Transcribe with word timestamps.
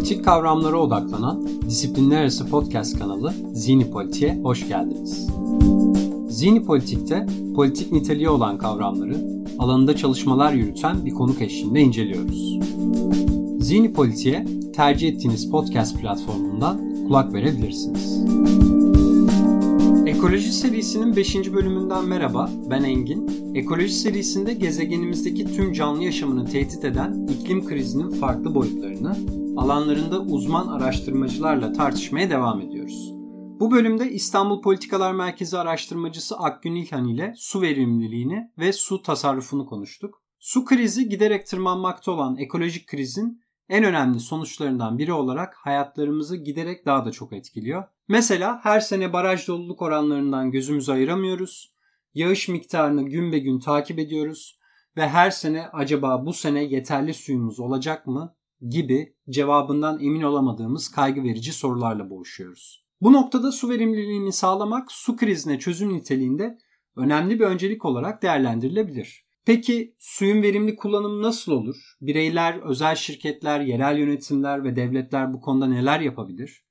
Politik 0.00 0.24
kavramlara 0.24 0.76
odaklanan 0.76 1.48
disiplinler 1.68 2.20
arası 2.20 2.46
podcast 2.46 2.98
kanalı 2.98 3.34
Zini 3.52 3.90
Politik'e 3.90 4.40
hoş 4.42 4.68
geldiniz. 4.68 5.26
Zini 6.28 6.64
Politik'te 6.64 7.26
politik 7.56 7.92
niteliği 7.92 8.28
olan 8.28 8.58
kavramları 8.58 9.16
alanında 9.58 9.96
çalışmalar 9.96 10.52
yürüten 10.52 11.04
bir 11.04 11.10
konuk 11.10 11.42
eşliğinde 11.42 11.80
inceliyoruz. 11.80 12.58
Zini 13.60 13.92
Politik'e 13.92 14.46
tercih 14.72 15.08
ettiğiniz 15.08 15.50
podcast 15.50 16.00
platformundan 16.00 17.04
kulak 17.08 17.32
verebilirsiniz. 17.34 18.24
Ekoloji 20.06 20.52
serisinin 20.52 21.16
5. 21.16 21.52
bölümünden 21.52 22.04
merhaba, 22.04 22.50
ben 22.70 22.82
Engin. 22.82 23.30
Ekoloji 23.54 23.94
serisinde 23.94 24.54
gezegenimizdeki 24.54 25.44
tüm 25.56 25.72
canlı 25.72 26.02
yaşamını 26.02 26.44
tehdit 26.46 26.84
eden 26.84 27.28
iklim 27.28 27.66
krizinin 27.66 28.10
farklı 28.10 28.54
boyutlarını 28.54 29.16
alanlarında 29.60 30.20
uzman 30.20 30.68
araştırmacılarla 30.68 31.72
tartışmaya 31.72 32.30
devam 32.30 32.60
ediyoruz. 32.60 33.12
Bu 33.60 33.70
bölümde 33.70 34.10
İstanbul 34.10 34.62
Politikalar 34.62 35.12
Merkezi 35.12 35.58
araştırmacısı 35.58 36.36
Akgün 36.38 36.74
İlhan 36.74 37.08
ile 37.08 37.32
su 37.36 37.62
verimliliğini 37.62 38.50
ve 38.58 38.72
su 38.72 39.02
tasarrufunu 39.02 39.66
konuştuk. 39.66 40.22
Su 40.38 40.64
krizi 40.64 41.08
giderek 41.08 41.46
tırmanmakta 41.46 42.12
olan 42.12 42.36
ekolojik 42.36 42.86
krizin 42.86 43.42
en 43.68 43.84
önemli 43.84 44.20
sonuçlarından 44.20 44.98
biri 44.98 45.12
olarak 45.12 45.54
hayatlarımızı 45.54 46.36
giderek 46.36 46.86
daha 46.86 47.04
da 47.04 47.12
çok 47.12 47.32
etkiliyor. 47.32 47.84
Mesela 48.08 48.60
her 48.62 48.80
sene 48.80 49.12
baraj 49.12 49.48
doluluk 49.48 49.82
oranlarından 49.82 50.50
gözümüzü 50.50 50.92
ayıramıyoruz. 50.92 51.74
Yağış 52.14 52.48
miktarını 52.48 53.02
gün 53.02 53.32
be 53.32 53.38
gün 53.38 53.58
takip 53.58 53.98
ediyoruz 53.98 54.58
ve 54.96 55.08
her 55.08 55.30
sene 55.30 55.68
acaba 55.72 56.26
bu 56.26 56.32
sene 56.32 56.64
yeterli 56.64 57.14
suyumuz 57.14 57.60
olacak 57.60 58.06
mı 58.06 58.34
gibi 58.68 59.14
cevabından 59.30 60.00
emin 60.00 60.22
olamadığımız 60.22 60.88
kaygı 60.88 61.22
verici 61.22 61.52
sorularla 61.52 62.10
boğuşuyoruz. 62.10 62.84
Bu 63.00 63.12
noktada 63.12 63.52
su 63.52 63.68
verimliliğini 63.68 64.32
sağlamak 64.32 64.92
su 64.92 65.16
krizine 65.16 65.58
çözüm 65.58 65.94
niteliğinde 65.94 66.58
önemli 66.96 67.40
bir 67.40 67.44
öncelik 67.44 67.84
olarak 67.84 68.22
değerlendirilebilir. 68.22 69.24
Peki 69.44 69.94
suyun 69.98 70.42
verimli 70.42 70.76
kullanımı 70.76 71.22
nasıl 71.22 71.52
olur? 71.52 71.96
Bireyler, 72.00 72.54
özel 72.54 72.96
şirketler, 72.96 73.60
yerel 73.60 73.98
yönetimler 73.98 74.64
ve 74.64 74.76
devletler 74.76 75.32
bu 75.32 75.40
konuda 75.40 75.66
neler 75.66 76.00
yapabilir? 76.00 76.64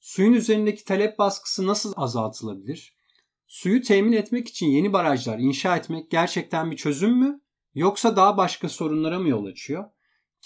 Suyun 0.00 0.32
üzerindeki 0.32 0.84
talep 0.84 1.18
baskısı 1.18 1.66
nasıl 1.66 1.92
azaltılabilir? 1.96 2.96
Suyu 3.46 3.82
temin 3.82 4.12
etmek 4.12 4.48
için 4.48 4.66
yeni 4.66 4.92
barajlar 4.92 5.38
inşa 5.38 5.76
etmek 5.76 6.10
gerçekten 6.10 6.70
bir 6.70 6.76
çözüm 6.76 7.18
mü? 7.18 7.40
Yoksa 7.74 8.16
daha 8.16 8.36
başka 8.36 8.68
sorunlara 8.68 9.18
mı 9.18 9.28
yol 9.28 9.44
açıyor? 9.44 9.84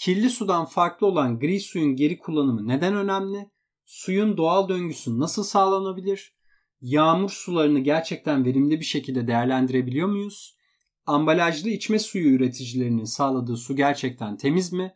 Kirli 0.01 0.29
sudan 0.29 0.65
farklı 0.65 1.07
olan 1.07 1.39
gri 1.39 1.59
suyun 1.59 1.95
geri 1.95 2.19
kullanımı 2.19 2.67
neden 2.67 2.95
önemli? 2.95 3.49
Suyun 3.85 4.37
doğal 4.37 4.69
döngüsü 4.69 5.19
nasıl 5.19 5.43
sağlanabilir? 5.43 6.35
Yağmur 6.81 7.29
sularını 7.29 7.79
gerçekten 7.79 8.45
verimli 8.45 8.79
bir 8.79 8.85
şekilde 8.85 9.27
değerlendirebiliyor 9.27 10.07
muyuz? 10.07 10.57
Ambalajlı 11.05 11.69
içme 11.69 11.99
suyu 11.99 12.35
üreticilerinin 12.35 13.03
sağladığı 13.03 13.57
su 13.57 13.75
gerçekten 13.75 14.37
temiz 14.37 14.73
mi? 14.73 14.95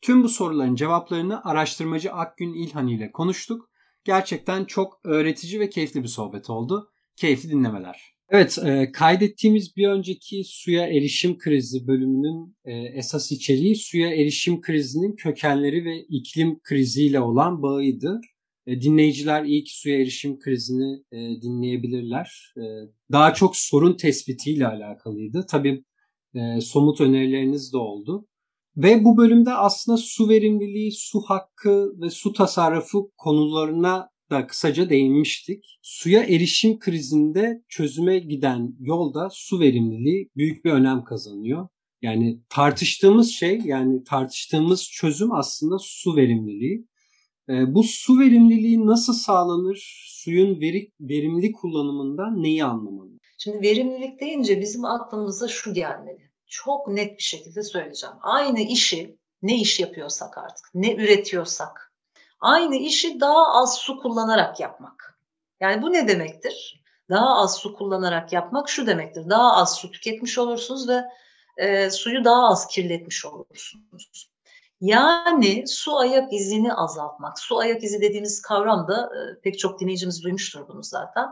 Tüm 0.00 0.22
bu 0.22 0.28
soruların 0.28 0.74
cevaplarını 0.74 1.44
araştırmacı 1.44 2.12
Akgün 2.12 2.54
İlhan 2.54 2.88
ile 2.88 3.12
konuştuk. 3.12 3.70
Gerçekten 4.04 4.64
çok 4.64 5.00
öğretici 5.04 5.60
ve 5.60 5.70
keyifli 5.70 6.02
bir 6.02 6.08
sohbet 6.08 6.50
oldu. 6.50 6.90
Keyifli 7.16 7.50
dinlemeler. 7.50 8.11
Evet, 8.32 8.58
e, 8.64 8.92
kaydettiğimiz 8.92 9.76
bir 9.76 9.88
önceki 9.88 10.42
suya 10.44 10.86
erişim 10.86 11.38
krizi 11.38 11.86
bölümünün 11.86 12.56
e, 12.64 12.72
esas 12.72 13.32
içeriği 13.32 13.76
suya 13.76 14.08
erişim 14.08 14.60
krizinin 14.60 15.16
kökenleri 15.16 15.84
ve 15.84 16.04
iklim 16.08 16.60
kriziyle 16.62 17.20
olan 17.20 17.62
bağıydı. 17.62 18.20
E, 18.66 18.80
dinleyiciler 18.80 19.44
ilk 19.44 19.68
suya 19.70 19.98
erişim 19.98 20.38
krizini 20.38 21.02
e, 21.12 21.42
dinleyebilirler. 21.42 22.54
E, 22.56 22.62
daha 23.12 23.34
çok 23.34 23.56
sorun 23.56 23.96
tespitiyle 23.96 24.66
alakalıydı. 24.66 25.46
Tabii 25.50 25.84
e, 26.34 26.60
somut 26.60 27.00
önerileriniz 27.00 27.72
de 27.72 27.76
oldu. 27.76 28.26
Ve 28.76 29.04
bu 29.04 29.16
bölümde 29.16 29.52
aslında 29.52 29.98
su 29.98 30.28
verimliliği, 30.28 30.92
su 30.92 31.20
hakkı 31.20 32.00
ve 32.00 32.10
su 32.10 32.32
tasarrufu 32.32 33.10
konularına 33.16 34.11
da 34.32 34.46
kısaca 34.46 34.90
değinmiştik. 34.90 35.78
Suya 35.82 36.22
erişim 36.22 36.78
krizinde 36.78 37.62
çözüme 37.68 38.18
giden 38.18 38.76
yolda 38.80 39.28
su 39.32 39.60
verimliliği 39.60 40.30
büyük 40.36 40.64
bir 40.64 40.70
önem 40.70 41.04
kazanıyor. 41.04 41.68
Yani 42.02 42.40
tartıştığımız 42.48 43.30
şey 43.30 43.60
yani 43.64 44.04
tartıştığımız 44.04 44.90
çözüm 44.90 45.32
aslında 45.32 45.76
su 45.78 46.16
verimliliği. 46.16 46.86
E, 47.48 47.74
bu 47.74 47.82
su 47.82 48.18
verimliliği 48.18 48.86
nasıl 48.86 49.12
sağlanır? 49.12 50.06
Suyun 50.06 50.60
veri, 50.60 50.90
verimli 51.00 51.52
kullanımından 51.52 52.42
neyi 52.42 52.64
anlamalı? 52.64 53.10
Şimdi 53.38 53.62
verimlilik 53.62 54.20
deyince 54.20 54.60
bizim 54.60 54.84
aklımıza 54.84 55.48
şu 55.48 55.74
gelmeli. 55.74 56.30
Çok 56.46 56.88
net 56.88 57.18
bir 57.18 57.22
şekilde 57.22 57.62
söyleyeceğim. 57.62 58.16
Aynı 58.22 58.60
işi 58.60 59.16
ne 59.42 59.60
iş 59.60 59.80
yapıyorsak 59.80 60.38
artık, 60.38 60.66
ne 60.74 60.94
üretiyorsak, 60.94 61.91
aynı 62.42 62.76
işi 62.76 63.20
daha 63.20 63.62
az 63.62 63.76
su 63.76 64.00
kullanarak 64.00 64.60
yapmak. 64.60 65.18
Yani 65.60 65.82
bu 65.82 65.92
ne 65.92 66.08
demektir? 66.08 66.82
Daha 67.10 67.36
az 67.36 67.56
su 67.56 67.74
kullanarak 67.74 68.32
yapmak 68.32 68.68
şu 68.68 68.86
demektir. 68.86 69.30
Daha 69.30 69.56
az 69.56 69.76
su 69.76 69.90
tüketmiş 69.90 70.38
olursunuz 70.38 70.88
ve 70.88 71.04
e, 71.56 71.90
suyu 71.90 72.24
daha 72.24 72.48
az 72.48 72.66
kirletmiş 72.66 73.24
olursunuz. 73.24 74.30
Yani 74.80 75.64
su 75.66 75.96
ayak 75.96 76.32
izini 76.32 76.74
azaltmak. 76.74 77.38
Su 77.38 77.58
ayak 77.58 77.82
izi 77.82 78.00
dediğimiz 78.00 78.42
kavram 78.42 78.88
da 78.88 79.04
e, 79.04 79.40
pek 79.40 79.58
çok 79.58 79.80
dinleyicimiz 79.80 80.22
duymuştur 80.22 80.68
bunu 80.68 80.82
zaten. 80.82 81.28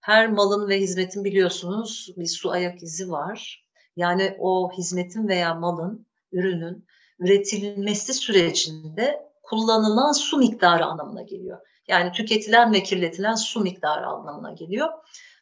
Her 0.00 0.30
malın 0.30 0.68
ve 0.68 0.80
hizmetin 0.80 1.24
biliyorsunuz 1.24 2.14
bir 2.16 2.26
su 2.26 2.50
ayak 2.50 2.82
izi 2.82 3.10
var. 3.10 3.64
Yani 3.96 4.36
o 4.38 4.70
hizmetin 4.78 5.28
veya 5.28 5.54
malın, 5.54 6.06
ürünün 6.32 6.86
üretilmesi 7.18 8.14
sürecinde 8.14 9.33
kullanılan 9.44 10.12
su 10.12 10.36
miktarı 10.36 10.84
anlamına 10.84 11.22
geliyor. 11.22 11.58
Yani 11.88 12.12
tüketilen 12.12 12.72
ve 12.72 12.82
kirletilen 12.82 13.34
su 13.34 13.60
miktarı 13.60 14.06
anlamına 14.06 14.52
geliyor. 14.52 14.88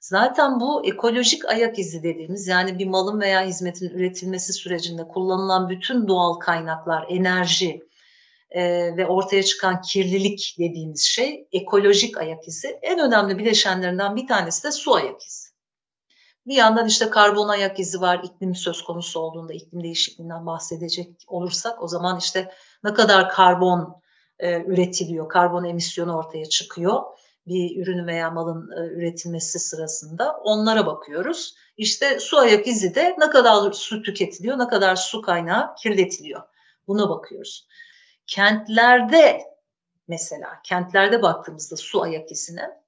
Zaten 0.00 0.60
bu 0.60 0.86
ekolojik 0.86 1.44
ayak 1.44 1.78
izi 1.78 2.02
dediğimiz 2.02 2.48
yani 2.48 2.78
bir 2.78 2.86
malın 2.86 3.20
veya 3.20 3.42
hizmetin 3.42 3.88
üretilmesi 3.88 4.52
sürecinde 4.52 5.08
kullanılan 5.08 5.68
bütün 5.68 6.08
doğal 6.08 6.34
kaynaklar, 6.34 7.06
enerji 7.08 7.82
e, 8.50 8.62
ve 8.96 9.06
ortaya 9.06 9.42
çıkan 9.42 9.80
kirlilik 9.80 10.56
dediğimiz 10.58 11.02
şey 11.02 11.48
ekolojik 11.52 12.18
ayak 12.18 12.48
izi. 12.48 12.78
En 12.82 12.98
önemli 12.98 13.38
bileşenlerinden 13.38 14.16
bir 14.16 14.26
tanesi 14.26 14.64
de 14.64 14.72
su 14.72 14.94
ayak 14.94 15.22
izi. 15.22 15.51
Bir 16.46 16.54
yandan 16.54 16.86
işte 16.86 17.10
karbon 17.10 17.48
ayak 17.48 17.78
izi 17.78 18.00
var 18.00 18.20
iklim 18.24 18.54
söz 18.54 18.82
konusu 18.82 19.20
olduğunda 19.20 19.52
iklim 19.52 19.82
değişikliğinden 19.82 20.46
bahsedecek 20.46 21.10
olursak 21.26 21.82
o 21.82 21.88
zaman 21.88 22.18
işte 22.18 22.52
ne 22.84 22.94
kadar 22.94 23.28
karbon 23.28 24.02
e, 24.38 24.62
üretiliyor, 24.62 25.28
karbon 25.28 25.64
emisyonu 25.64 26.16
ortaya 26.16 26.46
çıkıyor 26.46 27.02
bir 27.46 27.82
ürünü 27.82 28.06
veya 28.06 28.30
malın 28.30 28.70
e, 28.70 28.86
üretilmesi 28.86 29.58
sırasında 29.58 30.36
onlara 30.36 30.86
bakıyoruz. 30.86 31.54
İşte 31.76 32.20
su 32.20 32.38
ayak 32.38 32.66
izi 32.66 32.94
de 32.94 33.16
ne 33.18 33.30
kadar 33.30 33.72
su 33.72 34.02
tüketiliyor, 34.02 34.58
ne 34.58 34.68
kadar 34.68 34.96
su 34.96 35.22
kaynağı 35.22 35.74
kirletiliyor. 35.74 36.42
Buna 36.88 37.08
bakıyoruz. 37.08 37.68
Kentlerde 38.26 39.42
mesela 40.08 40.60
kentlerde 40.64 41.22
baktığımızda 41.22 41.76
su 41.76 42.02
ayak 42.02 42.32
izine 42.32 42.81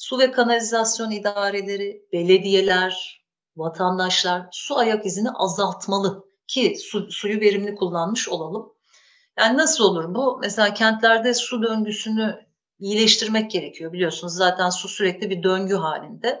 su 0.00 0.18
ve 0.18 0.30
kanalizasyon 0.30 1.10
idareleri, 1.10 2.02
belediyeler, 2.12 3.22
vatandaşlar 3.56 4.48
su 4.52 4.78
ayak 4.78 5.06
izini 5.06 5.30
azaltmalı 5.30 6.24
ki 6.46 6.76
su, 6.78 7.10
suyu 7.10 7.40
verimli 7.40 7.74
kullanmış 7.74 8.28
olalım. 8.28 8.72
Yani 9.38 9.58
nasıl 9.58 9.84
olur 9.84 10.14
bu? 10.14 10.38
Mesela 10.42 10.74
kentlerde 10.74 11.34
su 11.34 11.62
döngüsünü 11.62 12.46
iyileştirmek 12.78 13.50
gerekiyor. 13.50 13.92
Biliyorsunuz 13.92 14.34
zaten 14.34 14.70
su 14.70 14.88
sürekli 14.88 15.30
bir 15.30 15.42
döngü 15.42 15.74
halinde. 15.74 16.40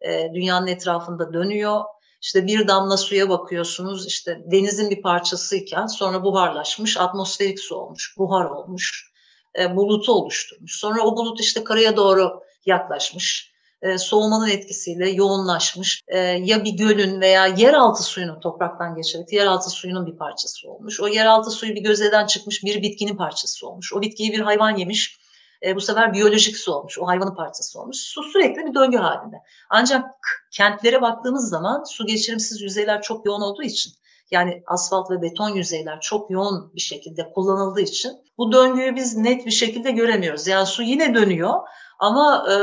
E, 0.00 0.30
dünyanın 0.34 0.66
etrafında 0.66 1.32
dönüyor. 1.32 1.80
İşte 2.22 2.46
bir 2.46 2.68
damla 2.68 2.96
suya 2.96 3.28
bakıyorsunuz 3.28 4.06
işte 4.06 4.42
denizin 4.46 4.90
bir 4.90 5.02
parçasıyken 5.02 5.86
sonra 5.86 6.24
buharlaşmış 6.24 6.96
atmosferik 6.96 7.60
su 7.60 7.76
olmuş, 7.76 8.14
buhar 8.18 8.44
olmuş, 8.44 9.12
e, 9.58 9.76
bulutu 9.76 10.12
oluşturmuş. 10.12 10.78
Sonra 10.78 11.02
o 11.02 11.16
bulut 11.16 11.40
işte 11.40 11.64
karaya 11.64 11.96
doğru 11.96 12.49
yaklaşmış, 12.66 13.52
e, 13.82 13.98
soğumanın 13.98 14.48
etkisiyle 14.48 15.10
yoğunlaşmış. 15.10 16.02
E, 16.08 16.18
ya 16.18 16.64
bir 16.64 16.72
gölün 16.72 17.20
veya 17.20 17.46
yeraltı 17.46 18.02
suyunun 18.02 18.40
topraktan 18.40 18.94
geçerek 18.94 19.32
yeraltı 19.32 19.70
suyunun 19.70 20.06
bir 20.06 20.16
parçası 20.16 20.70
olmuş. 20.70 21.00
O 21.00 21.08
yeraltı 21.08 21.50
suyu 21.50 21.74
bir 21.74 21.82
gözeden 21.82 22.26
çıkmış 22.26 22.64
bir 22.64 22.82
bitkinin 22.82 23.16
parçası 23.16 23.68
olmuş. 23.68 23.92
O 23.92 24.02
bitkiyi 24.02 24.32
bir 24.32 24.40
hayvan 24.40 24.76
yemiş 24.76 25.18
e, 25.62 25.76
bu 25.76 25.80
sefer 25.80 26.12
biyolojik 26.12 26.56
su 26.56 26.72
olmuş, 26.72 26.98
o 26.98 27.06
hayvanın 27.06 27.34
parçası 27.34 27.80
olmuş. 27.80 27.96
Su 27.96 28.22
sürekli 28.22 28.66
bir 28.66 28.74
döngü 28.74 28.96
halinde. 28.96 29.36
Ancak 29.70 30.04
kentlere 30.50 31.02
baktığımız 31.02 31.48
zaman 31.48 31.84
su 31.84 32.06
geçirimsiz 32.06 32.62
yüzeyler 32.62 33.02
çok 33.02 33.26
yoğun 33.26 33.40
olduğu 33.40 33.62
için 33.62 33.92
Yani 34.30 34.62
asfalt 34.66 35.10
ve 35.10 35.22
beton 35.22 35.48
yüzeyler 35.48 36.00
çok 36.00 36.30
yoğun 36.30 36.74
bir 36.74 36.80
şekilde 36.80 37.30
kullanıldığı 37.30 37.80
için 37.80 38.12
bu 38.38 38.52
döngüyü 38.52 38.96
biz 38.96 39.16
net 39.16 39.46
bir 39.46 39.50
şekilde 39.50 39.90
göremiyoruz. 39.90 40.46
Yani 40.46 40.66
su 40.66 40.82
yine 40.82 41.14
dönüyor 41.14 41.54
ama 42.00 42.46
e, 42.48 42.54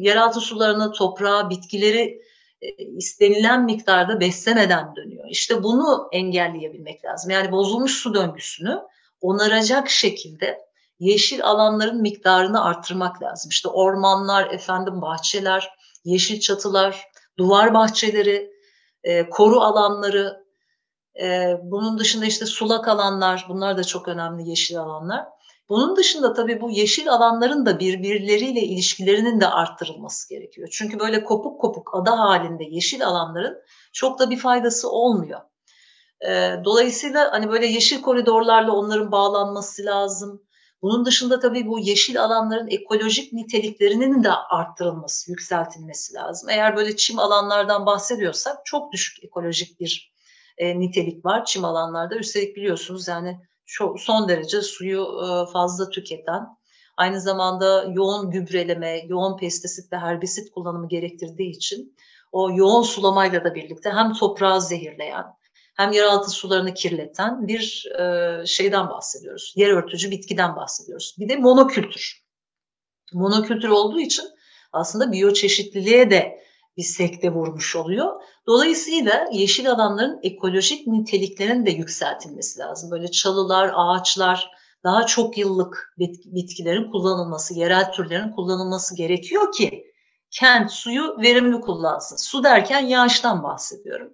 yeraltı 0.00 0.40
sularını, 0.40 0.92
toprağı, 0.92 1.50
bitkileri 1.50 2.20
e, 2.62 2.68
istenilen 2.84 3.64
miktarda 3.64 4.20
beslemeden 4.20 4.96
dönüyor. 4.96 5.24
İşte 5.30 5.62
bunu 5.62 6.08
engelleyebilmek 6.12 7.04
lazım. 7.04 7.30
Yani 7.30 7.52
bozulmuş 7.52 7.92
su 7.92 8.14
döngüsünü 8.14 8.82
onaracak 9.20 9.90
şekilde 9.90 10.66
yeşil 10.98 11.44
alanların 11.44 12.00
miktarını 12.00 12.64
arttırmak 12.64 13.22
lazım. 13.22 13.48
İşte 13.50 13.68
ormanlar, 13.68 14.50
efendim 14.50 15.02
bahçeler, 15.02 15.70
yeşil 16.04 16.40
çatılar, 16.40 17.04
duvar 17.38 17.74
bahçeleri, 17.74 18.50
e, 19.04 19.30
koru 19.30 19.60
alanları, 19.60 20.46
e, 21.22 21.56
bunun 21.62 21.98
dışında 21.98 22.26
işte 22.26 22.46
sulak 22.46 22.88
alanlar, 22.88 23.46
bunlar 23.48 23.78
da 23.78 23.84
çok 23.84 24.08
önemli 24.08 24.48
yeşil 24.48 24.78
alanlar. 24.78 25.35
Bunun 25.68 25.96
dışında 25.96 26.32
tabii 26.32 26.60
bu 26.60 26.70
yeşil 26.70 27.12
alanların 27.12 27.66
da 27.66 27.80
birbirleriyle 27.80 28.60
ilişkilerinin 28.60 29.40
de 29.40 29.46
arttırılması 29.46 30.28
gerekiyor. 30.28 30.68
Çünkü 30.72 30.98
böyle 30.98 31.24
kopuk 31.24 31.60
kopuk 31.60 31.94
ada 31.94 32.18
halinde 32.18 32.64
yeşil 32.64 33.06
alanların 33.06 33.58
çok 33.92 34.18
da 34.18 34.30
bir 34.30 34.38
faydası 34.38 34.90
olmuyor. 34.90 35.40
E, 36.26 36.54
dolayısıyla 36.64 37.32
hani 37.32 37.50
böyle 37.50 37.66
yeşil 37.66 38.02
koridorlarla 38.02 38.72
onların 38.72 39.12
bağlanması 39.12 39.84
lazım. 39.84 40.42
Bunun 40.82 41.04
dışında 41.04 41.40
tabii 41.40 41.66
bu 41.66 41.78
yeşil 41.78 42.22
alanların 42.22 42.68
ekolojik 42.68 43.32
niteliklerinin 43.32 44.24
de 44.24 44.32
arttırılması, 44.32 45.30
yükseltilmesi 45.30 46.14
lazım. 46.14 46.48
Eğer 46.48 46.76
böyle 46.76 46.96
çim 46.96 47.18
alanlardan 47.18 47.86
bahsediyorsak 47.86 48.66
çok 48.66 48.92
düşük 48.92 49.24
ekolojik 49.24 49.80
bir 49.80 50.12
e, 50.58 50.80
nitelik 50.80 51.24
var 51.24 51.44
çim 51.44 51.64
alanlarda. 51.64 52.16
Üstelik 52.16 52.56
biliyorsunuz 52.56 53.08
yani 53.08 53.40
çok, 53.66 54.00
son 54.00 54.28
derece 54.28 54.62
suyu 54.62 55.02
e, 55.02 55.52
fazla 55.52 55.90
tüketen, 55.90 56.46
aynı 56.96 57.20
zamanda 57.20 57.84
yoğun 57.94 58.30
gübreleme, 58.30 59.06
yoğun 59.08 59.36
pestisit 59.36 59.92
ve 59.92 59.96
herbisit 59.96 60.50
kullanımı 60.50 60.88
gerektirdiği 60.88 61.50
için 61.50 61.96
o 62.32 62.50
yoğun 62.52 62.82
sulamayla 62.82 63.44
da 63.44 63.54
birlikte 63.54 63.90
hem 63.90 64.12
toprağı 64.12 64.62
zehirleyen 64.62 65.24
hem 65.76 65.92
yeraltı 65.92 66.30
sularını 66.30 66.74
kirleten 66.74 67.48
bir 67.48 67.86
e, 67.98 68.46
şeyden 68.46 68.88
bahsediyoruz. 68.88 69.52
Yer 69.56 69.70
örtücü 69.70 70.10
bitkiden 70.10 70.56
bahsediyoruz. 70.56 71.16
Bir 71.18 71.28
de 71.28 71.36
monokültür. 71.36 72.26
Monokültür 73.12 73.68
olduğu 73.68 74.00
için 74.00 74.24
aslında 74.72 75.12
biyoçeşitliliğe 75.12 76.10
de 76.10 76.45
bir 76.76 76.82
sekte 76.82 77.32
vurmuş 77.32 77.76
oluyor. 77.76 78.20
Dolayısıyla 78.46 79.28
yeşil 79.32 79.70
alanların 79.70 80.20
ekolojik 80.22 80.86
niteliklerinin 80.86 81.66
de 81.66 81.70
yükseltilmesi 81.70 82.58
lazım. 82.60 82.90
Böyle 82.90 83.10
çalılar, 83.10 83.72
ağaçlar, 83.74 84.50
daha 84.84 85.06
çok 85.06 85.38
yıllık 85.38 85.94
bitkilerin 86.24 86.90
kullanılması, 86.90 87.54
yerel 87.54 87.92
türlerin 87.92 88.32
kullanılması 88.32 88.96
gerekiyor 88.96 89.52
ki 89.52 89.86
kent 90.30 90.70
suyu 90.70 91.16
verimli 91.22 91.60
kullansın. 91.60 92.16
Su 92.16 92.44
derken 92.44 92.86
yağıştan 92.86 93.42
bahsediyorum. 93.42 94.12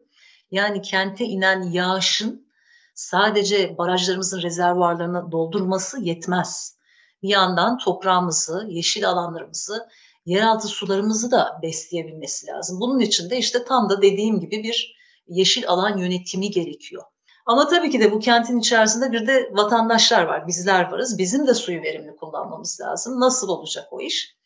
Yani 0.50 0.82
kente 0.82 1.24
inen 1.24 1.62
yağışın 1.62 2.52
sadece 2.94 3.78
barajlarımızın 3.78 4.42
rezervuarlarını 4.42 5.32
doldurması 5.32 6.00
yetmez. 6.00 6.78
Bir 7.22 7.28
yandan 7.28 7.78
toprağımızı, 7.78 8.66
yeşil 8.68 9.08
alanlarımızı, 9.08 9.88
yeraltı 10.24 10.68
sularımızı 10.68 11.30
da 11.30 11.58
besleyebilmesi 11.62 12.46
lazım. 12.46 12.80
Bunun 12.80 13.00
için 13.00 13.30
de 13.30 13.38
işte 13.38 13.64
tam 13.64 13.90
da 13.90 14.02
dediğim 14.02 14.40
gibi 14.40 14.62
bir 14.62 14.96
yeşil 15.28 15.68
alan 15.68 15.98
yönetimi 15.98 16.50
gerekiyor. 16.50 17.02
Ama 17.46 17.68
tabii 17.68 17.90
ki 17.90 18.00
de 18.00 18.12
bu 18.12 18.18
kentin 18.18 18.58
içerisinde 18.58 19.12
bir 19.12 19.26
de 19.26 19.50
vatandaşlar 19.52 20.24
var, 20.24 20.46
bizler 20.46 20.90
varız. 20.92 21.18
Bizim 21.18 21.46
de 21.46 21.54
suyu 21.54 21.82
verimli 21.82 22.16
kullanmamız 22.16 22.80
lazım. 22.80 23.20
Nasıl 23.20 23.48
olacak 23.48 23.88
o 23.90 24.00
iş? 24.00 24.36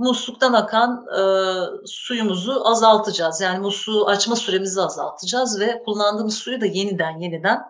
musluktan 0.00 0.52
akan 0.52 1.06
e, 1.18 1.22
suyumuzu 1.86 2.62
azaltacağız. 2.64 3.40
Yani 3.40 3.58
musluğu 3.58 4.06
açma 4.06 4.36
süremizi 4.36 4.80
azaltacağız 4.80 5.60
ve 5.60 5.82
kullandığımız 5.84 6.34
suyu 6.34 6.60
da 6.60 6.66
yeniden 6.66 7.18
yeniden 7.18 7.60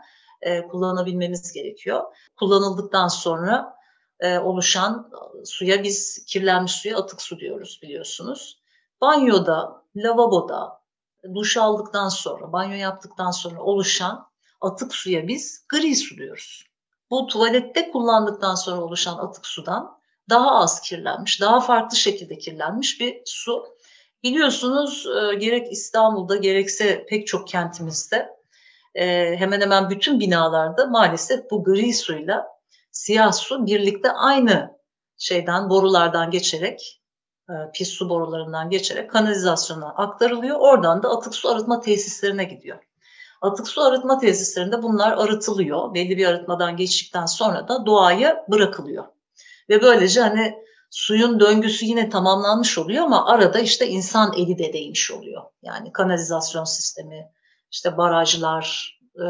e, 0.40 0.66
kullanabilmemiz 0.68 1.52
gerekiyor. 1.52 2.02
Kullanıldıktan 2.36 3.08
sonra 3.08 3.74
e, 4.20 4.38
oluşan 4.38 5.10
suya 5.44 5.82
biz 5.82 6.24
kirlenmiş 6.26 6.72
suya 6.72 6.98
atık 6.98 7.22
su 7.22 7.38
diyoruz 7.38 7.80
biliyorsunuz. 7.82 8.60
Banyoda, 9.00 9.84
lavaboda, 9.96 10.80
duş 11.34 11.56
aldıktan 11.56 12.08
sonra, 12.08 12.52
banyo 12.52 12.76
yaptıktan 12.76 13.30
sonra 13.30 13.60
oluşan 13.60 14.30
atık 14.60 14.94
suya 14.94 15.28
biz 15.28 15.64
gri 15.68 15.96
su 15.96 16.16
diyoruz. 16.16 16.64
Bu 17.10 17.26
tuvalette 17.26 17.90
kullandıktan 17.90 18.54
sonra 18.54 18.80
oluşan 18.80 19.18
atık 19.18 19.46
sudan 19.46 20.00
daha 20.30 20.50
az 20.50 20.80
kirlenmiş, 20.80 21.40
daha 21.40 21.60
farklı 21.60 21.96
şekilde 21.96 22.38
kirlenmiş 22.38 23.00
bir 23.00 23.22
su. 23.24 23.66
Biliyorsunuz 24.22 25.06
e, 25.06 25.34
gerek 25.34 25.72
İstanbul'da 25.72 26.36
gerekse 26.36 27.06
pek 27.06 27.26
çok 27.26 27.48
kentimizde 27.48 28.28
e, 28.94 29.36
hemen 29.36 29.60
hemen 29.60 29.90
bütün 29.90 30.20
binalarda 30.20 30.86
maalesef 30.86 31.50
bu 31.50 31.64
gri 31.64 31.94
suyla 31.94 32.59
siyah 32.92 33.32
su 33.32 33.66
birlikte 33.66 34.10
aynı 34.12 34.78
şeyden 35.18 35.70
borulardan 35.70 36.30
geçerek 36.30 37.02
e, 37.48 37.54
pis 37.74 37.88
su 37.88 38.08
borularından 38.08 38.70
geçerek 38.70 39.10
kanalizasyona 39.10 39.88
aktarılıyor. 39.88 40.56
Oradan 40.60 41.02
da 41.02 41.10
atık 41.10 41.34
su 41.34 41.48
arıtma 41.48 41.80
tesislerine 41.80 42.44
gidiyor. 42.44 42.78
Atık 43.40 43.68
su 43.68 43.82
arıtma 43.82 44.18
tesislerinde 44.18 44.82
bunlar 44.82 45.12
arıtılıyor. 45.12 45.94
Belli 45.94 46.16
bir 46.16 46.26
arıtmadan 46.26 46.76
geçtikten 46.76 47.26
sonra 47.26 47.68
da 47.68 47.86
doğaya 47.86 48.44
bırakılıyor. 48.48 49.04
Ve 49.68 49.82
böylece 49.82 50.20
hani 50.20 50.54
suyun 50.90 51.40
döngüsü 51.40 51.86
yine 51.86 52.10
tamamlanmış 52.10 52.78
oluyor 52.78 53.04
ama 53.04 53.26
arada 53.26 53.58
işte 53.58 53.88
insan 53.88 54.32
eli 54.36 54.58
de 54.58 54.72
değmiş 54.72 55.10
oluyor. 55.10 55.42
Yani 55.62 55.92
kanalizasyon 55.92 56.64
sistemi, 56.64 57.32
işte 57.70 57.96
barajlar, 57.96 58.99
e, 59.16 59.24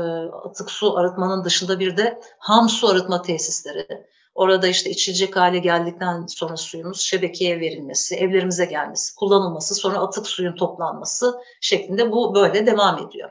atık 0.45 0.71
su 0.71 0.97
arıtmanın 0.97 1.45
dışında 1.45 1.81
bir 1.81 1.97
de 1.97 2.21
ham 2.39 2.69
su 2.69 2.89
arıtma 2.89 3.23
tesisleri. 3.23 3.87
Orada 4.35 4.67
işte 4.67 4.91
içilecek 4.91 5.37
hale 5.37 5.59
geldikten 5.59 6.27
sonra 6.27 6.57
suyumuz 6.57 7.01
şebekeye 7.01 7.61
verilmesi, 7.61 8.17
evlerimize 8.17 8.65
gelmesi, 8.65 9.15
kullanılması, 9.15 9.75
sonra 9.75 9.99
atık 9.99 10.27
suyun 10.27 10.55
toplanması 10.55 11.41
şeklinde 11.61 12.13
bu 12.13 12.35
böyle 12.35 12.67
devam 12.67 13.09
ediyor. 13.09 13.31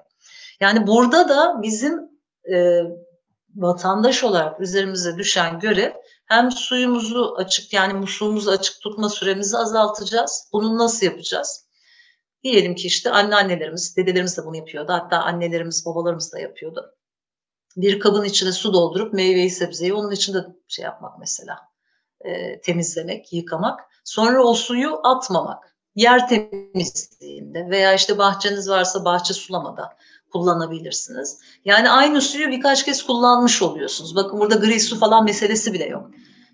Yani 0.59 0.87
burada 0.87 1.29
da 1.29 1.61
bizim 1.61 1.99
e, 2.53 2.81
vatandaş 3.55 4.23
olarak 4.23 4.61
üzerimize 4.61 5.17
düşen 5.17 5.59
görev 5.59 5.91
hem 6.25 6.51
suyumuzu 6.51 7.35
açık 7.37 7.73
yani 7.73 7.93
musluğumuzu 7.93 8.51
açık 8.51 8.81
tutma 8.81 9.09
süremizi 9.09 9.57
azaltacağız. 9.57 10.49
Bunu 10.53 10.77
nasıl 10.77 11.05
yapacağız? 11.05 11.68
Diyelim 12.43 12.75
ki 12.75 12.87
işte 12.87 13.11
anneannelerimiz, 13.11 13.97
dedelerimiz 13.97 14.37
de 14.37 14.45
bunu 14.45 14.55
yapıyordu. 14.55 14.93
Hatta 14.93 15.17
annelerimiz, 15.17 15.85
babalarımız 15.85 16.33
da 16.33 16.39
yapıyordu. 16.39 16.95
Bir 17.77 17.99
kabın 17.99 18.23
içine 18.23 18.51
su 18.51 18.73
doldurup 18.73 19.13
meyveyi, 19.13 19.49
sebzeyi 19.49 19.93
onun 19.93 20.11
içinde 20.11 20.45
şey 20.67 20.85
yapmak 20.85 21.19
mesela. 21.19 21.59
E, 22.21 22.61
temizlemek, 22.61 23.33
yıkamak. 23.33 23.79
Sonra 24.03 24.43
o 24.43 24.53
suyu 24.53 24.99
atmamak. 25.03 25.75
Yer 25.95 26.29
temizliğinde 26.29 27.69
veya 27.69 27.93
işte 27.93 28.17
bahçeniz 28.17 28.69
varsa 28.69 29.05
bahçe 29.05 29.33
sulamada 29.33 29.97
kullanabilirsiniz. 30.31 31.39
Yani 31.65 31.89
aynı 31.89 32.21
suyu 32.21 32.49
birkaç 32.49 32.85
kez 32.85 33.03
kullanmış 33.03 33.61
oluyorsunuz. 33.61 34.15
Bakın 34.15 34.39
burada 34.39 34.55
gri 34.55 34.79
su 34.79 34.99
falan 34.99 35.25
meselesi 35.25 35.73
bile 35.73 35.85
yok. 35.85 36.11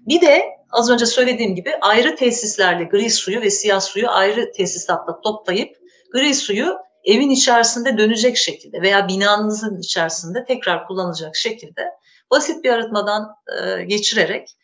Bir 0.08 0.22
de 0.22 0.55
az 0.76 0.90
önce 0.90 1.06
söylediğim 1.06 1.56
gibi 1.56 1.72
ayrı 1.82 2.16
tesislerle 2.16 2.84
gri 2.84 3.10
suyu 3.10 3.42
ve 3.42 3.50
siyah 3.50 3.80
suyu 3.80 4.10
ayrı 4.10 4.52
tesisatla 4.52 5.22
toplayıp 5.22 5.78
gri 6.14 6.36
suyu 6.36 6.78
evin 7.04 7.30
içerisinde 7.30 7.98
dönecek 7.98 8.38
şekilde 8.38 8.82
veya 8.82 9.08
binanızın 9.08 9.80
içerisinde 9.80 10.46
tekrar 10.46 10.88
kullanılacak 10.88 11.36
şekilde 11.36 11.90
basit 12.32 12.64
bir 12.64 12.70
arıtmadan 12.70 13.36
e, 13.62 13.84
geçirerek 13.84 14.58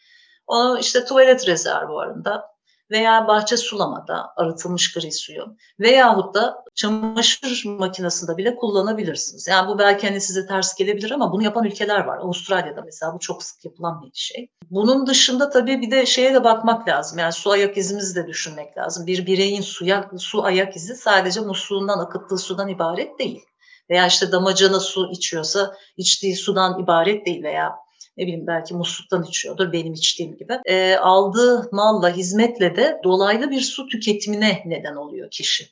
onu 0.48 0.80
işte 0.80 1.06
tuvalet 1.06 1.48
rezervuarında 1.48 2.51
veya 2.92 3.28
bahçe 3.28 3.58
sulamada 3.58 4.34
arıtılmış 4.36 4.94
gri 4.94 5.12
suyu 5.12 5.46
veyahut 5.80 6.36
da 6.36 6.64
çamaşır 6.76 7.64
makinesinde 7.66 8.38
bile 8.38 8.56
kullanabilirsiniz. 8.56 9.48
Yani 9.48 9.68
bu 9.68 9.80
belki 9.80 10.08
hani 10.08 10.22
size 10.22 10.48
ters 10.48 10.76
gelebilir 10.76 11.12
ama 11.12 11.32
bunu 11.32 11.44
yapan 11.44 11.64
ülkeler 11.64 12.00
var. 12.00 12.18
Avustralya'da 12.18 12.82
mesela 12.82 13.14
bu 13.14 13.20
çok 13.20 13.44
sık 13.44 13.66
yapılan 13.66 14.02
bir 14.02 14.12
şey. 14.14 14.48
Bunun 14.70 15.08
dışında 15.08 15.50
tabii 15.50 15.82
bir 15.82 15.92
de 15.92 16.06
şeye 16.06 16.34
de 16.34 16.44
bakmak 16.44 16.88
lazım. 16.88 17.20
Yani 17.20 17.34
su 17.34 17.52
ayak 17.52 17.78
izimizi 17.78 18.16
de 18.16 18.28
düşünmek 18.28 18.78
lazım. 18.78 19.08
Bir 19.08 19.26
bireyin 19.26 19.62
suya, 19.62 20.10
su 20.18 20.44
ayak 20.44 20.76
izi 20.76 20.96
sadece 20.96 21.40
musluğundan 21.40 22.00
akıttığı 22.00 22.38
sudan 22.38 22.68
ibaret 22.68 23.20
değil. 23.20 23.46
Veya 23.90 24.08
işte 24.08 24.32
damacana 24.32 24.80
su 24.80 25.12
içiyorsa 25.12 25.76
içtiği 25.98 26.36
sudan 26.36 26.80
ibaret 26.80 27.26
değil 27.26 27.44
veya 27.44 27.76
ne 28.18 28.24
bileyim 28.24 28.48
belki 28.48 28.74
musluktan 28.74 29.24
içiyordur 29.24 29.74
benim 29.74 29.94
içtiğim 29.94 30.38
gibi. 30.38 30.60
E, 30.66 30.96
aldığı 30.96 31.70
malla, 31.72 32.16
hizmetle 32.16 32.76
de 32.76 33.02
dolaylı 33.04 33.52
bir 33.52 33.62
su 33.62 33.88
tüketimine 33.88 34.64
neden 34.66 34.96
oluyor 34.96 35.32
kişi. 35.32 35.68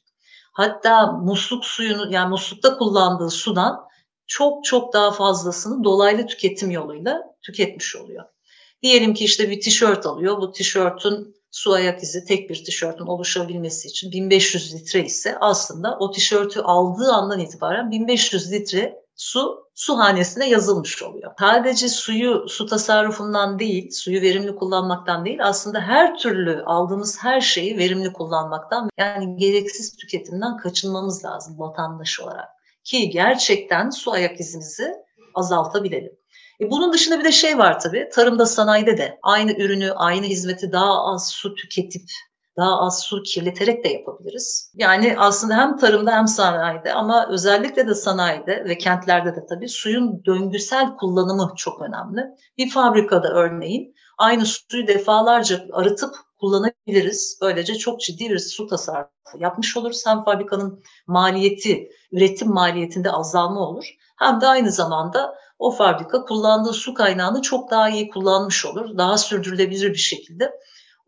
Hatta 0.54 1.12
musluk 1.12 1.66
suyunu 1.66 2.14
yani 2.14 2.30
muslukta 2.30 2.78
kullandığı 2.78 3.30
sudan 3.30 3.90
çok 4.28 4.64
çok 4.64 4.94
daha 4.94 5.12
fazlasını 5.12 5.84
dolaylı 5.84 6.28
tüketim 6.28 6.72
yoluyla 6.72 7.24
tüketmiş 7.42 7.96
oluyor. 7.96 8.26
Diyelim 8.84 9.14
ki 9.14 9.26
işte 9.26 9.50
bir 9.50 9.62
tişört 9.62 10.06
alıyor. 10.06 10.38
Bu 10.38 10.52
tişörtün 10.52 11.36
su 11.52 11.74
ayak 11.74 12.04
izi 12.04 12.26
tek 12.26 12.50
bir 12.50 12.64
tişörtün 12.64 13.06
oluşabilmesi 13.06 13.88
için 13.88 14.12
1500 14.12 14.76
litre 14.76 15.06
ise 15.06 15.38
aslında 15.40 15.98
o 16.00 16.12
tişörtü 16.12 16.60
aldığı 16.60 17.12
andan 17.12 17.40
itibaren 17.40 17.92
1500 17.92 18.52
litre 18.52 18.96
su 19.16 19.69
su 19.80 19.98
hanesine 19.98 20.50
yazılmış 20.50 21.04
oluyor. 21.04 21.32
Sadece 21.40 21.90
suyu 21.90 22.50
su 22.50 22.66
tasarrufundan 22.66 23.60
değil, 23.60 23.92
suyu 23.92 24.22
verimli 24.22 24.56
kullanmaktan 24.56 25.26
değil, 25.26 25.40
aslında 25.44 25.82
her 25.82 26.18
türlü 26.18 26.64
aldığımız 26.66 27.24
her 27.24 27.42
şeyi 27.42 27.78
verimli 27.78 28.14
kullanmaktan 28.14 28.90
yani 28.98 29.36
gereksiz 29.36 29.98
tüketimden 29.98 30.58
kaçınmamız 30.58 31.26
lazım 31.26 31.60
vatandaş 31.60 32.20
olarak. 32.20 32.50
Ki 32.84 33.10
gerçekten 33.10 33.90
su 33.90 34.12
ayak 34.12 34.40
izimizi 34.40 34.94
azaltabilelim. 35.36 36.12
E 36.62 36.72
bunun 36.72 36.94
dışında 36.94 37.20
bir 37.20 37.24
de 37.24 37.32
şey 37.32 37.58
var 37.58 37.80
tabii. 37.80 38.10
Tarımda, 38.14 38.46
sanayide 38.46 38.98
de 38.98 39.20
aynı 39.24 39.52
ürünü, 39.52 39.92
aynı 39.92 40.26
hizmeti 40.26 40.72
daha 40.72 41.06
az 41.14 41.30
su 41.30 41.56
tüketip 41.56 42.04
daha 42.60 42.80
az 42.80 43.04
su 43.04 43.24
kirleterek 43.24 43.84
de 43.84 43.90
yapabiliriz. 43.90 44.72
Yani 44.76 45.16
aslında 45.18 45.58
hem 45.58 45.78
tarımda 45.78 46.12
hem 46.12 46.28
sanayide 46.28 46.94
ama 46.94 47.28
özellikle 47.30 47.88
de 47.88 47.96
sanayide 47.96 48.66
ve 48.66 48.78
kentlerde 48.78 49.36
de 49.36 49.46
tabii 49.50 49.70
suyun 49.70 50.26
döngüsel 50.26 50.96
kullanımı 50.96 51.54
çok 51.58 51.82
önemli. 51.82 52.26
Bir 52.58 52.70
fabrikada 52.70 53.28
örneğin 53.34 53.96
aynı 54.18 54.46
suyu 54.46 54.88
defalarca 54.88 55.66
arıtıp 55.72 56.16
kullanabiliriz. 56.40 57.40
Böylece 57.42 57.76
çok 57.76 58.02
ciddi 58.02 58.30
bir 58.30 58.40
su 58.40 58.68
tasarrufu 58.68 59.38
yapmış 59.40 59.78
oluruz. 59.78 60.04
Hem 60.06 60.24
fabrikanın 60.24 60.84
maliyeti, 61.08 61.90
üretim 62.12 62.50
maliyetinde 62.50 63.12
azalma 63.12 63.60
olur. 63.60 63.86
Hem 64.18 64.42
de 64.42 64.48
aynı 64.48 64.72
zamanda 64.72 65.36
o 65.60 65.72
fabrika 65.72 66.26
kullandığı 66.26 66.74
su 66.74 66.94
kaynağını 66.94 67.42
çok 67.42 67.72
daha 67.72 67.90
iyi 67.90 68.10
kullanmış 68.10 68.66
olur. 68.66 68.98
Daha 68.98 69.18
sürdürülebilir 69.18 69.90
bir 69.90 69.96
şekilde 69.96 70.52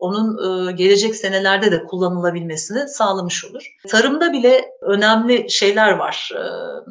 onun 0.02 0.68
e, 0.68 0.72
gelecek 0.72 1.16
senelerde 1.16 1.72
de 1.72 1.84
kullanılabilmesini 1.84 2.88
sağlamış 2.88 3.44
olur. 3.44 3.76
Tarımda 3.88 4.32
bile 4.32 4.64
önemli 4.80 5.50
şeyler 5.50 5.92
var. 5.92 6.30
E, 6.34 6.42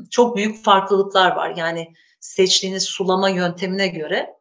çok 0.10 0.36
büyük 0.36 0.64
farklılıklar 0.64 1.36
var. 1.36 1.54
Yani 1.58 1.94
seçtiğiniz 2.20 2.84
sulama 2.84 3.30
yöntemine 3.30 3.88
göre 3.88 4.36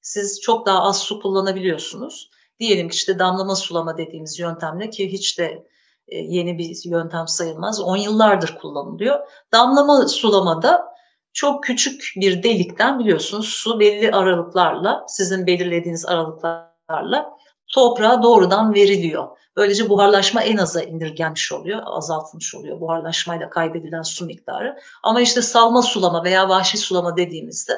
siz 0.00 0.40
çok 0.40 0.66
daha 0.66 0.82
az 0.82 0.98
su 0.98 1.20
kullanabiliyorsunuz. 1.20 2.30
Diyelim 2.60 2.88
ki 2.88 2.94
işte 2.94 3.18
damlama 3.18 3.56
sulama 3.56 3.98
dediğimiz 3.98 4.38
yöntemle 4.38 4.90
ki 4.90 5.12
hiç 5.12 5.38
de 5.38 5.66
e, 6.08 6.18
yeni 6.18 6.58
bir 6.58 6.76
yöntem 6.84 7.28
sayılmaz. 7.28 7.80
10 7.80 7.96
yıllardır 7.96 8.58
kullanılıyor. 8.60 9.18
Damlama 9.52 10.08
sulamada 10.08 10.88
çok 11.32 11.64
küçük 11.64 12.12
bir 12.16 12.42
delikten 12.42 12.98
biliyorsunuz 12.98 13.48
su 13.48 13.80
belli 13.80 14.12
aralıklarla 14.12 15.04
sizin 15.08 15.46
belirlediğiniz 15.46 16.06
aralıklarla 16.06 17.38
toprağa 17.68 18.22
doğrudan 18.22 18.74
veriliyor. 18.74 19.28
Böylece 19.56 19.88
buharlaşma 19.88 20.42
en 20.42 20.56
aza 20.56 20.82
indirgenmiş 20.82 21.52
oluyor, 21.52 21.82
azaltılmış 21.84 22.54
oluyor 22.54 22.80
buharlaşmayla 22.80 23.50
kaybedilen 23.50 24.02
su 24.02 24.26
miktarı. 24.26 24.78
Ama 25.02 25.20
işte 25.20 25.42
salma 25.42 25.82
sulama 25.82 26.24
veya 26.24 26.48
vahşi 26.48 26.78
sulama 26.78 27.16
dediğimizde 27.16 27.72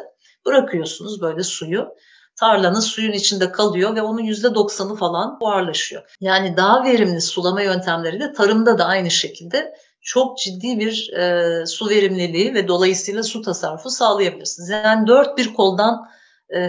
bırakıyorsunuz 0.47 1.21
böyle 1.21 1.43
suyu. 1.43 1.89
Tarlanın 2.37 2.81
suyun 2.81 3.13
içinde 3.13 3.53
kalıyor 3.53 3.97
ve 3.97 4.03
onun 4.03 4.21
yüzde 4.23 4.55
doksanı 4.55 4.97
falan 4.97 5.41
buharlaşıyor. 5.41 6.17
Yani 6.21 6.57
daha 6.57 6.85
verimli 6.85 7.21
sulama 7.21 7.63
yöntemleri 7.63 8.21
de 8.21 8.33
tarımda 8.33 8.79
da 8.79 8.85
aynı 8.85 9.11
şekilde 9.11 9.75
çok 10.01 10.39
ciddi 10.39 10.79
bir 10.79 11.13
e, 11.13 11.67
su 11.67 11.89
verimliliği 11.89 12.55
ve 12.55 12.69
dolayısıyla 12.69 13.23
su 13.23 13.43
tasarrufu 13.43 13.91
sağlayabilirsiniz. 13.91 14.69
Yani 14.69 15.07
dört 15.07 15.39
bir 15.39 15.55
koldan 15.55 16.11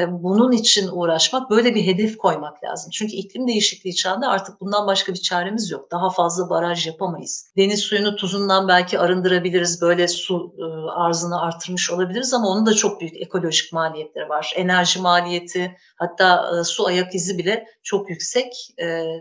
bunun 0.10 0.52
için 0.52 0.90
uğraşmak, 0.92 1.50
böyle 1.50 1.76
bir 1.76 1.86
hedef 1.86 2.18
koymak 2.18 2.64
lazım. 2.64 2.92
Çünkü 2.94 3.14
iklim 3.14 3.48
değişikliği 3.48 3.96
çağında 3.96 4.28
artık 4.28 4.62
bundan 4.62 4.88
başka 4.88 5.14
bir 5.14 5.22
çaremiz 5.22 5.72
yok. 5.72 5.92
Daha 5.92 6.10
fazla 6.10 6.50
baraj 6.50 6.88
yapamayız. 6.88 7.52
Deniz 7.58 7.80
suyunu 7.80 8.16
tuzundan 8.16 8.68
belki 8.68 9.00
arındırabiliriz, 9.00 9.82
böyle 9.82 10.08
su 10.08 10.56
arzını 10.96 11.42
artırmış 11.42 11.92
olabiliriz 11.92 12.34
ama 12.34 12.48
onun 12.48 12.66
da 12.66 12.74
çok 12.74 13.02
büyük 13.02 13.22
ekolojik 13.22 13.74
maliyetleri 13.74 14.30
var. 14.30 14.54
Enerji 14.56 15.02
maliyeti, 15.02 15.78
hatta 15.96 16.64
su 16.64 16.86
ayak 16.86 17.16
izi 17.16 17.38
bile 17.38 17.66
çok 17.84 18.10
yüksek. 18.10 18.54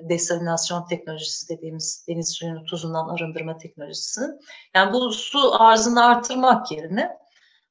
Desalinasyon 0.09 0.87
teknolojisi 0.87 1.49
dediğimiz 1.49 2.05
deniz 2.09 2.33
suyunu 2.33 2.65
tuzundan 2.65 3.09
arındırma 3.09 3.59
teknolojisinin. 3.59 4.41
Yani 4.75 4.93
bu 4.93 5.13
su 5.13 5.63
arzını 5.63 6.05
artırmak 6.05 6.73
yerine 6.73 7.20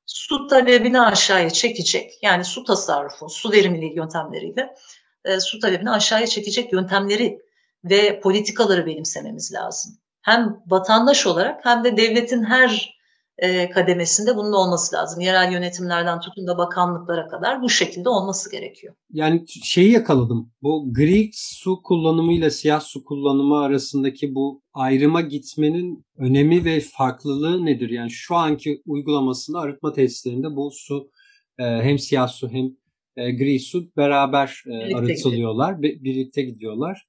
su 0.10 0.48
talebini 0.48 1.02
aşağıya 1.02 1.50
çekecek 1.50 2.20
yani 2.22 2.46
su 2.46 2.64
tasarrufu, 2.64 3.30
su 3.30 3.52
verimliliği 3.52 3.96
yöntemleriyle 3.96 4.76
e, 5.26 5.40
su 5.40 5.60
talebini 5.60 5.92
aşağıya 5.92 6.28
çekecek 6.28 6.74
yöntemleri 6.74 7.40
ve 7.84 8.20
politikaları 8.20 8.86
benimsememiz 8.86 9.54
lazım. 9.54 9.98
Hem 10.22 10.64
vatandaş 10.68 11.28
olarak 11.28 11.66
hem 11.66 11.84
de 11.84 11.98
devletin 11.98 12.44
her 12.44 12.99
e, 13.42 13.70
kademesinde 13.70 14.36
bunun 14.36 14.54
olması 14.54 14.96
lazım. 14.96 15.22
Yerel 15.22 15.54
yönetimlerden 15.54 16.20
tutun 16.20 16.48
da 16.48 16.58
bakanlıklara 16.58 17.28
kadar 17.28 17.62
bu 17.62 17.70
şekilde 17.70 18.10
olması 18.10 18.52
gerekiyor. 18.52 18.96
Yani 19.14 19.46
şeyi 19.64 19.92
yakaladım. 19.92 20.52
Bu 20.62 20.94
gri 20.94 21.30
su 21.34 21.82
kullanımı 21.84 22.34
ile 22.34 22.50
siyah 22.50 22.82
su 22.82 23.04
kullanımı 23.04 23.60
arasındaki 23.60 24.36
bu 24.36 24.62
ayrıma 24.74 25.22
gitmenin 25.22 26.06
önemi 26.18 26.66
ve 26.66 26.80
farklılığı 26.80 27.66
nedir? 27.66 27.90
Yani 27.90 28.12
şu 28.12 28.36
anki 28.36 28.82
uygulamasında 28.86 29.60
arıtma 29.60 29.94
tesislerinde 29.94 30.56
bu 30.56 30.72
su 30.72 31.12
e, 31.60 31.64
hem 31.64 32.00
siyah 32.00 32.28
su 32.28 32.50
hem 32.50 32.66
e, 33.18 33.32
gri 33.32 33.60
su 33.60 33.92
beraber 33.98 34.64
e, 34.68 34.70
birlikte 34.70 34.98
arıtılıyorlar, 34.98 35.74
gidiyor. 35.74 36.04
birlikte 36.04 36.42
gidiyorlar. 36.42 37.09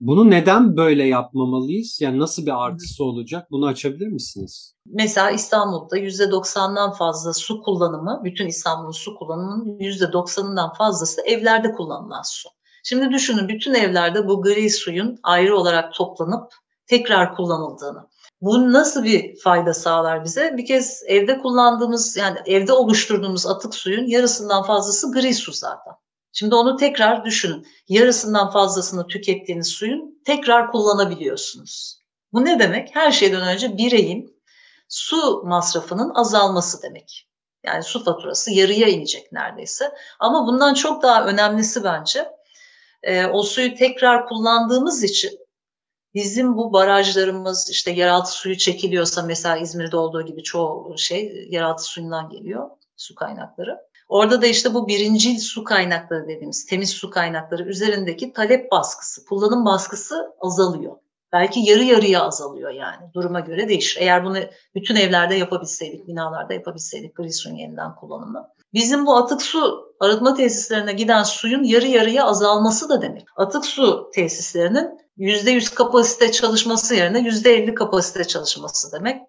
Bunu 0.00 0.30
neden 0.30 0.76
böyle 0.76 1.04
yapmamalıyız? 1.04 2.00
Yani 2.00 2.18
nasıl 2.18 2.46
bir 2.46 2.64
artısı 2.64 3.04
olacak? 3.04 3.46
Bunu 3.50 3.66
açabilir 3.66 4.06
misiniz? 4.06 4.74
Mesela 4.86 5.30
İstanbul'da 5.30 5.98
%90'dan 5.98 6.92
fazla 6.92 7.32
su 7.32 7.62
kullanımı, 7.62 8.20
bütün 8.24 8.46
İstanbul'un 8.46 8.90
su 8.90 9.14
kullanımının 9.14 9.78
%90'ından 9.78 10.76
fazlası 10.76 11.20
evlerde 11.20 11.72
kullanılan 11.72 12.22
su. 12.24 12.48
Şimdi 12.84 13.10
düşünün 13.10 13.48
bütün 13.48 13.74
evlerde 13.74 14.28
bu 14.28 14.42
gri 14.42 14.70
suyun 14.70 15.18
ayrı 15.22 15.56
olarak 15.56 15.94
toplanıp 15.94 16.52
tekrar 16.86 17.36
kullanıldığını. 17.36 18.08
Bu 18.40 18.72
nasıl 18.72 19.04
bir 19.04 19.40
fayda 19.40 19.74
sağlar 19.74 20.24
bize? 20.24 20.54
Bir 20.56 20.66
kez 20.66 21.02
evde 21.06 21.38
kullandığımız 21.38 22.16
yani 22.16 22.38
evde 22.46 22.72
oluşturduğumuz 22.72 23.46
atık 23.46 23.74
suyun 23.74 24.06
yarısından 24.06 24.62
fazlası 24.62 25.12
gri 25.12 25.34
su 25.34 25.52
zaten. 25.52 25.92
Şimdi 26.38 26.54
onu 26.54 26.76
tekrar 26.76 27.24
düşünün. 27.24 27.66
Yarısından 27.88 28.50
fazlasını 28.50 29.06
tükettiğiniz 29.06 29.68
suyun 29.68 30.22
tekrar 30.24 30.72
kullanabiliyorsunuz. 30.72 32.00
Bu 32.32 32.44
ne 32.44 32.58
demek? 32.58 32.88
Her 32.94 33.12
şeyden 33.12 33.48
önce 33.48 33.76
bireyin 33.76 34.42
su 34.88 35.42
masrafının 35.44 36.14
azalması 36.14 36.82
demek. 36.82 37.28
Yani 37.64 37.82
su 37.82 38.04
faturası 38.04 38.52
yarıya 38.52 38.88
inecek 38.88 39.32
neredeyse. 39.32 39.92
Ama 40.18 40.46
bundan 40.46 40.74
çok 40.74 41.02
daha 41.02 41.26
önemlisi 41.26 41.84
bence 41.84 42.28
e, 43.02 43.26
o 43.26 43.42
suyu 43.42 43.74
tekrar 43.74 44.26
kullandığımız 44.26 45.04
için 45.04 45.38
bizim 46.14 46.56
bu 46.56 46.72
barajlarımız 46.72 47.70
işte 47.70 47.90
yeraltı 47.90 48.32
suyu 48.32 48.56
çekiliyorsa 48.56 49.22
mesela 49.22 49.56
İzmir'de 49.56 49.96
olduğu 49.96 50.22
gibi 50.22 50.42
çoğu 50.42 50.98
şey 50.98 51.46
yeraltı 51.50 51.82
suyundan 51.82 52.28
geliyor 52.28 52.70
su 52.96 53.14
kaynakları. 53.14 53.85
Orada 54.08 54.42
da 54.42 54.46
işte 54.46 54.74
bu 54.74 54.88
birincil 54.88 55.38
su 55.38 55.64
kaynakları 55.64 56.28
dediğimiz 56.28 56.66
temiz 56.66 56.90
su 56.90 57.10
kaynakları 57.10 57.62
üzerindeki 57.62 58.32
talep 58.32 58.70
baskısı, 58.70 59.24
kullanım 59.24 59.64
baskısı 59.64 60.32
azalıyor. 60.40 60.96
Belki 61.32 61.60
yarı 61.60 61.82
yarıya 61.82 62.22
azalıyor 62.22 62.70
yani 62.70 63.12
duruma 63.14 63.40
göre 63.40 63.68
değişir. 63.68 64.00
Eğer 64.00 64.24
bunu 64.24 64.38
bütün 64.74 64.96
evlerde 64.96 65.34
yapabilseydik, 65.34 66.08
binalarda 66.08 66.54
yapabilseydik 66.54 67.16
gri 67.16 67.32
suyun 67.32 67.56
yeniden 67.56 67.94
kullanımı. 67.94 68.48
Bizim 68.74 69.06
bu 69.06 69.16
atık 69.16 69.42
su 69.42 69.92
arıtma 70.00 70.34
tesislerine 70.34 70.92
giden 70.92 71.22
suyun 71.22 71.62
yarı 71.62 71.86
yarıya 71.86 72.24
azalması 72.24 72.88
da 72.88 73.02
demek. 73.02 73.26
Atık 73.36 73.66
su 73.66 74.10
tesislerinin 74.14 74.98
%100 75.18 75.74
kapasite 75.74 76.32
çalışması 76.32 76.94
yerine 76.94 77.18
%50 77.18 77.74
kapasite 77.74 78.24
çalışması 78.24 78.92
demek. 78.92 79.22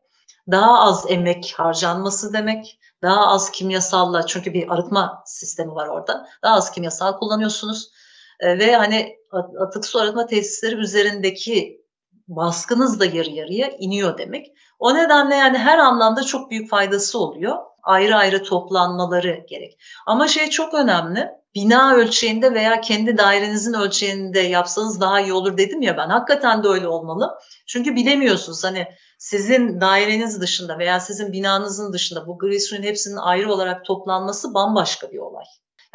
Daha 0.51 0.79
az 0.79 1.05
emek 1.09 1.53
harcanması 1.57 2.33
demek 2.33 2.79
daha 3.01 3.27
az 3.27 3.51
kimyasalla 3.51 4.25
çünkü 4.25 4.53
bir 4.53 4.73
arıtma 4.73 5.23
sistemi 5.25 5.71
var 5.71 5.87
orada. 5.87 6.27
Daha 6.43 6.55
az 6.55 6.71
kimyasal 6.71 7.17
kullanıyorsunuz. 7.17 7.91
E, 8.39 8.59
ve 8.59 8.75
hani 8.75 9.17
atık 9.59 9.85
su 9.85 9.99
arıtma 9.99 10.25
tesisleri 10.25 10.75
üzerindeki 10.75 11.81
baskınız 12.27 12.99
da 12.99 13.05
yarı 13.05 13.29
yarıya 13.29 13.69
iniyor 13.69 14.17
demek. 14.17 14.47
O 14.79 14.95
nedenle 14.95 15.35
yani 15.35 15.57
her 15.57 15.77
anlamda 15.77 16.23
çok 16.23 16.51
büyük 16.51 16.69
faydası 16.69 17.19
oluyor. 17.19 17.55
Ayrı 17.83 18.15
ayrı 18.15 18.43
toplanmaları 18.43 19.45
gerek. 19.49 19.81
Ama 20.05 20.27
şey 20.27 20.49
çok 20.49 20.73
önemli. 20.73 21.29
Bina 21.57 21.95
ölçeğinde 21.95 22.53
veya 22.53 22.81
kendi 22.81 23.17
dairenizin 23.17 23.73
ölçeğinde 23.73 24.39
yapsanız 24.39 25.01
daha 25.01 25.21
iyi 25.21 25.33
olur 25.33 25.57
dedim 25.57 25.81
ya 25.81 25.97
ben. 25.97 26.09
Hakikaten 26.09 26.63
de 26.63 26.67
öyle 26.67 26.87
olmalı. 26.87 27.39
Çünkü 27.67 27.95
bilemiyorsunuz 27.95 28.63
hani 28.63 28.87
sizin 29.17 29.81
daireniz 29.81 30.41
dışında 30.41 30.79
veya 30.79 30.99
sizin 30.99 31.31
binanızın 31.31 31.93
dışında 31.93 32.27
bu 32.27 32.37
gri 32.37 32.59
suyun 32.59 32.83
hepsinin 32.83 33.15
ayrı 33.15 33.53
olarak 33.53 33.85
toplanması 33.85 34.53
bambaşka 34.53 35.11
bir 35.11 35.17
olay. 35.17 35.43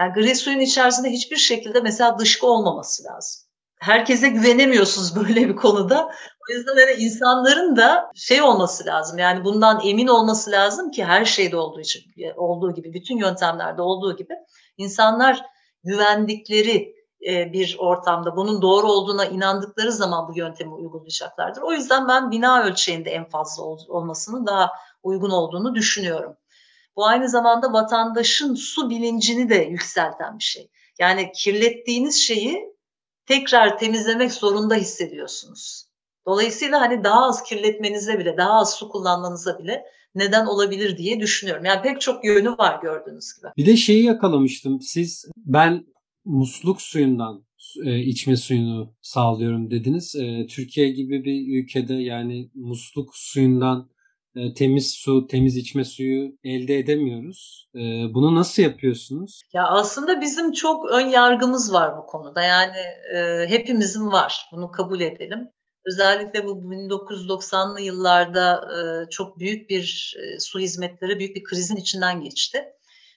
Yani 0.01 0.13
gri 0.13 0.35
suyun 0.35 0.61
içerisinde 0.61 1.11
hiçbir 1.11 1.37
şekilde 1.37 1.81
mesela 1.81 2.19
dışkı 2.19 2.47
olmaması 2.47 3.05
lazım. 3.05 3.43
Herkese 3.81 4.29
güvenemiyorsunuz 4.29 5.17
böyle 5.27 5.49
bir 5.49 5.57
konuda. 5.57 6.11
O 6.51 6.53
yüzden 6.53 6.77
hani 6.77 6.93
insanların 6.93 7.77
da 7.77 8.11
şey 8.15 8.43
olması 8.43 8.87
lazım. 8.87 9.19
Yani 9.19 9.45
bundan 9.45 9.81
emin 9.85 10.07
olması 10.07 10.51
lazım 10.51 10.91
ki 10.91 11.05
her 11.05 11.25
şeyde 11.25 11.57
olduğu 11.57 11.81
için 11.81 12.03
olduğu 12.37 12.75
gibi 12.75 12.93
bütün 12.93 13.17
yöntemlerde 13.17 13.83
olduğu 13.83 14.17
gibi 14.17 14.35
insanlar 14.77 15.52
güvendikleri 15.85 16.95
e, 17.27 17.53
bir 17.53 17.77
ortamda 17.79 18.37
bunun 18.37 18.63
doğru 18.63 18.87
olduğuna 18.87 19.25
inandıkları 19.25 19.93
zaman 19.93 20.29
bu 20.29 20.39
yöntemi 20.39 20.75
uygulayacaklardır. 20.75 21.63
O 21.63 21.73
yüzden 21.73 22.09
ben 22.09 22.31
bina 22.31 22.65
ölçeğinde 22.65 23.11
en 23.11 23.29
fazla 23.29 23.63
olmasının 23.65 24.47
daha 24.47 24.71
uygun 25.03 25.31
olduğunu 25.31 25.75
düşünüyorum. 25.75 26.37
Bu 26.97 27.07
aynı 27.07 27.29
zamanda 27.29 27.73
vatandaşın 27.73 28.55
su 28.55 28.91
bilincini 28.91 29.49
de 29.49 29.55
yükselten 29.55 30.39
bir 30.39 30.45
şey. 30.45 30.71
Yani 30.99 31.33
kirlettiğiniz 31.33 32.21
şeyi 32.27 32.77
tekrar 33.27 33.79
temizlemek 33.79 34.33
zorunda 34.33 34.75
hissediyorsunuz. 34.75 35.89
Dolayısıyla 36.27 36.81
hani 36.81 37.05
daha 37.05 37.27
az 37.27 37.43
kirletmenize 37.43 38.19
bile, 38.19 38.37
daha 38.37 38.53
az 38.53 38.75
su 38.75 38.89
kullanmanıza 38.89 39.59
bile 39.59 39.85
neden 40.15 40.47
olabilir 40.47 40.99
diye 40.99 41.21
düşünüyorum. 41.21 41.65
Yani 41.65 41.83
pek 41.83 42.01
çok 42.01 42.25
yönü 42.25 42.51
var 42.51 42.83
gördüğünüz 42.83 43.33
gibi. 43.37 43.53
Bir 43.57 43.67
de 43.67 43.77
şeyi 43.77 44.05
yakalamıştım. 44.05 44.81
Siz 44.81 45.25
ben 45.37 45.87
musluk 46.25 46.83
suyundan 46.83 47.45
e, 47.85 47.99
içme 47.99 48.37
suyunu 48.37 48.95
sağlıyorum 49.03 49.71
dediniz. 49.71 50.17
E, 50.17 50.47
Türkiye 50.47 50.91
gibi 50.91 51.25
bir 51.25 51.63
ülkede 51.63 51.95
yani 51.95 52.51
musluk 52.55 53.17
suyundan 53.17 53.91
e, 54.37 54.55
temiz 54.55 54.91
su, 54.91 55.27
temiz 55.27 55.57
içme 55.57 55.85
suyu 55.85 56.39
elde 56.45 56.79
edemiyoruz. 56.79 57.69
Bunu 58.15 58.35
nasıl 58.35 58.63
yapıyorsunuz? 58.63 59.43
Ya 59.53 59.67
aslında 59.67 60.21
bizim 60.21 60.53
çok 60.53 60.91
ön 60.91 61.07
yargımız 61.07 61.73
var 61.73 61.97
bu 61.99 62.07
konuda. 62.07 62.43
Yani 62.43 62.77
hepimizin 63.49 64.07
var. 64.07 64.47
Bunu 64.53 64.71
kabul 64.71 65.01
edelim. 65.01 65.49
Özellikle 65.87 66.47
bu 66.47 66.51
1990'lı 66.51 67.81
yıllarda 67.81 68.69
e, 68.77 69.11
çok 69.11 69.39
büyük 69.39 69.71
bir 69.71 70.17
e, 70.19 70.41
su 70.41 70.61
hizmetleri, 70.61 71.19
büyük 71.19 71.37
bir 71.37 71.45
krizin 71.45 71.77
içinden 71.77 72.21
geçti. 72.21 72.65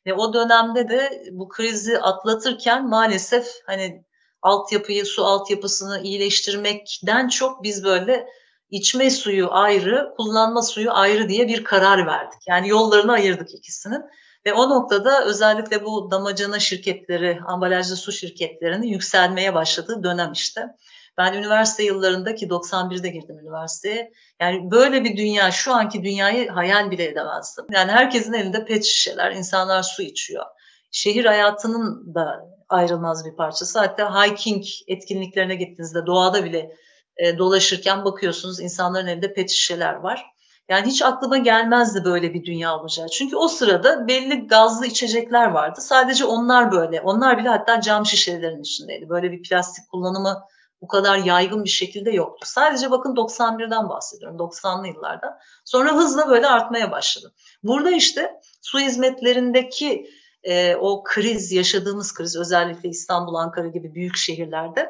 Ve 0.05 0.13
o 0.13 0.33
dönemde 0.33 0.89
de 0.89 1.23
bu 1.31 1.49
krizi 1.49 1.99
atlatırken 1.99 2.89
maalesef 2.89 3.47
hani 3.65 4.05
altyapıyı, 4.41 5.05
su 5.05 5.25
altyapısını 5.25 6.01
iyileştirmekten 6.01 7.27
çok 7.27 7.63
biz 7.63 7.83
böyle 7.83 8.27
içme 8.69 9.09
suyu 9.09 9.47
ayrı, 9.51 10.13
kullanma 10.17 10.61
suyu 10.61 10.91
ayrı 10.91 11.29
diye 11.29 11.47
bir 11.47 11.63
karar 11.63 12.07
verdik. 12.07 12.39
Yani 12.47 12.69
yollarını 12.69 13.11
ayırdık 13.11 13.53
ikisinin. 13.53 14.01
Ve 14.45 14.53
o 14.53 14.69
noktada 14.69 15.25
özellikle 15.25 15.83
bu 15.83 16.11
damacana 16.11 16.59
şirketleri, 16.59 17.39
ambalajlı 17.47 17.95
su 17.95 18.11
şirketlerinin 18.11 18.87
yükselmeye 18.87 19.53
başladığı 19.53 20.03
dönem 20.03 20.31
işte. 20.31 20.67
Ben 21.17 21.33
üniversite 21.33 21.83
yıllarında 21.83 22.35
ki 22.35 22.47
91'de 22.47 23.09
girdim 23.09 23.39
üniversiteye. 23.39 24.11
Yani 24.41 24.71
böyle 24.71 25.03
bir 25.03 25.17
dünya, 25.17 25.51
şu 25.51 25.73
anki 25.73 26.03
dünyayı 26.03 26.49
hayal 26.49 26.91
bile 26.91 27.03
edemezdim. 27.03 27.65
Yani 27.71 27.91
herkesin 27.91 28.33
elinde 28.33 28.65
pet 28.65 28.85
şişeler, 28.85 29.31
insanlar 29.31 29.83
su 29.83 30.01
içiyor. 30.01 30.45
Şehir 30.91 31.25
hayatının 31.25 32.15
da 32.15 32.45
ayrılmaz 32.69 33.25
bir 33.25 33.35
parçası. 33.35 33.79
Hatta 33.79 34.25
hiking 34.25 34.63
etkinliklerine 34.87 35.55
gittiğinizde 35.55 36.05
doğada 36.05 36.45
bile 36.45 36.75
e, 37.17 37.37
dolaşırken 37.37 38.05
bakıyorsunuz 38.05 38.59
insanların 38.59 39.07
elinde 39.07 39.33
pet 39.33 39.49
şişeler 39.49 39.93
var. 39.93 40.25
Yani 40.69 40.87
hiç 40.87 41.01
aklıma 41.01 41.37
gelmezdi 41.37 42.03
böyle 42.05 42.33
bir 42.33 42.45
dünya 42.45 42.79
olacağı. 42.79 43.07
Çünkü 43.07 43.35
o 43.35 43.47
sırada 43.47 44.07
belli 44.07 44.47
gazlı 44.47 44.85
içecekler 44.85 45.47
vardı. 45.47 45.81
Sadece 45.81 46.25
onlar 46.25 46.71
böyle. 46.71 47.01
Onlar 47.01 47.37
bile 47.37 47.49
hatta 47.49 47.81
cam 47.81 48.05
şişelerin 48.05 48.61
içindeydi. 48.61 49.09
Böyle 49.09 49.31
bir 49.31 49.43
plastik 49.43 49.89
kullanımı 49.89 50.43
bu 50.85 50.87
kadar 50.87 51.17
yaygın 51.17 51.63
bir 51.63 51.69
şekilde 51.69 52.11
yoktu. 52.11 52.47
Sadece 52.49 52.91
bakın 52.91 53.15
91'den 53.15 53.89
bahsediyorum, 53.89 54.37
90'lı 54.37 54.87
yıllarda. 54.87 55.39
Sonra 55.65 55.95
hızla 55.95 56.29
böyle 56.29 56.47
artmaya 56.47 56.91
başladı. 56.91 57.33
Burada 57.63 57.91
işte 57.91 58.31
su 58.61 58.79
hizmetlerindeki 58.79 60.09
e, 60.43 60.75
o 60.75 61.03
kriz, 61.03 61.51
yaşadığımız 61.51 62.13
kriz 62.13 62.35
özellikle 62.35 62.89
İstanbul, 62.89 63.35
Ankara 63.35 63.67
gibi 63.67 63.93
büyük 63.93 64.17
şehirlerde 64.17 64.89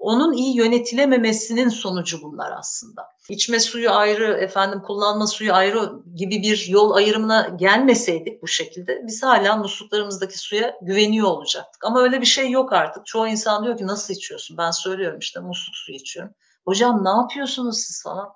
onun 0.00 0.32
iyi 0.32 0.56
yönetilememesinin 0.56 1.68
sonucu 1.68 2.22
bunlar 2.22 2.52
aslında. 2.58 3.06
İçme 3.28 3.60
suyu 3.60 3.90
ayrı, 3.90 4.32
efendim 4.32 4.82
kullanma 4.82 5.26
suyu 5.26 5.52
ayrı 5.52 5.92
gibi 6.14 6.42
bir 6.42 6.66
yol 6.68 6.90
ayrımına 6.90 7.48
gelmeseydik 7.56 8.42
bu 8.42 8.46
şekilde 8.46 9.06
biz 9.06 9.22
hala 9.22 9.56
musluklarımızdaki 9.56 10.38
suya 10.38 10.76
güveniyor 10.82 11.26
olacaktık. 11.26 11.84
Ama 11.84 12.02
öyle 12.02 12.20
bir 12.20 12.26
şey 12.26 12.50
yok 12.50 12.72
artık. 12.72 13.06
Çoğu 13.06 13.28
insan 13.28 13.64
diyor 13.64 13.78
ki 13.78 13.86
nasıl 13.86 14.14
içiyorsun? 14.14 14.56
Ben 14.56 14.70
söylüyorum 14.70 15.18
işte 15.18 15.40
musluk 15.40 15.76
suyu 15.76 15.96
içiyorum. 15.96 16.34
Hocam 16.64 17.04
ne 17.04 17.10
yapıyorsunuz 17.10 17.78
siz 17.78 18.02
falan? 18.02 18.28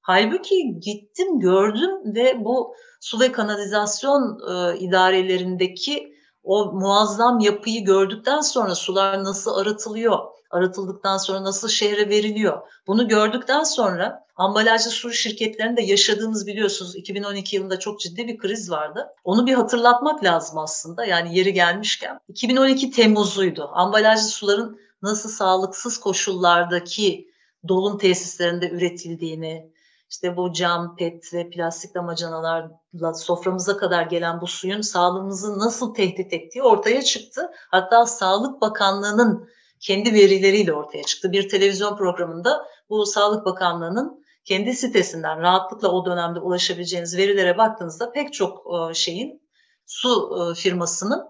Halbuki 0.00 0.80
gittim 0.80 1.40
gördüm 1.40 2.14
ve 2.14 2.44
bu 2.44 2.74
su 3.00 3.20
ve 3.20 3.32
kanalizasyon 3.32 4.40
e, 4.50 4.78
idarelerindeki 4.78 6.16
o 6.42 6.72
muazzam 6.72 7.40
yapıyı 7.40 7.84
gördükten 7.84 8.40
sonra 8.40 8.74
sular 8.74 9.24
nasıl 9.24 9.54
arıtılıyor, 9.54 10.18
arıtıldıktan 10.56 11.16
sonra 11.18 11.44
nasıl 11.44 11.68
şehre 11.68 12.08
veriliyor. 12.08 12.62
Bunu 12.86 13.08
gördükten 13.08 13.62
sonra 13.62 14.26
ambalajlı 14.36 14.90
su 14.90 15.12
şirketlerinde 15.12 15.82
yaşadığımız 15.82 16.46
biliyorsunuz 16.46 16.96
2012 16.96 17.56
yılında 17.56 17.78
çok 17.78 18.00
ciddi 18.00 18.28
bir 18.28 18.38
kriz 18.38 18.70
vardı. 18.70 19.06
Onu 19.24 19.46
bir 19.46 19.54
hatırlatmak 19.54 20.24
lazım 20.24 20.58
aslında 20.58 21.04
yani 21.04 21.38
yeri 21.38 21.52
gelmişken. 21.52 22.18
2012 22.28 22.90
Temmuz'uydu. 22.90 23.70
Ambalajlı 23.72 24.28
suların 24.28 24.78
nasıl 25.02 25.28
sağlıksız 25.28 25.98
koşullardaki 26.00 27.28
dolum 27.68 27.98
tesislerinde 27.98 28.70
üretildiğini, 28.70 29.72
işte 30.10 30.36
bu 30.36 30.52
cam, 30.52 30.96
pet 30.96 31.34
ve 31.34 31.50
plastik 31.50 31.94
damacanalarla 31.94 33.14
soframıza 33.14 33.76
kadar 33.76 34.02
gelen 34.02 34.40
bu 34.40 34.46
suyun 34.46 34.80
sağlığımızı 34.80 35.58
nasıl 35.58 35.94
tehdit 35.94 36.32
ettiği 36.32 36.62
ortaya 36.62 37.02
çıktı. 37.02 37.50
Hatta 37.70 38.06
Sağlık 38.06 38.60
Bakanlığı'nın 38.60 39.48
kendi 39.80 40.14
verileriyle 40.14 40.72
ortaya 40.72 41.02
çıktı. 41.02 41.32
Bir 41.32 41.48
televizyon 41.48 41.96
programında 41.96 42.66
bu 42.90 43.06
Sağlık 43.06 43.44
Bakanlığı'nın 43.44 44.26
kendi 44.44 44.74
sitesinden 44.74 45.40
rahatlıkla 45.40 45.88
o 45.88 46.06
dönemde 46.06 46.38
ulaşabileceğiniz 46.38 47.16
verilere 47.16 47.58
baktığınızda 47.58 48.12
pek 48.12 48.32
çok 48.32 48.66
e, 48.66 48.94
şeyin 48.94 49.42
su 49.86 50.38
e, 50.38 50.54
firmasının 50.54 51.24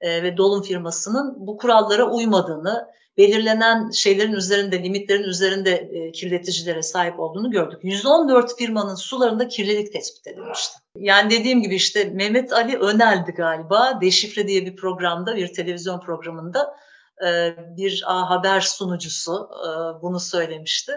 e, 0.00 0.22
ve 0.22 0.36
dolum 0.36 0.62
firmasının 0.62 1.34
bu 1.46 1.56
kurallara 1.56 2.10
uymadığını, 2.10 2.88
belirlenen 3.18 3.90
şeylerin 3.90 4.32
üzerinde, 4.32 4.82
limitlerin 4.82 5.22
üzerinde 5.22 5.90
kirleticilere 6.14 6.82
sahip 6.82 7.20
olduğunu 7.20 7.50
gördük. 7.50 7.78
114 7.82 8.58
firmanın 8.58 8.94
sularında 8.94 9.48
kirlilik 9.48 9.92
tespit 9.92 10.26
edilmişti. 10.26 10.78
Yani 10.98 11.30
dediğim 11.30 11.62
gibi 11.62 11.74
işte 11.74 12.04
Mehmet 12.04 12.52
Ali 12.52 12.78
Önel'di 12.78 13.32
galiba. 13.32 13.98
Deşifre 14.00 14.48
diye 14.48 14.66
bir 14.66 14.76
programda, 14.76 15.36
bir 15.36 15.52
televizyon 15.52 16.00
programında 16.00 16.76
e, 17.26 17.56
bir 17.76 18.02
haber 18.06 18.60
sunucusu 18.60 19.48
e, 19.52 19.68
bunu 20.02 20.20
söylemişti. 20.20 20.92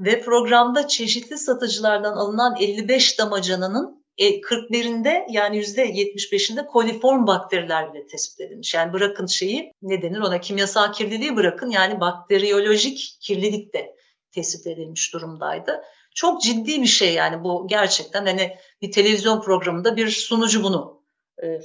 Ve 0.00 0.20
programda 0.20 0.88
çeşitli 0.88 1.38
satıcılardan 1.38 2.12
alınan 2.12 2.56
55 2.60 3.18
damacananın 3.18 4.04
41'inde 4.18 5.08
e, 5.08 5.26
yani 5.30 5.58
%75'inde 5.58 6.66
koliform 6.66 7.26
bakteriler 7.26 7.94
bile 7.94 8.06
tespit 8.06 8.40
edilmiş. 8.40 8.74
Yani 8.74 8.92
bırakın 8.92 9.26
şeyi 9.26 9.72
ne 9.82 10.02
denir 10.02 10.20
ona 10.20 10.40
kimyasal 10.40 10.92
kirliliği 10.92 11.36
bırakın 11.36 11.70
yani 11.70 12.00
bakteriyolojik 12.00 13.18
kirlilik 13.20 13.74
de 13.74 13.96
tespit 14.32 14.66
edilmiş 14.66 15.12
durumdaydı. 15.12 15.82
Çok 16.14 16.42
ciddi 16.42 16.82
bir 16.82 16.86
şey 16.86 17.14
yani 17.14 17.44
bu 17.44 17.66
gerçekten 17.68 18.26
hani 18.26 18.56
bir 18.82 18.92
televizyon 18.92 19.40
programında 19.40 19.96
bir 19.96 20.08
sunucu 20.08 20.62
bunu 20.62 21.04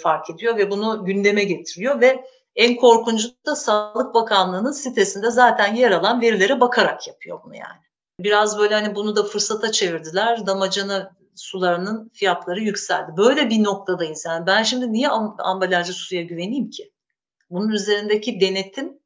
fark 0.04 0.30
ediyor 0.30 0.58
ve 0.58 0.72
bunu 0.72 1.06
gündeme 1.06 1.44
getiriyor 1.44 2.02
ve 2.02 2.24
en 2.56 2.76
korkuncu 2.76 3.30
da 3.46 3.56
Sağlık 3.56 4.14
Bakanlığı'nın 4.14 4.72
sitesinde 4.72 5.32
zaten 5.32 5.76
yer 5.76 5.92
alan 5.92 6.22
verilere 6.22 6.60
bakarak 6.60 7.08
yapıyor 7.08 7.40
bunu 7.44 7.56
yani. 7.56 7.80
Biraz 8.20 8.60
böyle 8.60 8.76
hani 8.76 8.96
bunu 8.96 9.16
da 9.16 9.24
fırsata 9.24 9.72
çevirdiler. 9.72 10.46
Damacana 10.46 11.16
sularının 11.36 12.12
fiyatları 12.14 12.60
yükseldi. 12.60 13.18
Böyle 13.18 13.50
bir 13.50 13.64
noktadayız 13.64 14.26
yani. 14.26 14.48
Ben 14.48 14.64
şimdi 14.64 14.94
niye 14.94 15.10
ambalajlı 15.40 15.94
suya 15.94 16.22
güveneyim 16.22 16.70
ki? 16.70 16.92
Bunun 17.50 17.70
üzerindeki 17.70 18.42
denetim 18.42 19.00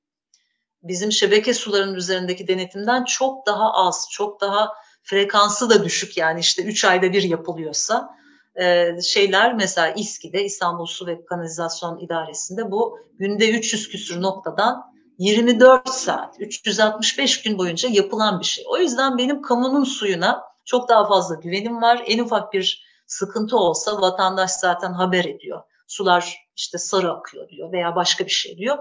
bizim 0.84 1.12
şebeke 1.12 1.54
sularının 1.54 1.96
üzerindeki 1.96 2.48
denetimden 2.48 3.04
çok 3.04 3.46
daha 3.46 3.74
az, 3.74 4.08
çok 4.12 4.42
daha 4.42 4.74
frekansı 5.04 5.70
da 5.70 5.84
düşük 5.84 6.18
yani 6.18 6.40
işte 6.40 6.64
3 6.64 6.86
ayda 6.86 7.14
bir 7.14 7.24
yapılıyorsa 7.24 8.16
e, 8.62 9.02
şeyler 9.02 9.54
mesela 9.54 9.90
İSKİ'de 9.90 10.44
İstanbul 10.44 10.86
Su 10.86 11.08
ve 11.08 11.26
Kanalizasyon 11.26 12.00
İdaresi'nde 12.00 12.72
bu 12.72 13.00
günde 13.20 13.50
300 13.50 13.90
küsür 13.90 14.22
noktadan 14.22 14.94
24 15.18 15.90
saat, 15.90 16.36
365 16.40 17.42
gün 17.42 17.58
boyunca 17.58 17.90
yapılan 17.90 18.40
bir 18.40 18.46
şey. 18.46 18.66
O 18.68 18.78
yüzden 18.78 19.18
benim 19.18 19.42
kamunun 19.42 19.84
suyuna 19.84 20.44
Çok 20.66 20.90
daha 20.90 21.08
fazla 21.08 21.36
güvenim 21.36 21.82
var. 21.82 22.04
En 22.08 22.20
ufak 22.20 22.54
bir 22.54 22.86
sıkıntı 23.08 23.58
olsa 23.58 24.02
vatandaş 24.02 24.52
zaten 24.52 24.94
haber 24.94 25.26
ediyor. 25.26 25.62
Sular 25.88 26.38
işte 26.56 26.78
sarı 26.78 27.12
akıyor 27.12 27.50
diyor 27.50 27.72
veya 27.72 27.96
başka 27.96 28.26
bir 28.26 28.32
şey 28.32 28.58
diyor. 28.58 28.78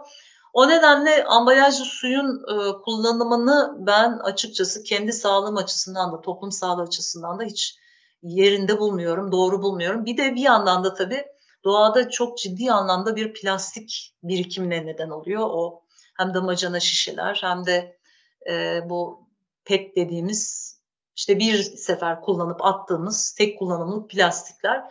O 0.52 0.68
nedenle 0.68 1.24
ambalajlı 1.24 1.84
suyun 1.84 2.44
e, 2.48 2.82
kullanımını 2.84 3.76
ben 3.78 4.18
açıkçası 4.18 4.82
kendi 4.82 5.12
sağlığım 5.12 5.56
açısından 5.56 6.12
da 6.12 6.20
toplum 6.20 6.52
sağlığı 6.52 6.82
açısından 6.82 7.38
da 7.38 7.44
hiç 7.44 7.78
yerinde 8.22 8.78
bulmuyorum, 8.78 9.32
doğru 9.32 9.62
bulmuyorum. 9.62 10.04
Bir 10.04 10.16
de 10.16 10.34
bir 10.34 10.40
yandan 10.40 10.84
da 10.84 10.94
tabii 10.94 11.24
doğada 11.64 12.10
çok 12.10 12.38
ciddi 12.38 12.72
anlamda 12.72 13.16
bir 13.16 13.32
plastik 13.32 14.14
birikimine 14.22 14.86
neden 14.86 15.10
oluyor. 15.10 15.42
O 15.42 15.82
hem 16.16 16.34
damacana 16.34 16.80
şişeler 16.80 17.38
hem 17.42 17.66
de 17.66 17.98
e, 18.50 18.80
bu 18.90 19.28
PET 19.64 19.96
dediğimiz 19.96 20.72
işte 21.16 21.38
bir 21.38 21.62
sefer 21.62 22.20
kullanıp 22.20 22.64
attığımız 22.64 23.34
tek 23.38 23.58
kullanımlık 23.58 24.10
plastikler. 24.10 24.82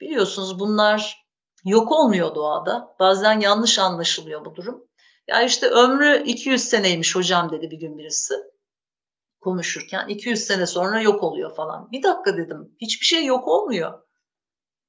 Biliyorsunuz 0.00 0.58
bunlar 0.58 1.26
yok 1.64 1.92
olmuyor 1.92 2.34
doğada. 2.34 2.96
Bazen 3.00 3.40
yanlış 3.40 3.78
anlaşılıyor 3.78 4.44
bu 4.44 4.54
durum. 4.54 4.84
Ya 5.28 5.42
işte 5.42 5.66
ömrü 5.66 6.22
200 6.26 6.64
seneymiş 6.64 7.16
hocam 7.16 7.50
dedi 7.52 7.70
bir 7.70 7.78
gün 7.78 7.98
birisi 7.98 8.34
konuşurken. 9.40 10.08
200 10.08 10.40
sene 10.40 10.66
sonra 10.66 11.00
yok 11.00 11.22
oluyor 11.22 11.56
falan. 11.56 11.92
Bir 11.92 12.02
dakika 12.02 12.36
dedim. 12.36 12.76
Hiçbir 12.80 13.06
şey 13.06 13.24
yok 13.24 13.48
olmuyor. 13.48 14.02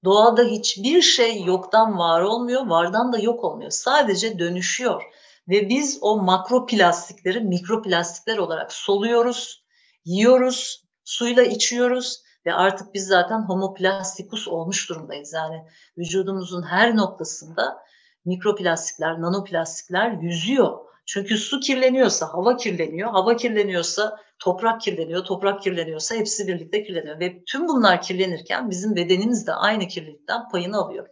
Doğada 0.04 0.44
hiçbir 0.44 1.02
şey 1.02 1.44
yoktan 1.44 1.98
var 1.98 2.22
olmuyor, 2.22 2.68
vardan 2.68 3.14
da 3.14 3.20
yok 3.20 3.44
olmuyor. 3.44 3.72
Sadece 3.72 4.40
dönüşüyor. 4.40 5.04
Ve 5.50 5.70
biz 5.70 6.00
o 6.02 6.22
makroplastikleri 6.22 7.40
mikroplastikler 7.40 8.38
olarak 8.38 8.74
soluyoruz, 8.74 9.66
yiyoruz, 10.06 10.86
suyla 11.04 11.44
içiyoruz 11.44 12.22
ve 12.46 12.54
artık 12.54 12.94
biz 12.94 13.08
zaten 13.08 13.42
homoplastikus 13.42 14.48
olmuş 14.48 14.90
durumdayız. 14.90 15.34
Yani 15.34 15.66
vücudumuzun 15.98 16.64
her 16.64 16.96
noktasında 16.96 17.84
mikroplastikler, 18.26 19.22
nanoplastikler 19.22 20.12
yüzüyor. 20.12 20.91
Çünkü 21.06 21.38
su 21.38 21.60
kirleniyorsa 21.60 22.34
hava 22.34 22.58
kirleniyor, 22.58 23.12
hava 23.12 23.36
kirleniyorsa 23.36 24.18
toprak 24.40 24.82
kirleniyor, 24.82 25.26
toprak 25.26 25.62
kirleniyorsa 25.62 26.16
hepsi 26.16 26.48
birlikte 26.48 26.84
kirleniyor. 26.84 27.20
Ve 27.20 27.44
tüm 27.44 27.68
bunlar 27.68 28.02
kirlenirken 28.02 28.70
bizim 28.70 28.96
bedenimiz 28.96 29.48
de 29.48 29.54
aynı 29.54 29.88
kirlilikten 29.88 30.50
payını 30.50 30.78
alıyor. 30.78 31.08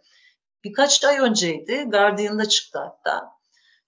Birkaç 0.64 1.04
ay 1.04 1.18
önceydi, 1.18 1.84
Guardian'da 1.84 2.48
çıktı 2.48 2.78
hatta. 2.78 3.30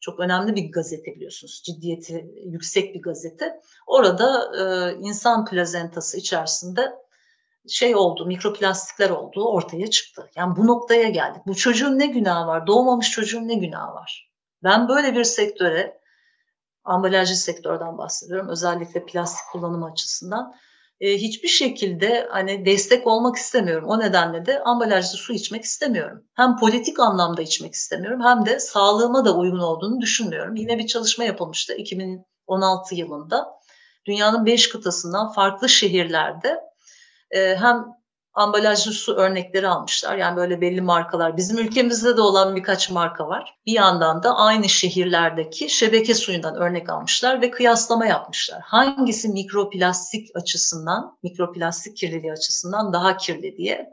Çok 0.00 0.20
önemli 0.20 0.56
bir 0.56 0.72
gazete 0.72 1.14
biliyorsunuz, 1.14 1.62
ciddiyeti 1.64 2.26
yüksek 2.44 2.94
bir 2.94 3.02
gazete. 3.02 3.60
Orada 3.86 4.52
e, 4.58 4.94
insan 5.00 5.44
plazentası 5.44 6.18
içerisinde 6.18 6.92
şey 7.68 7.96
oldu, 7.96 8.26
mikroplastikler 8.26 9.10
olduğu 9.10 9.44
ortaya 9.44 9.90
çıktı. 9.90 10.30
Yani 10.36 10.56
bu 10.56 10.66
noktaya 10.66 11.08
geldik. 11.08 11.42
Bu 11.46 11.54
çocuğun 11.54 11.98
ne 11.98 12.06
günahı 12.06 12.46
var? 12.46 12.66
Doğmamış 12.66 13.10
çocuğun 13.10 13.48
ne 13.48 13.54
günahı 13.54 13.94
var? 13.94 14.31
Ben 14.62 14.88
böyle 14.88 15.14
bir 15.14 15.24
sektöre, 15.24 16.00
ambalajlı 16.84 17.36
sektörden 17.36 17.98
bahsediyorum. 17.98 18.48
Özellikle 18.48 19.06
plastik 19.06 19.52
kullanımı 19.52 19.86
açısından. 19.86 20.54
E, 21.00 21.18
hiçbir 21.18 21.48
şekilde 21.48 22.28
hani 22.30 22.66
destek 22.66 23.06
olmak 23.06 23.36
istemiyorum. 23.36 23.88
O 23.88 24.00
nedenle 24.00 24.46
de 24.46 24.60
ambalajlı 24.60 25.18
su 25.18 25.32
içmek 25.32 25.64
istemiyorum. 25.64 26.24
Hem 26.34 26.56
politik 26.56 27.00
anlamda 27.00 27.42
içmek 27.42 27.74
istemiyorum 27.74 28.20
hem 28.24 28.46
de 28.46 28.60
sağlığıma 28.60 29.24
da 29.24 29.36
uygun 29.36 29.58
olduğunu 29.58 30.00
düşünmüyorum. 30.00 30.56
Yine 30.56 30.78
bir 30.78 30.86
çalışma 30.86 31.24
yapılmıştı 31.24 31.74
2016 31.74 32.94
yılında. 32.94 33.48
Dünyanın 34.06 34.46
beş 34.46 34.68
kıtasından 34.68 35.32
farklı 35.32 35.68
şehirlerde 35.68 36.60
e, 37.30 37.56
hem 37.56 37.84
ambalajlı 38.34 38.92
su 38.92 39.14
örnekleri 39.14 39.68
almışlar. 39.68 40.16
Yani 40.16 40.36
böyle 40.36 40.60
belli 40.60 40.80
markalar. 40.80 41.36
Bizim 41.36 41.58
ülkemizde 41.58 42.16
de 42.16 42.20
olan 42.20 42.56
birkaç 42.56 42.90
marka 42.90 43.28
var. 43.28 43.58
Bir 43.66 43.72
yandan 43.72 44.22
da 44.22 44.36
aynı 44.36 44.68
şehirlerdeki 44.68 45.68
şebeke 45.68 46.14
suyundan 46.14 46.56
örnek 46.56 46.90
almışlar 46.90 47.42
ve 47.42 47.50
kıyaslama 47.50 48.06
yapmışlar. 48.06 48.60
Hangisi 48.60 49.28
mikroplastik 49.28 50.36
açısından, 50.36 51.18
mikroplastik 51.22 51.96
kirliliği 51.96 52.32
açısından 52.32 52.92
daha 52.92 53.16
kirli 53.16 53.56
diye. 53.56 53.90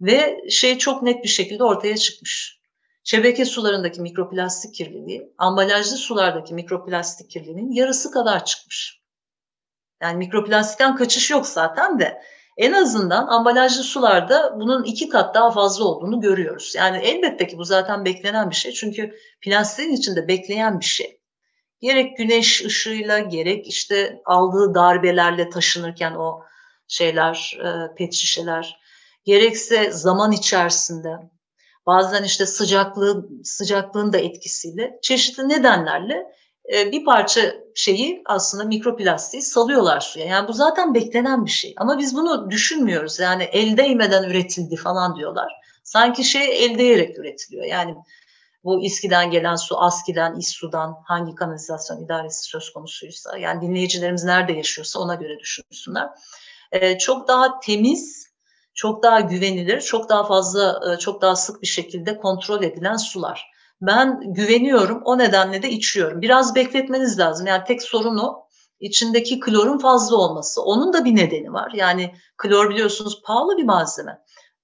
Ve 0.00 0.50
şey 0.50 0.78
çok 0.78 1.02
net 1.02 1.24
bir 1.24 1.28
şekilde 1.28 1.64
ortaya 1.64 1.96
çıkmış. 1.96 2.58
Şebeke 3.04 3.44
sularındaki 3.44 4.00
mikroplastik 4.00 4.74
kirliliği, 4.74 5.32
ambalajlı 5.38 5.96
sulardaki 5.96 6.54
mikroplastik 6.54 7.30
kirliliğinin 7.30 7.72
yarısı 7.72 8.10
kadar 8.10 8.44
çıkmış. 8.44 9.00
Yani 10.02 10.16
mikroplastikten 10.16 10.96
kaçış 10.96 11.30
yok 11.30 11.46
zaten 11.46 11.98
de 11.98 12.22
en 12.58 12.72
azından 12.72 13.26
ambalajlı 13.26 13.82
sularda 13.82 14.54
bunun 14.60 14.84
iki 14.84 15.08
kat 15.08 15.34
daha 15.34 15.50
fazla 15.50 15.84
olduğunu 15.84 16.20
görüyoruz. 16.20 16.74
Yani 16.76 16.98
elbette 16.98 17.46
ki 17.46 17.58
bu 17.58 17.64
zaten 17.64 18.04
beklenen 18.04 18.50
bir 18.50 18.54
şey. 18.54 18.72
Çünkü 18.72 19.14
plastiğin 19.40 19.92
içinde 19.92 20.28
bekleyen 20.28 20.80
bir 20.80 20.84
şey. 20.84 21.20
Gerek 21.80 22.16
güneş 22.16 22.64
ışığıyla 22.64 23.18
gerek 23.18 23.68
işte 23.68 24.22
aldığı 24.24 24.74
darbelerle 24.74 25.50
taşınırken 25.50 26.14
o 26.14 26.42
şeyler, 26.88 27.58
e, 27.64 27.94
pet 27.94 28.14
şişeler, 28.14 28.80
gerekse 29.24 29.90
zaman 29.90 30.32
içerisinde 30.32 31.08
bazen 31.86 32.24
işte 32.24 32.46
sıcaklığı, 32.46 33.28
sıcaklığın 33.44 34.12
da 34.12 34.18
etkisiyle 34.18 34.98
çeşitli 35.02 35.48
nedenlerle 35.48 36.24
e, 36.74 36.92
bir 36.92 37.04
parça 37.04 37.54
şeyi 37.74 38.22
aslında 38.26 38.64
mikroplastiği 38.64 39.42
salıyorlar 39.42 40.00
suya. 40.00 40.26
Yani 40.26 40.48
bu 40.48 40.52
zaten 40.52 40.94
beklenen 40.94 41.44
bir 41.44 41.50
şey. 41.50 41.74
Ama 41.76 41.98
biz 41.98 42.16
bunu 42.16 42.50
düşünmüyoruz. 42.50 43.18
Yani 43.18 43.42
el 43.42 43.76
değmeden 43.76 44.22
üretildi 44.22 44.76
falan 44.76 45.16
diyorlar. 45.16 45.52
Sanki 45.84 46.24
şey 46.24 46.64
el 46.64 46.78
değerek 46.78 47.18
üretiliyor. 47.18 47.64
Yani 47.64 47.94
bu 48.64 48.82
İSKİ'den 48.82 49.30
gelen 49.30 49.56
su, 49.56 49.80
ASKİ'den, 49.80 50.36
İSSU'dan 50.36 50.94
hangi 51.04 51.34
kanalizasyon 51.34 52.04
idaresi 52.04 52.44
söz 52.44 52.72
konusuysa 52.72 53.38
yani 53.38 53.60
dinleyicilerimiz 53.60 54.24
nerede 54.24 54.52
yaşıyorsa 54.52 55.00
ona 55.00 55.14
göre 55.14 55.38
düşünsünler. 55.38 56.08
Ee, 56.72 56.98
çok 56.98 57.28
daha 57.28 57.60
temiz, 57.60 58.28
çok 58.74 59.02
daha 59.02 59.20
güvenilir, 59.20 59.80
çok 59.80 60.08
daha 60.08 60.24
fazla, 60.24 60.80
e, 60.92 60.98
çok 60.98 61.22
daha 61.22 61.36
sık 61.36 61.62
bir 61.62 61.66
şekilde 61.66 62.18
kontrol 62.18 62.62
edilen 62.62 62.96
sular. 62.96 63.50
Ben 63.80 64.20
güveniyorum 64.34 65.02
o 65.04 65.18
nedenle 65.18 65.62
de 65.62 65.70
içiyorum. 65.70 66.22
Biraz 66.22 66.54
bekletmeniz 66.54 67.18
lazım. 67.18 67.46
Yani 67.46 67.64
tek 67.64 67.82
sorunu 67.82 68.38
içindeki 68.80 69.40
klorun 69.40 69.78
fazla 69.78 70.16
olması. 70.16 70.62
Onun 70.62 70.92
da 70.92 71.04
bir 71.04 71.16
nedeni 71.16 71.52
var. 71.52 71.72
Yani 71.74 72.14
klor 72.36 72.70
biliyorsunuz 72.70 73.22
pahalı 73.24 73.56
bir 73.56 73.64
malzeme. 73.64 74.18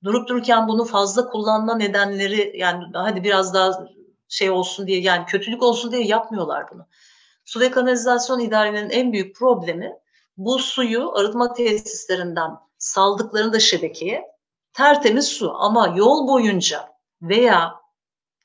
Durup 0.04 0.28
dururken 0.28 0.68
bunu 0.68 0.84
fazla 0.84 1.26
kullanma 1.26 1.76
nedenleri 1.76 2.52
yani 2.58 2.84
hadi 2.94 3.24
biraz 3.24 3.54
daha 3.54 3.86
şey 4.28 4.50
olsun 4.50 4.86
diye 4.86 5.00
yani 5.00 5.26
kötülük 5.26 5.62
olsun 5.62 5.92
diye 5.92 6.04
yapmıyorlar 6.04 6.64
bunu. 6.72 6.86
Su 7.44 7.60
ve 7.60 7.70
kanalizasyon 7.70 8.40
idarelerinin 8.40 8.90
en 8.90 9.12
büyük 9.12 9.36
problemi 9.36 9.96
bu 10.36 10.58
suyu 10.58 11.12
arıtma 11.14 11.52
tesislerinden 11.52 12.50
saldıklarında 12.78 13.60
şebekeye 13.60 14.22
tertemiz 14.72 15.28
su 15.28 15.54
ama 15.54 15.94
yol 15.96 16.28
boyunca 16.28 16.88
veya 17.22 17.83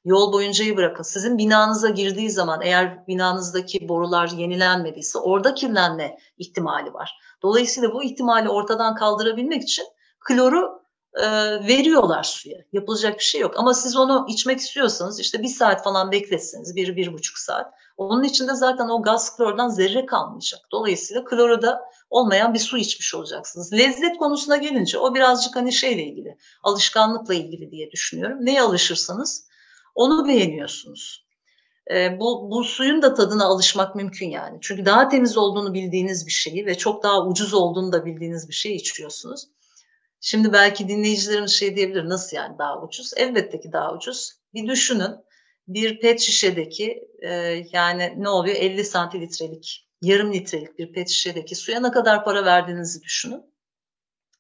Yol 0.06 0.34
boyuncayı 0.34 0.78
bırakın. 0.78 1.04
Sizin 1.04 1.38
binanıza 1.38 1.90
girdiği 1.90 2.30
zaman 2.30 2.62
eğer 2.62 3.08
binanızdaki 3.08 3.90
borular 3.90 4.28
yenilenmediyse 4.28 5.20
orada 5.20 5.54
kirlenme 5.54 6.18
ihtimali 6.38 6.94
var. 6.94 7.20
Dolayısıyla 7.42 7.94
bu 7.94 8.04
ihtimali 8.04 8.50
ortadan 8.50 8.96
kaldırabilmek 8.96 9.64
için 9.64 9.86
kloru 10.20 10.80
e, 11.14 11.28
veriyorlar 11.68 12.24
suya. 12.24 12.58
Yapılacak 12.74 13.20
bir 13.20 13.24
şey 13.24 13.42
yok. 13.42 13.54
Ama 13.58 13.74
siz 13.74 13.98
onu 13.98 14.26
içmek 14.30 14.60
istiyorsanız 14.60 15.20
işte 15.20 15.44
bir 15.44 15.48
saat 15.48 15.84
falan 15.84 16.12
bekletseniz, 16.12 16.76
bir, 16.76 16.96
bir 16.96 17.14
buçuk 17.14 17.38
saat. 17.38 17.74
Onun 17.98 18.24
içinde 18.24 18.54
zaten 18.54 18.90
o 18.90 19.02
gaz 19.02 19.38
klordan 19.38 19.70
zerre 19.70 20.06
kalmayacak. 20.06 20.60
Dolayısıyla 20.72 21.24
kloru 21.24 21.62
da 21.62 21.82
olmayan 22.10 22.54
bir 22.54 22.60
su 22.60 22.78
içmiş 22.78 23.16
olacaksınız. 23.16 23.74
Lezzet 23.74 24.18
konusuna 24.18 24.58
gelince 24.58 24.98
o 24.98 25.16
birazcık 25.16 25.56
hani 25.56 25.74
şeyle 25.74 26.04
ilgili, 26.04 26.38
alışkanlıkla 26.64 27.34
ilgili 27.34 27.72
diye 27.72 27.92
düşünüyorum. 27.92 28.38
Neye 28.42 28.62
alışırsanız 28.62 29.49
onu 30.00 30.28
beğeniyorsunuz. 30.28 31.26
E, 31.92 32.20
bu, 32.20 32.52
bu 32.52 32.64
suyun 32.64 33.02
da 33.02 33.14
tadına 33.14 33.46
alışmak 33.46 33.96
mümkün 33.96 34.30
yani. 34.30 34.58
Çünkü 34.62 34.86
daha 34.86 35.10
temiz 35.10 35.38
olduğunu 35.38 35.74
bildiğiniz 35.74 36.28
bir 36.28 36.32
şeyi 36.32 36.66
ve 36.66 36.78
çok 36.78 37.04
daha 37.04 37.28
ucuz 37.28 37.54
olduğunu 37.54 37.92
da 37.92 38.06
bildiğiniz 38.06 38.50
bir 38.50 38.54
şeyi 38.54 38.76
içiyorsunuz. 38.76 39.48
Şimdi 40.22 40.54
belki 40.54 40.88
dinleyicilerimiz 40.88 41.52
şey 41.52 41.76
diyebilir 41.76 42.10
nasıl 42.10 42.38
yani 42.38 42.58
daha 42.58 42.82
ucuz? 42.82 43.12
Elbette 43.18 43.60
ki 43.60 43.72
daha 43.72 43.94
ucuz. 43.94 44.32
Bir 44.54 44.68
düşünün 44.68 45.16
bir 45.68 46.00
pet 46.00 46.20
şişedeki 46.20 47.08
e, 47.22 47.30
yani 47.72 48.14
ne 48.18 48.30
oluyor 48.30 48.56
50 48.56 48.86
santilitrelik 48.86 49.88
yarım 50.02 50.34
litrelik 50.34 50.80
bir 50.80 50.94
pet 50.94 51.10
şişedeki 51.10 51.56
suya 51.56 51.80
ne 51.80 51.92
kadar 51.92 52.24
para 52.24 52.46
verdiğinizi 52.46 53.02
düşünün. 53.02 53.44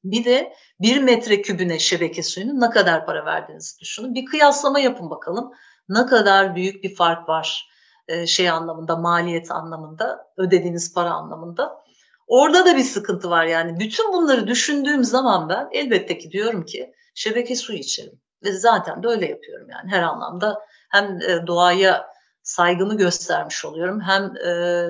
Bir 0.04 0.26
de 0.26 0.54
bir 0.82 1.02
metre 1.02 1.42
kübüne 1.42 1.80
şebeke 1.80 2.24
suyunun 2.24 2.62
ne 2.62 2.70
kadar 2.70 3.06
para 3.06 3.26
verdiğinizi 3.26 3.80
düşünün. 3.80 4.16
Bir 4.16 4.26
kıyaslama 4.26 4.80
yapın 4.80 5.10
bakalım. 5.10 5.52
Ne 5.90 6.06
kadar 6.06 6.56
büyük 6.56 6.84
bir 6.84 6.96
fark 6.96 7.30
var 7.30 7.70
e, 8.08 8.28
şey 8.28 8.50
anlamında, 8.50 8.96
maliyet 8.96 9.52
anlamında, 9.52 10.32
ödediğiniz 10.38 10.94
para 10.94 11.12
anlamında. 11.12 11.84
Orada 12.28 12.66
da 12.66 12.78
bir 12.78 12.84
sıkıntı 12.84 13.30
var 13.30 13.46
yani. 13.46 13.80
Bütün 13.80 14.14
bunları 14.14 14.48
düşündüğüm 14.48 15.04
zaman 15.04 15.50
ben 15.50 15.70
elbette 15.72 16.18
ki 16.18 16.32
diyorum 16.32 16.66
ki 16.66 16.94
şebeke 17.16 17.56
su 17.56 17.74
içelim. 17.74 18.22
Ve 18.44 18.52
zaten 18.52 19.04
de 19.04 19.08
öyle 19.08 19.26
yapıyorum 19.26 19.68
yani 19.70 19.92
her 19.92 20.02
anlamda 20.02 20.62
hem 20.90 21.22
e, 21.22 21.48
doğaya 21.48 22.08
saygımı 22.44 22.98
göstermiş 22.98 23.66
oluyorum 23.66 24.02
hem 24.02 24.24
e, 24.38 24.88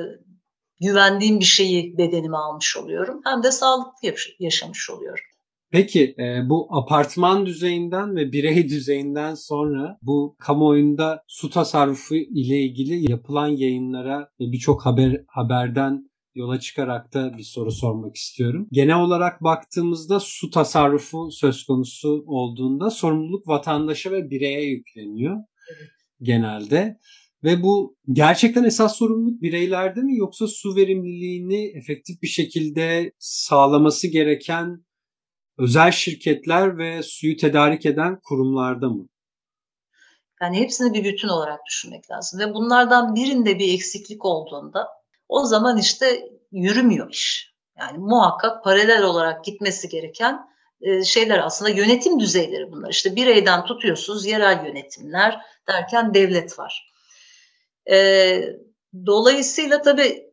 güvendiğim 0.79 1.39
bir 1.39 1.45
şeyi 1.45 1.97
bedenime 1.97 2.37
almış 2.37 2.77
oluyorum 2.77 3.21
hem 3.25 3.43
de 3.43 3.51
sağlıklı 3.51 4.13
yaşamış 4.39 4.89
oluyorum. 4.89 5.23
Peki 5.71 6.15
e, 6.19 6.49
bu 6.49 6.67
apartman 6.71 7.45
düzeyinden 7.45 8.15
ve 8.15 8.31
birey 8.31 8.69
düzeyinden 8.69 9.35
sonra 9.35 9.97
bu 10.01 10.35
kamuoyunda 10.39 11.23
su 11.27 11.49
tasarrufu 11.49 12.15
ile 12.15 12.59
ilgili 12.59 13.11
yapılan 13.11 13.47
yayınlara 13.47 14.19
ve 14.39 14.51
birçok 14.51 14.85
haber 14.85 15.23
haberden 15.27 16.09
yola 16.35 16.59
çıkarak 16.59 17.13
da 17.13 17.37
bir 17.37 17.43
soru 17.43 17.71
sormak 17.71 18.15
istiyorum. 18.15 18.67
Genel 18.71 18.99
olarak 18.99 19.43
baktığımızda 19.43 20.19
su 20.19 20.49
tasarrufu 20.49 21.31
söz 21.31 21.63
konusu 21.63 22.23
olduğunda 22.27 22.89
sorumluluk 22.89 23.47
vatandaşa 23.47 24.11
ve 24.11 24.29
bireye 24.29 24.63
yükleniyor 24.63 25.35
evet. 25.69 25.89
genelde. 26.21 26.99
Ve 27.43 27.63
bu 27.63 27.97
gerçekten 28.11 28.63
esas 28.63 28.95
sorumluluk 28.95 29.41
bireylerde 29.41 30.01
mi 30.01 30.17
yoksa 30.17 30.47
su 30.47 30.75
verimliliğini 30.75 31.77
efektif 31.77 32.21
bir 32.21 32.27
şekilde 32.27 33.11
sağlaması 33.19 34.07
gereken 34.07 34.85
özel 35.57 35.91
şirketler 35.91 36.77
ve 36.77 37.03
suyu 37.03 37.37
tedarik 37.37 37.85
eden 37.85 38.19
kurumlarda 38.23 38.89
mı? 38.89 39.07
Yani 40.41 40.59
hepsini 40.59 40.93
bir 40.93 41.03
bütün 41.03 41.27
olarak 41.27 41.59
düşünmek 41.69 42.11
lazım 42.11 42.39
ve 42.39 42.53
bunlardan 42.53 43.15
birinde 43.15 43.59
bir 43.59 43.73
eksiklik 43.73 44.25
olduğunda 44.25 44.87
o 45.27 45.45
zaman 45.45 45.77
işte 45.77 46.29
yürümüyor 46.51 47.09
iş. 47.11 47.53
Yani 47.79 47.97
muhakkak 47.97 48.63
paralel 48.63 49.03
olarak 49.03 49.45
gitmesi 49.45 49.89
gereken 49.89 50.39
e, 50.81 51.03
şeyler 51.03 51.39
aslında 51.39 51.71
yönetim 51.71 52.19
düzeyleri 52.19 52.71
bunlar. 52.71 52.89
İşte 52.89 53.15
bireyden 53.15 53.65
tutuyorsunuz 53.65 54.25
yerel 54.25 54.65
yönetimler 54.65 55.41
derken 55.67 56.13
devlet 56.13 56.59
var. 56.59 56.88
E, 57.91 58.41
dolayısıyla 59.05 59.81
tabii 59.81 60.29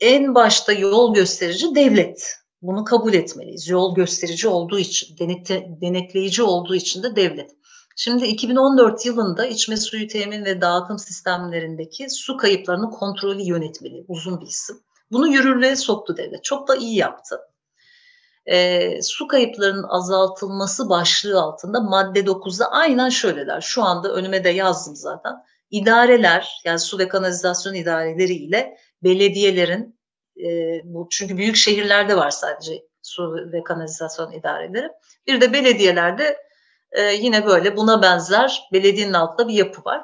en 0.00 0.34
başta 0.34 0.72
yol 0.72 1.14
gösterici 1.14 1.74
devlet. 1.74 2.36
Bunu 2.62 2.84
kabul 2.84 3.14
etmeliyiz. 3.14 3.68
Yol 3.68 3.94
gösterici 3.94 4.48
olduğu 4.48 4.78
için, 4.78 5.18
denekte, 5.18 5.68
denetleyici 5.80 6.42
olduğu 6.42 6.74
için 6.74 7.02
de 7.02 7.16
devlet. 7.16 7.50
Şimdi 7.96 8.26
2014 8.26 9.06
yılında 9.06 9.46
içme 9.46 9.76
suyu 9.76 10.08
temin 10.08 10.44
ve 10.44 10.60
dağıtım 10.60 10.98
sistemlerindeki 10.98 12.10
su 12.10 12.36
kayıplarının 12.36 12.90
kontrolü 12.90 13.42
yönetmeliği 13.42 14.04
uzun 14.08 14.40
bir 14.40 14.46
isim. 14.46 14.76
Bunu 15.12 15.28
yürürlüğe 15.28 15.76
soktu 15.76 16.16
devlet. 16.16 16.44
Çok 16.44 16.68
da 16.68 16.76
iyi 16.76 16.96
yaptı. 16.96 17.40
E, 18.46 19.02
su 19.02 19.28
kayıplarının 19.28 19.86
azaltılması 19.88 20.88
başlığı 20.88 21.40
altında 21.40 21.80
madde 21.80 22.20
9'da 22.20 22.70
aynen 22.70 23.08
şöyle 23.08 23.46
der. 23.46 23.60
Şu 23.60 23.82
anda 23.82 24.12
önüme 24.12 24.44
de 24.44 24.48
yazdım 24.48 24.96
zaten. 24.96 25.32
İdareler 25.74 26.60
yani 26.64 26.78
su 26.78 26.98
ve 26.98 27.08
kanalizasyon 27.08 27.74
idareleri 27.74 28.34
ile 28.34 28.76
belediyelerin 29.02 30.00
e, 30.36 30.80
bu 30.84 31.08
çünkü 31.10 31.36
büyük 31.36 31.56
şehirlerde 31.56 32.16
var 32.16 32.30
sadece 32.30 32.82
su 33.02 33.34
ve 33.52 33.62
kanalizasyon 33.64 34.32
idareleri. 34.32 34.88
Bir 35.26 35.40
de 35.40 35.52
belediyelerde 35.52 36.38
e, 36.92 37.02
yine 37.02 37.46
böyle 37.46 37.76
buna 37.76 38.02
benzer 38.02 38.62
belediyenin 38.72 39.12
altında 39.12 39.48
bir 39.48 39.54
yapı 39.54 39.84
var. 39.84 40.02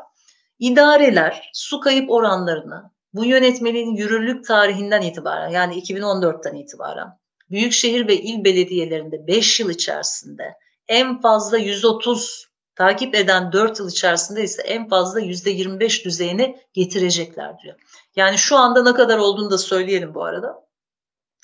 İdareler 0.59 1.50
su 1.54 1.80
kayıp 1.80 2.11
oranlarını 2.11 2.90
bu 3.12 3.24
yönetmeliğin 3.24 3.94
yürürlük 3.94 4.44
tarihinden 4.44 5.02
itibaren 5.02 5.48
yani 5.48 5.78
2014'ten 5.78 6.54
itibaren 6.54 7.09
büyükşehir 7.50 8.09
ve 8.09 8.16
il 8.16 8.44
belediyelerinde 8.44 9.26
5 9.26 9.61
yıl 9.61 9.70
içerisinde 9.70 10.54
en 10.88 11.20
fazla 11.20 11.59
130 11.59 12.49
takip 12.80 13.14
eden 13.14 13.52
4 13.52 13.78
yıl 13.78 13.90
içerisinde 13.90 14.42
ise 14.42 14.62
en 14.62 14.88
fazla 14.88 15.20
%25 15.20 16.04
düzeyine 16.04 16.62
getirecekler 16.72 17.58
diyor. 17.58 17.76
Yani 18.16 18.38
şu 18.38 18.56
anda 18.56 18.82
ne 18.82 18.94
kadar 18.94 19.18
olduğunu 19.18 19.50
da 19.50 19.58
söyleyelim 19.58 20.14
bu 20.14 20.24
arada. 20.24 20.66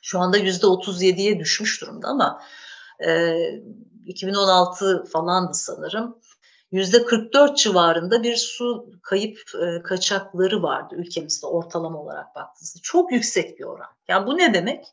Şu 0.02 0.18
anda 0.18 0.38
%37'ye 0.38 1.38
düşmüş 1.38 1.80
durumda 1.80 2.08
ama 2.08 2.42
e, 3.06 3.36
2016 4.06 5.04
falandı 5.04 5.54
sanırım. 5.54 6.18
%44 6.72 7.56
civarında 7.56 8.22
bir 8.22 8.36
su 8.36 8.90
kayıp 9.02 9.38
e, 9.62 9.82
kaçakları 9.82 10.62
vardı 10.62 10.94
ülkemizde 10.98 11.46
ortalama 11.46 12.02
olarak 12.02 12.34
baktığınızda. 12.34 12.80
Çok 12.82 13.12
yüksek 13.12 13.58
bir 13.58 13.64
oran. 13.64 13.90
Yani 14.08 14.26
bu 14.26 14.38
ne 14.38 14.54
demek? 14.54 14.86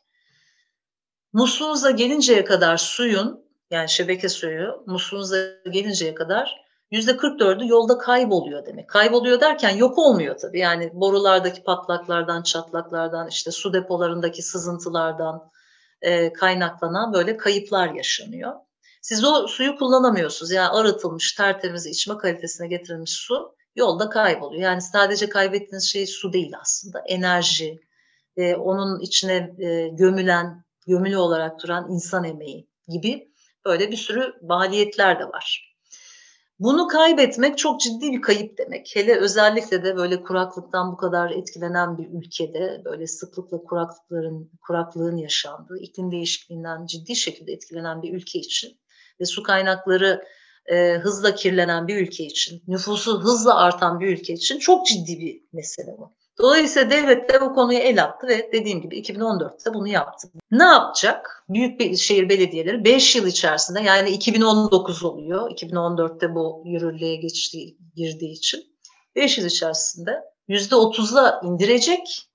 Musluğunuza 1.32 1.90
gelinceye 1.90 2.44
kadar 2.44 2.76
suyun 2.76 3.43
yani 3.74 3.88
şebeke 3.88 4.28
suyu 4.28 4.82
musluğunuza 4.86 5.36
gelinceye 5.70 6.14
kadar 6.14 6.64
%44'ü 6.92 7.68
yolda 7.68 7.98
kayboluyor 7.98 8.66
demek. 8.66 8.88
Kayboluyor 8.88 9.40
derken 9.40 9.76
yok 9.76 9.98
olmuyor 9.98 10.38
tabii. 10.38 10.58
Yani 10.58 10.90
borulardaki 10.94 11.62
patlaklardan, 11.62 12.42
çatlaklardan, 12.42 13.28
işte 13.28 13.50
su 13.50 13.72
depolarındaki 13.72 14.42
sızıntılardan 14.42 15.50
e, 16.02 16.32
kaynaklanan 16.32 17.12
böyle 17.12 17.36
kayıplar 17.36 17.88
yaşanıyor. 17.88 18.52
Siz 19.02 19.24
o 19.24 19.46
suyu 19.46 19.76
kullanamıyorsunuz. 19.76 20.52
Yani 20.52 20.68
arıtılmış, 20.68 21.32
tertemiz, 21.32 21.86
içme 21.86 22.18
kalitesine 22.18 22.68
getirilmiş 22.68 23.10
su 23.10 23.54
yolda 23.76 24.08
kayboluyor. 24.08 24.62
Yani 24.62 24.82
sadece 24.82 25.28
kaybettiğiniz 25.28 25.84
şey 25.84 26.06
su 26.06 26.32
değil 26.32 26.52
aslında. 26.60 27.02
Enerji, 27.06 27.80
e, 28.36 28.54
onun 28.54 29.00
içine 29.00 29.54
e, 29.58 29.88
gömülen, 29.88 30.64
gömülü 30.86 31.16
olarak 31.16 31.62
duran 31.62 31.90
insan 31.90 32.24
emeği 32.24 32.68
gibi 32.88 33.33
böyle 33.66 33.90
bir 33.90 33.96
sürü 33.96 34.34
maliyetler 34.42 35.20
de 35.20 35.24
var. 35.24 35.74
Bunu 36.58 36.88
kaybetmek 36.88 37.58
çok 37.58 37.80
ciddi 37.80 38.12
bir 38.12 38.22
kayıp 38.22 38.58
demek. 38.58 38.92
Hele 38.94 39.16
özellikle 39.16 39.84
de 39.84 39.96
böyle 39.96 40.22
kuraklıktan 40.22 40.92
bu 40.92 40.96
kadar 40.96 41.30
etkilenen 41.30 41.98
bir 41.98 42.08
ülkede 42.12 42.82
böyle 42.84 43.06
sıklıkla 43.06 43.62
kuraklıkların 43.62 44.50
kuraklığın 44.66 45.16
yaşandığı, 45.16 45.78
iklim 45.78 46.10
değişikliğinden 46.10 46.86
ciddi 46.86 47.16
şekilde 47.16 47.52
etkilenen 47.52 48.02
bir 48.02 48.14
ülke 48.14 48.38
için 48.38 48.80
ve 49.20 49.24
su 49.24 49.42
kaynakları 49.42 50.24
e, 50.66 50.94
hızla 50.94 51.34
kirlenen 51.34 51.88
bir 51.88 51.96
ülke 51.96 52.24
için, 52.24 52.62
nüfusu 52.68 53.20
hızla 53.20 53.54
artan 53.54 54.00
bir 54.00 54.08
ülke 54.08 54.32
için 54.32 54.58
çok 54.58 54.86
ciddi 54.86 55.18
bir 55.20 55.42
mesele 55.52 55.98
bu. 55.98 56.16
Dolayısıyla 56.38 56.90
devlet 56.90 57.32
de 57.32 57.40
bu 57.40 57.54
konuyu 57.54 57.78
el 57.78 58.04
attı 58.04 58.26
ve 58.26 58.52
dediğim 58.52 58.82
gibi 58.82 59.00
2014'te 59.00 59.74
bunu 59.74 59.88
yaptı. 59.88 60.28
Ne 60.50 60.64
yapacak? 60.64 61.44
Büyük 61.48 61.98
şehir 61.98 62.28
belediyeleri 62.28 62.84
5 62.84 63.16
yıl 63.16 63.26
içerisinde 63.26 63.80
yani 63.80 64.10
2019 64.10 65.04
oluyor. 65.04 65.50
2014'te 65.50 66.34
bu 66.34 66.62
yürürlüğe 66.64 67.16
geçtiği, 67.16 67.78
girdiği 67.96 68.32
için 68.32 68.60
5 69.16 69.38
yıl 69.38 69.46
içerisinde 69.46 70.20
%30'la 70.48 71.40
indirecek 71.44 72.28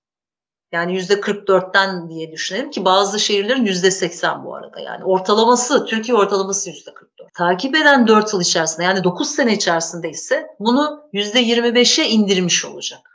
yani 0.71 0.93
yüzde 0.93 1.13
44'ten 1.13 2.09
diye 2.09 2.31
düşünelim 2.31 2.71
ki 2.71 2.85
bazı 2.85 3.19
şehirlerin 3.19 3.65
yüzde 3.65 3.91
80 3.91 4.45
bu 4.45 4.55
arada. 4.55 4.79
Yani 4.79 5.03
ortalaması, 5.03 5.85
Türkiye 5.85 6.17
ortalaması 6.17 6.69
yüzde 6.69 6.93
44. 6.93 7.33
Takip 7.33 7.75
eden 7.75 8.07
4 8.07 8.33
yıl 8.33 8.41
içerisinde 8.41 8.83
yani 8.83 9.03
9 9.03 9.29
sene 9.29 9.53
içerisinde 9.53 10.09
ise 10.09 10.47
bunu 10.59 11.09
yüzde 11.13 11.43
25'e 11.43 12.05
indirmiş 12.05 12.65
olacak. 12.65 13.08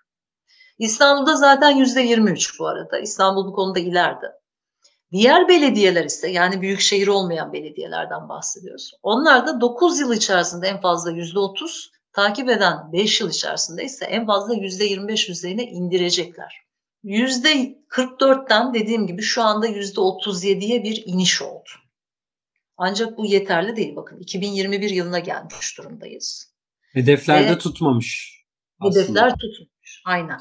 İstanbul'da 0.79 1.37
zaten 1.37 1.71
yüzde 1.71 2.01
23 2.01 2.61
bu 2.61 2.67
arada. 2.67 2.99
İstanbul 2.99 3.47
bu 3.47 3.53
konuda 3.53 3.79
ileride. 3.79 4.27
Diğer 5.13 5.49
belediyeler 5.49 6.05
ise 6.05 6.31
yani 6.31 6.61
büyük 6.61 6.81
şehir 6.81 7.07
olmayan 7.07 7.53
belediyelerden 7.53 8.29
bahsediyoruz. 8.29 8.93
Onlar 9.03 9.47
da 9.47 9.61
9 9.61 10.01
yıl 10.01 10.13
içerisinde 10.13 10.69
en 10.69 10.81
fazla 10.81 11.11
yüzde 11.11 11.39
30, 11.39 11.91
takip 12.13 12.49
eden 12.49 12.93
5 12.93 13.21
yıl 13.21 13.31
içerisinde 13.31 13.85
ise 13.85 14.05
en 14.05 14.27
fazla 14.27 14.55
yüzde 14.55 14.85
25 14.85 15.29
üzerine 15.29 15.65
indirecekler. 15.65 16.65
%44'ten 17.05 18.75
dediğim 18.75 19.07
gibi 19.07 19.23
şu 19.23 19.43
anda 19.43 19.69
%37'ye 19.69 20.85
bir 20.85 21.03
iniş 21.07 21.43
oldu. 21.43 21.71
Ancak 22.77 23.19
bu 23.19 23.27
yeterli 23.27 23.77
değil. 23.77 23.97
Bakın 23.97 24.19
2021 24.19 24.91
yılına 24.91 25.19
gelmiş 25.19 25.79
durumdayız. 25.79 26.55
Hedeflerde 26.93 27.51
Ve 27.51 27.59
tutmamış. 27.59 28.43
Aslında. 28.81 29.01
Hedefler 29.01 29.31
tutmuş. 29.31 30.03
Aynen. 30.07 30.41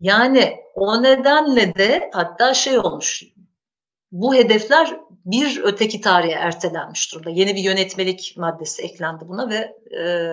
Yani 0.00 0.56
o 0.74 1.02
nedenle 1.02 1.74
de 1.74 2.10
hatta 2.12 2.54
şey 2.54 2.78
olmuş. 2.78 3.22
Bu 4.12 4.34
hedefler 4.34 5.00
bir 5.24 5.60
öteki 5.62 6.00
tarihe 6.00 6.32
ertelenmiş 6.32 7.12
durumda. 7.12 7.30
Yeni 7.30 7.54
bir 7.54 7.62
yönetmelik 7.62 8.34
maddesi 8.36 8.82
eklendi 8.82 9.28
buna 9.28 9.50
ve 9.50 9.76
e, 9.98 10.32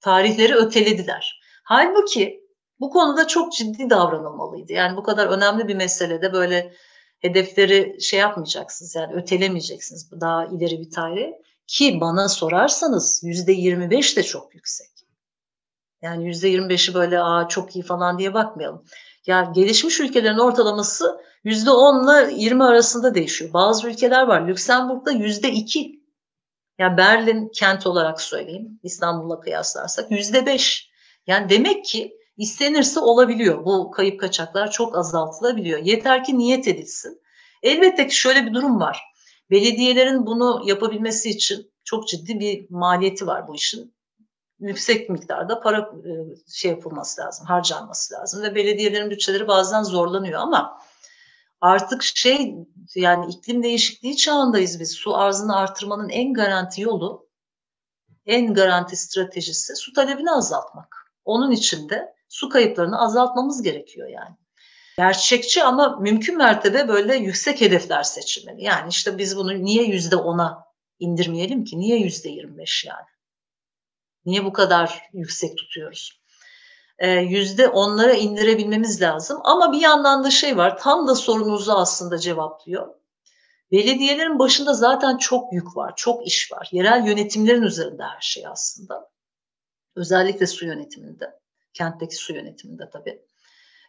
tarihleri 0.00 0.54
ötelediler. 0.54 1.40
Halbuki 1.64 2.42
bu 2.80 2.90
konuda 2.90 3.26
çok 3.26 3.52
ciddi 3.52 3.90
davranılmalıydı. 3.90 4.72
Yani 4.72 4.96
bu 4.96 5.02
kadar 5.02 5.26
önemli 5.26 5.68
bir 5.68 5.74
meselede 5.74 6.32
böyle 6.32 6.72
hedefleri 7.18 8.02
şey 8.02 8.20
yapmayacaksınız 8.20 8.94
yani 8.94 9.14
ötelemeyeceksiniz 9.14 10.10
daha 10.20 10.46
ileri 10.46 10.80
bir 10.80 10.90
tarih. 10.90 11.32
Ki 11.66 11.98
bana 12.00 12.28
sorarsanız 12.28 13.20
yüzde 13.24 13.52
25 13.52 14.16
de 14.16 14.22
çok 14.22 14.54
yüksek. 14.54 14.91
Yani 16.02 16.26
yüzde 16.26 16.52
25'i 16.52 16.94
böyle 16.94 17.20
aa 17.20 17.48
çok 17.48 17.76
iyi 17.76 17.82
falan 17.82 18.18
diye 18.18 18.34
bakmayalım. 18.34 18.84
Ya 19.26 19.52
gelişmiş 19.54 20.00
ülkelerin 20.00 20.38
ortalaması 20.38 21.20
%10 21.44 22.26
ile 22.26 22.42
20 22.42 22.64
arasında 22.64 23.14
değişiyor. 23.14 23.52
Bazı 23.52 23.88
ülkeler 23.88 24.22
var. 24.22 24.48
Lüksemburg'da 24.48 25.12
%2. 25.12 26.02
Yani 26.78 26.96
Berlin 26.96 27.50
kent 27.54 27.86
olarak 27.86 28.20
söyleyeyim. 28.20 28.80
İstanbul'la 28.82 29.40
kıyaslarsak 29.40 30.10
%5. 30.10 30.88
Yani 31.26 31.48
demek 31.48 31.84
ki 31.84 32.16
istenirse 32.36 33.00
olabiliyor. 33.00 33.64
Bu 33.64 33.90
kayıp 33.90 34.20
kaçaklar 34.20 34.70
çok 34.70 34.98
azaltılabiliyor. 34.98 35.78
Yeter 35.78 36.24
ki 36.24 36.38
niyet 36.38 36.68
edilsin. 36.68 37.22
Elbette 37.62 38.06
ki 38.06 38.16
şöyle 38.16 38.46
bir 38.46 38.54
durum 38.54 38.80
var. 38.80 39.00
Belediyelerin 39.50 40.26
bunu 40.26 40.62
yapabilmesi 40.66 41.30
için 41.30 41.72
çok 41.84 42.08
ciddi 42.08 42.40
bir 42.40 42.66
maliyeti 42.70 43.26
var 43.26 43.48
bu 43.48 43.54
işin. 43.54 43.94
Yüksek 44.62 45.10
miktarda 45.10 45.60
para 45.60 45.78
e, 45.78 46.10
şey 46.52 46.70
yapılması 46.70 47.20
lazım, 47.20 47.46
harcanması 47.46 48.14
lazım 48.14 48.42
ve 48.42 48.54
belediyelerin 48.54 49.10
bütçeleri 49.10 49.48
bazen 49.48 49.82
zorlanıyor 49.82 50.40
ama 50.40 50.78
artık 51.60 52.02
şey 52.02 52.54
yani 52.94 53.26
iklim 53.32 53.62
değişikliği 53.62 54.16
çağındayız 54.16 54.80
biz. 54.80 54.92
Su 54.92 55.16
arzını 55.16 55.56
artırmanın 55.56 56.08
en 56.08 56.34
garanti 56.34 56.80
yolu, 56.80 57.28
en 58.26 58.54
garanti 58.54 58.96
stratejisi 58.96 59.76
su 59.76 59.92
talebini 59.92 60.30
azaltmak. 60.30 60.96
Onun 61.24 61.50
için 61.50 61.88
de 61.88 62.14
su 62.28 62.48
kayıplarını 62.48 63.00
azaltmamız 63.00 63.62
gerekiyor 63.62 64.08
yani. 64.08 64.36
Gerçekçi 64.96 65.64
ama 65.64 65.96
mümkün 65.96 66.36
mertebe 66.36 66.88
böyle 66.88 67.16
yüksek 67.16 67.60
hedefler 67.60 68.02
seçilmeli. 68.02 68.64
Yani 68.64 68.88
işte 68.88 69.18
biz 69.18 69.36
bunu 69.36 69.64
niye 69.64 69.84
yüzde 69.84 70.16
ona 70.16 70.64
indirmeyelim 70.98 71.64
ki? 71.64 71.78
Niye 71.80 71.98
yüzde 71.98 72.28
yirmi 72.28 72.58
beş 72.58 72.84
yani? 72.84 73.11
Niye 74.26 74.44
bu 74.44 74.52
kadar 74.52 75.02
yüksek 75.12 75.58
tutuyoruz? 75.58 76.22
Ee, 76.98 77.10
yüzde 77.10 77.68
onlara 77.68 78.12
indirebilmemiz 78.12 79.02
lazım. 79.02 79.40
Ama 79.44 79.72
bir 79.72 79.80
yandan 79.80 80.24
da 80.24 80.30
şey 80.30 80.56
var, 80.56 80.78
tam 80.78 81.08
da 81.08 81.14
sorunuzu 81.14 81.72
aslında 81.72 82.18
cevaplıyor. 82.18 82.94
Belediyelerin 83.72 84.38
başında 84.38 84.74
zaten 84.74 85.16
çok 85.16 85.52
yük 85.52 85.76
var, 85.76 85.92
çok 85.96 86.26
iş 86.26 86.52
var. 86.52 86.68
Yerel 86.72 87.06
yönetimlerin 87.06 87.62
üzerinde 87.62 88.02
her 88.02 88.20
şey 88.20 88.46
aslında. 88.46 89.10
Özellikle 89.96 90.46
su 90.46 90.66
yönetiminde, 90.66 91.40
kentteki 91.72 92.16
su 92.16 92.34
yönetiminde 92.34 92.90
tabii. 92.92 93.22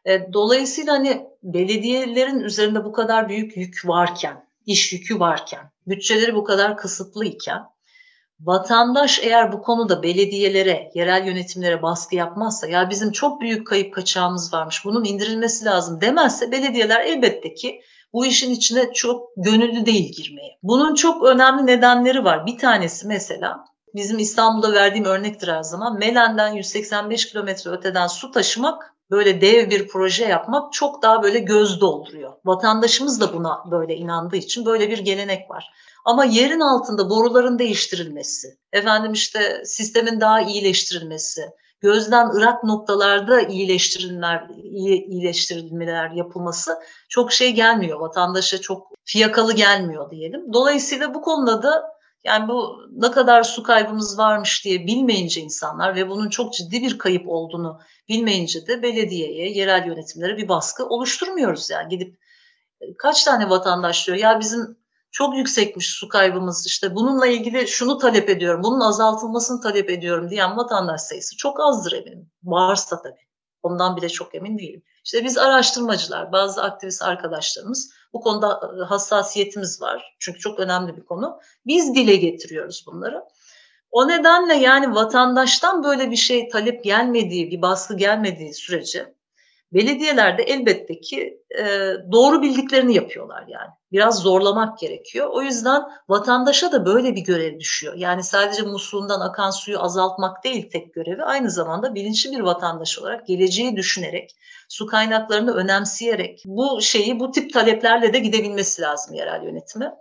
E, 0.06 0.34
dolayısıyla 0.34 0.94
hani 0.94 1.28
belediyelerin 1.44 2.40
üzerinde 2.40 2.86
bu 2.86 2.92
kadar 2.92 3.30
büyük 3.30 3.58
yük 3.58 3.88
varken, 3.88 4.50
iş 4.66 4.94
yükü 4.94 5.20
varken, 5.20 5.72
bütçeleri 5.88 6.36
bu 6.36 6.44
kadar 6.44 6.78
kısıtlıyken 6.78 7.73
vatandaş 8.46 9.20
eğer 9.24 9.52
bu 9.52 9.62
konuda 9.62 10.04
belediyelere, 10.04 10.92
yerel 10.96 11.28
yönetimlere 11.28 11.82
baskı 11.82 12.16
yapmazsa 12.16 12.68
ya 12.68 12.90
bizim 12.90 13.12
çok 13.12 13.42
büyük 13.42 13.68
kayıp 13.68 13.94
kaçağımız 13.94 14.54
varmış 14.54 14.86
bunun 14.86 15.06
indirilmesi 15.06 15.66
lazım 15.66 16.02
demezse 16.02 16.52
belediyeler 16.52 17.02
elbette 17.02 17.54
ki 17.54 17.82
bu 18.14 18.26
işin 18.26 18.52
içine 18.52 18.94
çok 18.94 19.30
gönüllü 19.38 19.86
değil 19.86 20.14
girmeye. 20.14 20.58
Bunun 20.64 20.96
çok 20.96 21.24
önemli 21.24 21.66
nedenleri 21.66 22.24
var. 22.24 22.46
Bir 22.46 22.58
tanesi 22.58 23.08
mesela 23.08 23.66
bizim 23.96 24.20
İstanbul'da 24.20 24.74
verdiğim 24.74 25.06
örnektir 25.06 25.48
her 25.48 25.64
zaman. 25.64 26.00
Melen'den 26.00 26.54
185 26.54 27.30
kilometre 27.30 27.72
öteden 27.72 28.08
su 28.08 28.32
taşımak 28.32 28.93
böyle 29.12 29.42
dev 29.42 29.70
bir 29.70 29.88
proje 29.88 30.26
yapmak 30.26 30.74
çok 30.74 31.02
daha 31.02 31.24
böyle 31.24 31.40
göz 31.40 31.82
dolduruyor. 31.82 32.34
Vatandaşımız 32.46 33.22
da 33.22 33.34
buna 33.34 33.64
böyle 33.72 33.96
inandığı 33.96 34.36
için 34.36 34.66
böyle 34.66 34.90
bir 34.90 34.98
gelenek 34.98 35.50
var. 35.50 35.72
Ama 36.06 36.26
yerin 36.26 36.60
altında 36.60 37.10
boruların 37.10 37.60
değiştirilmesi, 37.60 38.48
efendim 38.74 39.14
işte 39.14 39.62
sistemin 39.66 40.22
daha 40.22 40.42
iyileştirilmesi, 40.42 41.42
gözden 41.82 42.30
ırak 42.30 42.64
noktalarda 42.64 43.42
iyileştirilmeler, 43.42 44.50
iyileştirilmeler 45.10 46.12
yapılması 46.12 46.80
çok 47.10 47.32
şey 47.32 47.54
gelmiyor. 47.54 48.00
Vatandaşa 48.00 48.62
çok 48.62 48.88
fiyakalı 49.06 49.54
gelmiyor 49.54 50.12
diyelim. 50.12 50.54
Dolayısıyla 50.54 51.14
bu 51.14 51.22
konuda 51.22 51.64
da 51.64 51.94
yani 52.24 52.48
bu 52.48 52.88
ne 52.92 53.12
kadar 53.12 53.44
su 53.44 53.64
kaybımız 53.64 54.18
varmış 54.18 54.66
diye 54.66 54.88
bilmeyince 54.88 55.42
insanlar 55.42 55.96
ve 55.96 56.10
bunun 56.10 56.30
çok 56.30 56.54
ciddi 56.54 56.82
bir 56.82 56.98
kayıp 56.98 57.30
olduğunu 57.30 57.80
bilmeyince 58.10 58.68
de 58.68 58.84
belediyeye, 58.84 59.52
yerel 59.52 59.88
yönetimlere 59.88 60.38
bir 60.38 60.48
baskı 60.48 60.86
oluşturmuyoruz 60.86 61.70
yani. 61.70 61.90
Gidip 61.90 62.18
e, 62.82 62.98
kaç 62.98 63.24
tane 63.24 63.50
vatandaş 63.50 64.08
diyor 64.08 64.18
ya 64.18 64.40
bizim 64.40 64.78
çok 65.12 65.38
yüksekmiş 65.38 65.90
su 65.90 66.10
kaybımız 66.10 66.68
işte 66.68 66.96
bununla 66.96 67.28
ilgili 67.28 67.68
şunu 67.68 67.98
talep 67.98 68.30
ediyorum, 68.30 68.64
bunun 68.64 68.80
azaltılmasını 68.80 69.62
talep 69.62 69.90
ediyorum 69.90 70.30
diyen 70.30 70.58
vatandaş 70.58 71.02
sayısı 71.02 71.38
çok 71.38 71.60
azdır 71.60 71.92
eminim. 71.92 72.32
Varsa 72.44 73.02
tabii. 73.02 73.28
Ondan 73.64 73.98
bile 73.98 74.10
çok 74.10 74.36
emin 74.36 74.58
değilim. 74.58 74.84
İşte 75.06 75.24
biz 75.24 75.38
araştırmacılar, 75.38 76.32
bazı 76.32 76.64
aktivist 76.64 77.02
arkadaşlarımız 77.02 77.94
bu 78.14 78.22
konuda 78.22 78.62
e, 78.80 78.84
hassasiyetimiz 78.84 79.82
var. 79.82 80.16
Çünkü 80.20 80.40
çok 80.40 80.60
önemli 80.60 80.98
bir 80.98 81.06
konu. 81.06 81.40
Biz 81.66 81.96
dile 81.96 82.16
getiriyoruz 82.16 82.84
bunları. 82.88 83.24
O 83.92 84.08
nedenle 84.08 84.54
yani 84.54 84.96
vatandaştan 84.96 85.84
böyle 85.84 86.12
bir 86.12 86.16
şey 86.16 86.50
talep 86.50 86.84
gelmediği, 86.84 87.52
bir 87.52 87.62
baskı 87.62 87.98
gelmediği 87.98 88.54
sürece 88.54 89.14
belediyelerde 89.74 90.44
elbette 90.44 91.02
ki 91.02 91.42
e, 91.60 91.64
doğru 92.12 92.42
bildiklerini 92.42 92.96
yapıyorlar 92.96 93.46
yani. 93.48 93.70
Biraz 93.92 94.20
zorlamak 94.20 94.80
gerekiyor. 94.80 95.30
O 95.32 95.42
yüzden 95.42 95.82
vatandaşa 96.10 96.72
da 96.72 96.86
böyle 96.86 97.16
bir 97.16 97.22
görev 97.22 97.60
düşüyor. 97.60 97.94
Yani 97.98 98.24
sadece 98.24 98.62
musluğundan 98.62 99.20
akan 99.20 99.50
suyu 99.50 99.80
azaltmak 99.80 100.44
değil 100.44 100.70
tek 100.70 100.94
görevi. 100.94 101.24
Aynı 101.24 101.52
zamanda 101.52 101.96
bilinçli 101.96 102.32
bir 102.32 102.40
vatandaş 102.40 103.00
olarak 103.00 103.28
geleceği 103.28 103.76
düşünerek, 103.76 104.36
su 104.70 104.86
kaynaklarını 104.86 105.54
önemseyerek 105.54 106.44
bu 106.46 106.82
şeyi 106.82 107.20
bu 107.20 107.32
tip 107.32 107.54
taleplerle 107.54 108.14
de 108.14 108.20
gidebilmesi 108.20 108.82
lazım 108.82 109.16
yerel 109.16 109.44
yönetime. 109.44 109.94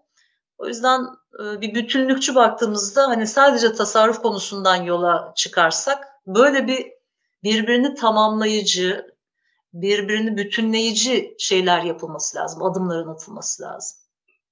O 0.58 0.66
yüzden 0.66 1.00
e, 1.44 1.60
bir 1.60 1.74
bütünlükçü 1.74 2.34
baktığımızda 2.34 3.08
hani 3.08 3.26
sadece 3.26 3.72
tasarruf 3.72 4.22
konusundan 4.22 4.76
yola 4.76 5.32
çıkarsak 5.36 6.08
böyle 6.26 6.66
bir 6.66 6.92
birbirini 7.44 7.94
tamamlayıcı, 7.94 9.06
birbirini 9.72 10.36
bütünleyici 10.36 11.34
şeyler 11.38 11.82
yapılması 11.82 12.38
lazım, 12.38 12.62
adımların 12.62 13.08
atılması 13.08 13.62
lazım. 13.62 13.98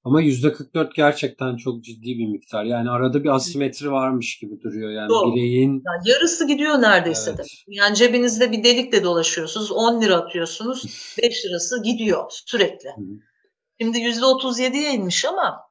Ama 0.04 0.22
%44 0.22 0.90
gerçekten 0.96 1.56
çok 1.56 1.84
ciddi 1.84 2.18
bir 2.18 2.26
miktar. 2.26 2.64
Yani 2.64 2.90
arada 2.90 3.24
bir 3.24 3.28
asimetri 3.28 3.92
varmış 3.92 4.38
gibi 4.38 4.60
duruyor. 4.60 4.90
Yani 4.90 5.08
Doğru. 5.08 5.34
bireyin... 5.34 5.82
Yani 5.86 6.08
yarısı 6.10 6.46
gidiyor 6.46 6.82
neredeyse 6.82 7.30
evet. 7.30 7.38
de. 7.38 7.44
Yani 7.66 7.96
cebinizde 7.96 8.52
bir 8.52 8.64
delikle 8.64 9.04
dolaşıyorsunuz. 9.04 9.72
10 9.72 10.02
lira 10.02 10.16
atıyorsunuz. 10.16 10.84
5 11.22 11.44
lirası 11.44 11.82
gidiyor 11.82 12.24
sürekli. 12.30 12.88
Şimdi 13.80 13.98
%37'ye 13.98 14.92
inmiş 14.92 15.24
ama 15.24 15.69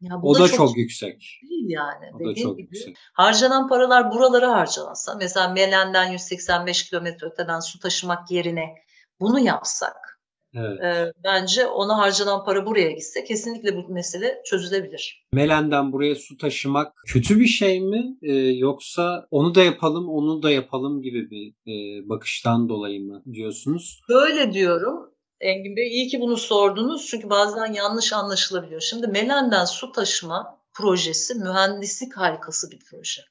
ya 0.00 0.22
bu 0.22 0.30
o 0.30 0.34
da, 0.34 0.38
da 0.38 0.48
çok, 0.48 0.56
çok 0.56 0.76
yüksek. 0.76 1.40
Değil 1.50 1.68
yani. 1.68 2.06
O 2.14 2.28
da 2.28 2.34
çok 2.34 2.58
gibi, 2.58 2.62
yüksek. 2.62 2.96
Harcanan 3.12 3.68
paralar 3.68 4.10
buralara 4.10 4.52
harcansa 4.52 5.14
mesela 5.14 5.48
Melen'den 5.48 6.12
185 6.12 6.90
kilometre 6.90 7.26
öteden 7.26 7.60
su 7.60 7.78
taşımak 7.78 8.30
yerine 8.30 8.74
bunu 9.20 9.40
yapsak 9.40 10.20
evet. 10.54 10.84
e, 10.84 11.12
bence 11.24 11.66
ona 11.66 11.98
harcanan 11.98 12.44
para 12.44 12.66
buraya 12.66 12.90
gitse 12.90 13.24
kesinlikle 13.24 13.76
bu 13.76 13.92
mesele 13.92 14.42
çözülebilir. 14.44 15.26
Melen'den 15.32 15.92
buraya 15.92 16.14
su 16.14 16.36
taşımak 16.36 16.92
kötü 17.06 17.40
bir 17.40 17.46
şey 17.46 17.80
mi 17.80 18.16
e, 18.22 18.32
yoksa 18.36 19.26
onu 19.30 19.54
da 19.54 19.62
yapalım 19.62 20.08
onu 20.08 20.42
da 20.42 20.50
yapalım 20.50 21.02
gibi 21.02 21.30
bir 21.30 21.48
e, 21.48 22.08
bakıştan 22.08 22.68
dolayı 22.68 23.00
mı 23.00 23.22
diyorsunuz? 23.32 24.00
Böyle 24.08 24.52
diyorum 24.52 25.10
Engin 25.40 25.76
Bey 25.76 25.88
iyi 25.88 26.08
ki 26.08 26.20
bunu 26.20 26.36
sordunuz 26.36 27.06
çünkü 27.06 27.30
bazen 27.30 27.72
yanlış 27.72 28.12
anlaşılabiliyor. 28.12 28.80
Şimdi 28.80 29.06
Melen'den 29.06 29.64
su 29.64 29.92
taşıma 29.92 30.58
projesi 30.72 31.34
mühendislik 31.34 32.16
harikası 32.16 32.70
bir 32.70 32.78
proje. 32.90 33.22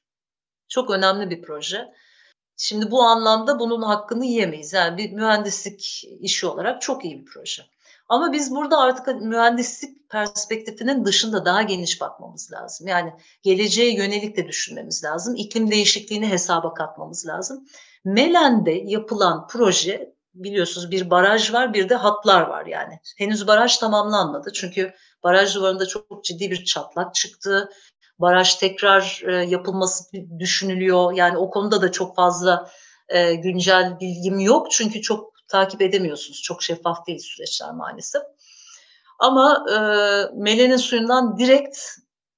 Çok 0.68 0.90
önemli 0.90 1.30
bir 1.30 1.42
proje. 1.42 1.94
Şimdi 2.56 2.90
bu 2.90 3.02
anlamda 3.02 3.58
bunun 3.58 3.82
hakkını 3.82 4.24
yiyemeyiz. 4.24 4.72
Yani 4.72 4.98
bir 4.98 5.12
mühendislik 5.12 6.04
işi 6.20 6.46
olarak 6.46 6.82
çok 6.82 7.04
iyi 7.04 7.20
bir 7.20 7.24
proje. 7.24 7.62
Ama 8.08 8.32
biz 8.32 8.54
burada 8.54 8.78
artık 8.78 9.22
mühendislik 9.22 10.10
perspektifinin 10.10 11.04
dışında 11.04 11.44
daha 11.44 11.62
geniş 11.62 12.00
bakmamız 12.00 12.52
lazım. 12.52 12.86
Yani 12.86 13.12
geleceğe 13.42 13.94
yönelik 13.94 14.36
de 14.36 14.48
düşünmemiz 14.48 15.04
lazım. 15.04 15.36
İklim 15.36 15.70
değişikliğini 15.70 16.28
hesaba 16.28 16.74
katmamız 16.74 17.26
lazım. 17.26 17.68
Melen'de 18.04 18.82
yapılan 18.84 19.46
proje 19.46 20.17
biliyorsunuz 20.34 20.90
bir 20.90 21.10
baraj 21.10 21.52
var 21.52 21.74
bir 21.74 21.88
de 21.88 21.94
hatlar 21.94 22.42
var 22.42 22.66
yani. 22.66 23.00
Henüz 23.18 23.46
baraj 23.46 23.76
tamamlanmadı 23.76 24.52
çünkü 24.52 24.94
baraj 25.24 25.54
duvarında 25.54 25.86
çok 25.86 26.24
ciddi 26.24 26.50
bir 26.50 26.64
çatlak 26.64 27.14
çıktı. 27.14 27.70
Baraj 28.18 28.54
tekrar 28.54 29.22
e, 29.26 29.32
yapılması 29.32 30.04
düşünülüyor. 30.38 31.12
Yani 31.12 31.38
o 31.38 31.50
konuda 31.50 31.82
da 31.82 31.92
çok 31.92 32.16
fazla 32.16 32.70
e, 33.08 33.34
güncel 33.34 34.00
bilgim 34.00 34.40
yok 34.40 34.70
çünkü 34.70 35.02
çok 35.02 35.32
takip 35.48 35.82
edemiyorsunuz. 35.82 36.42
Çok 36.42 36.62
şeffaf 36.62 37.06
değil 37.06 37.18
süreçler 37.18 37.72
maalesef. 37.72 38.22
Ama 39.18 39.64
e, 39.70 39.76
Mele'nin 40.34 40.76
suyundan 40.76 41.38
direkt 41.38 41.78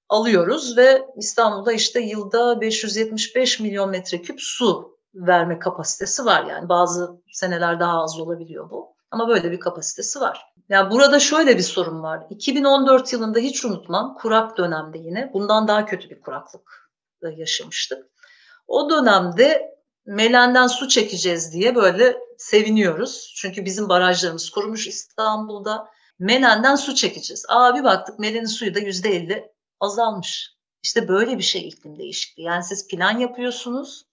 alıyoruz 0.09 0.77
ve 0.77 1.07
İstanbul'da 1.17 1.73
işte 1.73 2.01
yılda 2.01 2.61
575 2.61 3.61
milyon 3.61 3.91
metreküp 3.91 4.41
su 4.41 5.00
verme 5.15 5.59
kapasitesi 5.59 6.25
var 6.25 6.45
yani 6.45 6.69
bazı 6.69 7.23
seneler 7.33 7.81
daha 7.81 8.03
az 8.03 8.21
olabiliyor 8.21 8.71
bu. 8.71 8.97
Ama 9.11 9.29
böyle 9.29 9.51
bir 9.51 9.61
kapasitesi 9.61 10.21
var. 10.21 10.47
Yani 10.69 10.91
burada 10.91 11.21
şöyle 11.21 11.59
bir 11.59 11.63
sorun 11.63 12.03
var. 12.03 12.27
2014 12.31 13.13
yılında 13.13 13.39
hiç 13.39 13.65
unutmam 13.65 14.15
kurak 14.15 14.59
dönemde 14.59 14.99
yine 14.99 15.31
bundan 15.35 15.69
daha 15.69 15.87
kötü 15.87 16.11
bir 16.11 16.21
kuraklık 16.21 16.91
yaşamıştık. 17.37 18.07
O 18.69 18.91
dönemde 18.91 19.77
Melen'den 20.07 20.67
su 20.67 20.89
çekeceğiz 20.89 21.53
diye 21.53 21.75
böyle 21.75 22.17
seviniyoruz. 22.39 23.33
Çünkü 23.37 23.65
bizim 23.65 23.89
barajlarımız 23.89 24.51
kurumuş 24.51 24.87
İstanbul'da. 24.87 25.89
Melen'den 26.19 26.77
su 26.77 26.95
çekeceğiz. 26.95 27.45
Aa 27.49 27.75
bir 27.75 27.85
baktık 27.85 28.19
Melen'in 28.19 28.47
suyu 28.47 28.75
da 28.75 28.79
yüzde 28.79 29.09
elli 29.09 29.53
azalmış. 29.81 30.51
İşte 30.83 31.09
böyle 31.09 31.39
bir 31.39 31.43
şey 31.43 31.69
iklim 31.69 31.99
değişikliği. 31.99 32.43
Yani 32.43 32.65
siz 32.65 32.89
plan 32.89 33.19
yapıyorsunuz. 33.19 34.07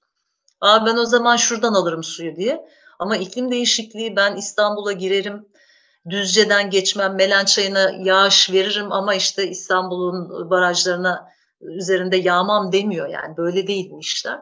Aa 0.62 0.86
ben 0.86 0.98
o 0.98 1.06
zaman 1.06 1.36
şuradan 1.36 1.74
alırım 1.74 2.04
suyu 2.04 2.36
diye. 2.36 2.66
Ama 3.00 3.18
iklim 3.18 3.52
değişikliği 3.52 4.16
ben 4.16 4.36
İstanbul'a 4.36 4.92
girerim. 4.92 5.48
Düzce'den 6.10 6.70
geçmem, 6.70 7.16
Melen 7.16 7.46
çayına 7.46 7.92
yağış 8.04 8.52
veririm 8.52 8.92
ama 8.92 9.16
işte 9.16 9.48
İstanbul'un 9.48 10.50
barajlarına 10.50 11.30
üzerinde 11.62 12.18
yağmam 12.18 12.72
demiyor 12.72 13.08
yani. 13.08 13.38
Böyle 13.38 13.68
değil 13.68 13.92
bu 13.92 14.00
işler. 14.00 14.40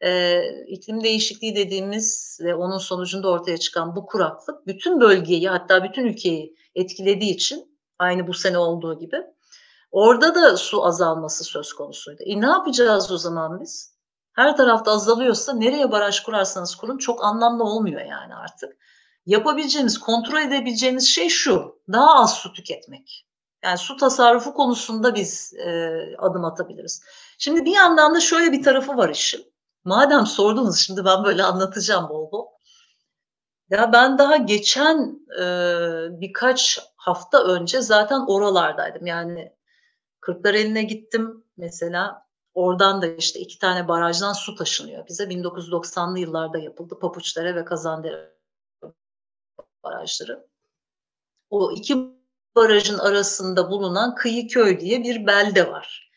Ee, 0.00 0.42
iklim 0.66 1.04
değişikliği 1.04 1.56
dediğimiz 1.56 2.38
ve 2.42 2.54
onun 2.54 2.78
sonucunda 2.78 3.28
ortaya 3.28 3.58
çıkan 3.58 3.96
bu 3.96 4.06
kuraklık 4.06 4.66
bütün 4.66 5.00
bölgeyi 5.00 5.48
hatta 5.48 5.84
bütün 5.84 6.06
ülkeyi 6.06 6.56
etkilediği 6.74 7.34
için 7.34 7.78
aynı 7.98 8.26
bu 8.26 8.34
sene 8.34 8.58
olduğu 8.58 8.98
gibi 8.98 9.22
orada 9.90 10.34
da 10.34 10.56
su 10.56 10.84
azalması 10.84 11.44
söz 11.44 11.72
konusuydu. 11.72 12.22
E 12.26 12.40
ne 12.40 12.46
yapacağız 12.46 13.12
o 13.12 13.18
zaman 13.18 13.60
biz? 13.60 13.95
Her 14.36 14.56
tarafta 14.56 14.90
azalıyorsa 14.90 15.52
nereye 15.52 15.92
baraj 15.92 16.20
kurarsanız 16.20 16.74
kurun 16.74 16.98
çok 16.98 17.24
anlamlı 17.24 17.64
olmuyor 17.64 18.00
yani 18.00 18.34
artık. 18.34 18.76
Yapabileceğiniz, 19.26 19.98
kontrol 19.98 20.40
edebileceğiniz 20.40 21.08
şey 21.08 21.28
şu. 21.28 21.80
Daha 21.92 22.14
az 22.14 22.34
su 22.34 22.52
tüketmek. 22.52 23.26
Yani 23.64 23.78
su 23.78 23.96
tasarrufu 23.96 24.54
konusunda 24.54 25.14
biz 25.14 25.54
e, 25.54 26.00
adım 26.18 26.44
atabiliriz. 26.44 27.02
Şimdi 27.38 27.64
bir 27.64 27.74
yandan 27.74 28.14
da 28.14 28.20
şöyle 28.20 28.52
bir 28.52 28.62
tarafı 28.62 28.96
var 28.96 29.08
işin. 29.08 29.52
Madem 29.84 30.26
sordunuz 30.26 30.78
şimdi 30.78 31.04
ben 31.04 31.24
böyle 31.24 31.42
anlatacağım 31.42 32.08
bol 32.08 32.32
bol. 32.32 32.46
Ya 33.70 33.92
ben 33.92 34.18
daha 34.18 34.36
geçen 34.36 35.20
e, 35.40 35.44
birkaç 36.20 36.80
hafta 36.96 37.44
önce 37.44 37.80
zaten 37.80 38.20
oralardaydım. 38.28 39.06
Yani 39.06 39.52
Kırklareli'ne 40.20 40.82
gittim 40.82 41.44
mesela. 41.56 42.25
Oradan 42.56 43.02
da 43.02 43.06
işte 43.06 43.40
iki 43.40 43.58
tane 43.58 43.88
barajdan 43.88 44.32
su 44.32 44.54
taşınıyor 44.54 45.08
bize. 45.08 45.24
1990'lı 45.24 46.18
yıllarda 46.18 46.58
yapıldı. 46.58 46.98
Papuçdere 46.98 47.54
ve 47.54 47.64
Kazandere 47.64 48.36
barajları. 49.84 50.46
O 51.50 51.72
iki 51.72 51.96
barajın 52.56 52.98
arasında 52.98 53.70
bulunan 53.70 54.14
Kıyıköy 54.14 54.80
diye 54.80 55.02
bir 55.02 55.26
belde 55.26 55.70
var. 55.70 56.10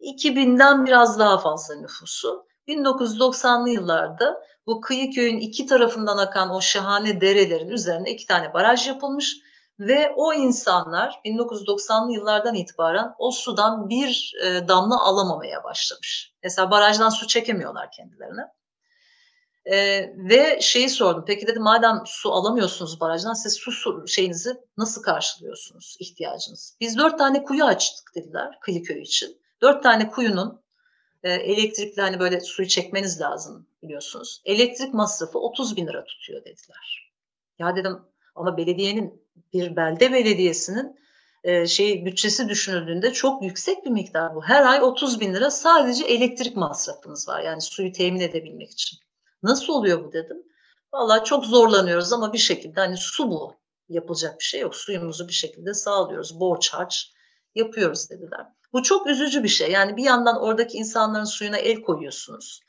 2000'den 0.00 0.86
biraz 0.86 1.18
daha 1.18 1.38
fazla 1.38 1.74
nüfusu. 1.74 2.46
1990'lı 2.68 3.70
yıllarda 3.70 4.44
bu 4.66 4.80
Kıyıköy'ün 4.80 5.38
iki 5.38 5.66
tarafından 5.66 6.18
akan 6.18 6.50
o 6.50 6.60
şahane 6.60 7.20
derelerin 7.20 7.68
üzerine 7.68 8.10
iki 8.10 8.26
tane 8.26 8.54
baraj 8.54 8.88
yapılmış 8.88 9.36
ve 9.80 10.12
o 10.16 10.34
insanlar 10.34 11.20
1990'lı 11.24 12.12
yıllardan 12.12 12.54
itibaren 12.54 13.14
o 13.18 13.30
sudan 13.30 13.88
bir 13.88 14.34
e, 14.44 14.68
damla 14.68 15.04
alamamaya 15.04 15.64
başlamış. 15.64 16.32
Mesela 16.42 16.70
barajdan 16.70 17.08
su 17.08 17.26
çekemiyorlar 17.26 17.90
kendilerine. 17.90 18.42
E, 19.64 19.76
ve 20.16 20.60
şeyi 20.60 20.88
sordum. 20.88 21.24
Peki 21.26 21.46
dedim 21.46 21.62
madem 21.62 22.02
su 22.06 22.32
alamıyorsunuz 22.32 23.00
barajdan 23.00 23.32
siz 23.32 23.54
su, 23.54 23.72
su 23.72 24.08
şeyinizi 24.08 24.56
nasıl 24.76 25.02
karşılıyorsunuz 25.02 25.96
ihtiyacınız? 26.00 26.76
Biz 26.80 26.98
dört 26.98 27.18
tane 27.18 27.42
kuyu 27.42 27.64
açtık 27.64 28.14
dediler 28.14 28.58
Kıyıköy 28.60 29.02
için. 29.02 29.40
Dört 29.62 29.82
tane 29.82 30.10
kuyunun 30.10 30.62
e, 31.22 31.32
elektrikli 31.32 32.00
hani 32.00 32.20
böyle 32.20 32.40
suyu 32.40 32.68
çekmeniz 32.68 33.20
lazım 33.20 33.66
biliyorsunuz. 33.82 34.42
Elektrik 34.44 34.94
masrafı 34.94 35.38
30 35.38 35.76
bin 35.76 35.86
lira 35.86 36.04
tutuyor 36.04 36.40
dediler. 36.40 37.12
Ya 37.58 37.76
dedim 37.76 37.98
ama 38.34 38.56
belediyenin 38.56 39.19
bir 39.52 39.76
belde 39.76 40.12
belediyesinin 40.12 41.00
e, 41.44 41.66
şey 41.66 42.04
bütçesi 42.04 42.48
düşünüldüğünde 42.48 43.12
çok 43.12 43.42
yüksek 43.42 43.84
bir 43.84 43.90
miktar 43.90 44.34
bu. 44.34 44.42
Her 44.42 44.62
ay 44.62 44.82
30 44.82 45.20
bin 45.20 45.34
lira 45.34 45.50
sadece 45.50 46.04
elektrik 46.04 46.56
masrafınız 46.56 47.28
var. 47.28 47.40
Yani 47.40 47.60
suyu 47.60 47.92
temin 47.92 48.20
edebilmek 48.20 48.70
için. 48.70 48.98
Nasıl 49.42 49.72
oluyor 49.72 50.04
bu 50.04 50.12
dedim. 50.12 50.42
Vallahi 50.92 51.24
çok 51.24 51.44
zorlanıyoruz 51.44 52.12
ama 52.12 52.32
bir 52.32 52.38
şekilde 52.38 52.80
hani 52.80 52.96
su 52.96 53.30
bu. 53.30 53.54
Yapılacak 53.88 54.38
bir 54.38 54.44
şey 54.44 54.60
yok. 54.60 54.76
Suyumuzu 54.76 55.28
bir 55.28 55.32
şekilde 55.32 55.74
sağlıyoruz. 55.74 56.40
Borç 56.40 56.72
harç 56.72 57.12
yapıyoruz 57.54 58.10
dediler. 58.10 58.46
Bu 58.72 58.82
çok 58.82 59.06
üzücü 59.06 59.42
bir 59.42 59.48
şey. 59.48 59.70
Yani 59.70 59.96
bir 59.96 60.04
yandan 60.04 60.42
oradaki 60.42 60.78
insanların 60.78 61.24
suyuna 61.24 61.56
el 61.56 61.82
koyuyorsunuz. 61.82 62.60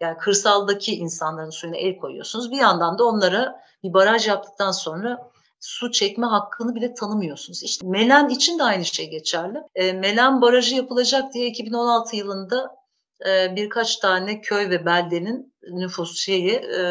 Yani 0.00 0.18
kırsaldaki 0.18 0.96
insanların 0.96 1.50
suyuna 1.50 1.76
el 1.76 1.96
koyuyorsunuz. 1.96 2.50
Bir 2.50 2.56
yandan 2.56 2.98
da 2.98 3.04
onlara 3.04 3.60
bir 3.82 3.92
baraj 3.92 4.28
yaptıktan 4.28 4.70
sonra 4.70 5.30
su 5.60 5.90
çekme 5.90 6.26
hakkını 6.26 6.74
bile 6.74 6.94
tanımıyorsunuz. 6.94 7.62
İşte 7.62 7.86
Melen 7.86 8.28
için 8.28 8.58
de 8.58 8.62
aynı 8.62 8.84
şey 8.84 9.10
geçerli. 9.10 9.58
E, 9.74 9.92
Melen 9.92 10.42
Barajı 10.42 10.76
yapılacak 10.76 11.34
diye 11.34 11.46
2016 11.46 12.16
yılında 12.16 12.76
e, 13.26 13.56
birkaç 13.56 13.96
tane 13.96 14.40
köy 14.40 14.70
ve 14.70 14.86
beldenin 14.86 15.54
nüfus 15.62 16.18
şeyi 16.18 16.52
e, 16.52 16.82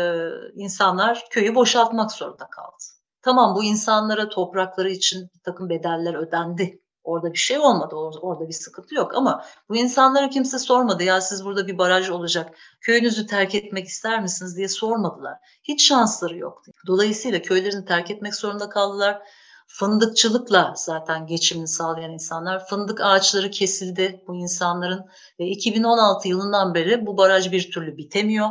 insanlar 0.56 1.26
köyü 1.30 1.56
boşaltmak 1.56 2.12
zorunda 2.12 2.48
kaldı. 2.50 2.84
Tamam 3.22 3.56
bu 3.56 3.64
insanlara 3.64 4.30
toprakları 4.30 4.90
için 4.90 5.30
bir 5.36 5.40
takım 5.44 5.70
bedeller 5.70 6.14
ödendi. 6.14 6.82
Orada 7.08 7.34
bir 7.34 7.38
şey 7.38 7.60
olmadı, 7.60 7.96
orada 7.96 8.48
bir 8.48 8.54
sıkıntı 8.54 8.96
yok 8.96 9.16
ama 9.16 9.46
bu 9.70 9.76
insanlara 9.76 10.30
kimse 10.30 10.60
sormadı 10.60 11.04
ya 11.04 11.22
siz 11.22 11.46
burada 11.46 11.68
bir 11.68 11.78
baraj 11.78 12.10
olacak, 12.10 12.58
köyünüzü 12.82 13.28
terk 13.28 13.56
etmek 13.56 13.88
ister 13.88 14.22
misiniz 14.22 14.58
diye 14.58 14.68
sormadılar. 14.68 15.34
Hiç 15.64 15.88
şansları 15.88 16.38
yoktu. 16.38 16.72
Dolayısıyla 16.88 17.42
köylerini 17.42 17.86
terk 17.86 18.12
etmek 18.12 18.36
zorunda 18.36 18.70
kaldılar. 18.70 19.22
Fındıkçılıkla 19.68 20.74
zaten 20.76 21.28
geçimini 21.28 21.68
sağlayan 21.68 22.12
insanlar. 22.12 22.68
Fındık 22.68 23.02
ağaçları 23.02 23.52
kesildi 23.52 24.24
bu 24.28 24.36
insanların 24.36 25.06
ve 25.40 25.46
2016 25.46 26.28
yılından 26.28 26.74
beri 26.74 27.06
bu 27.06 27.18
baraj 27.18 27.52
bir 27.52 27.72
türlü 27.72 27.98
bitemiyor. 27.98 28.50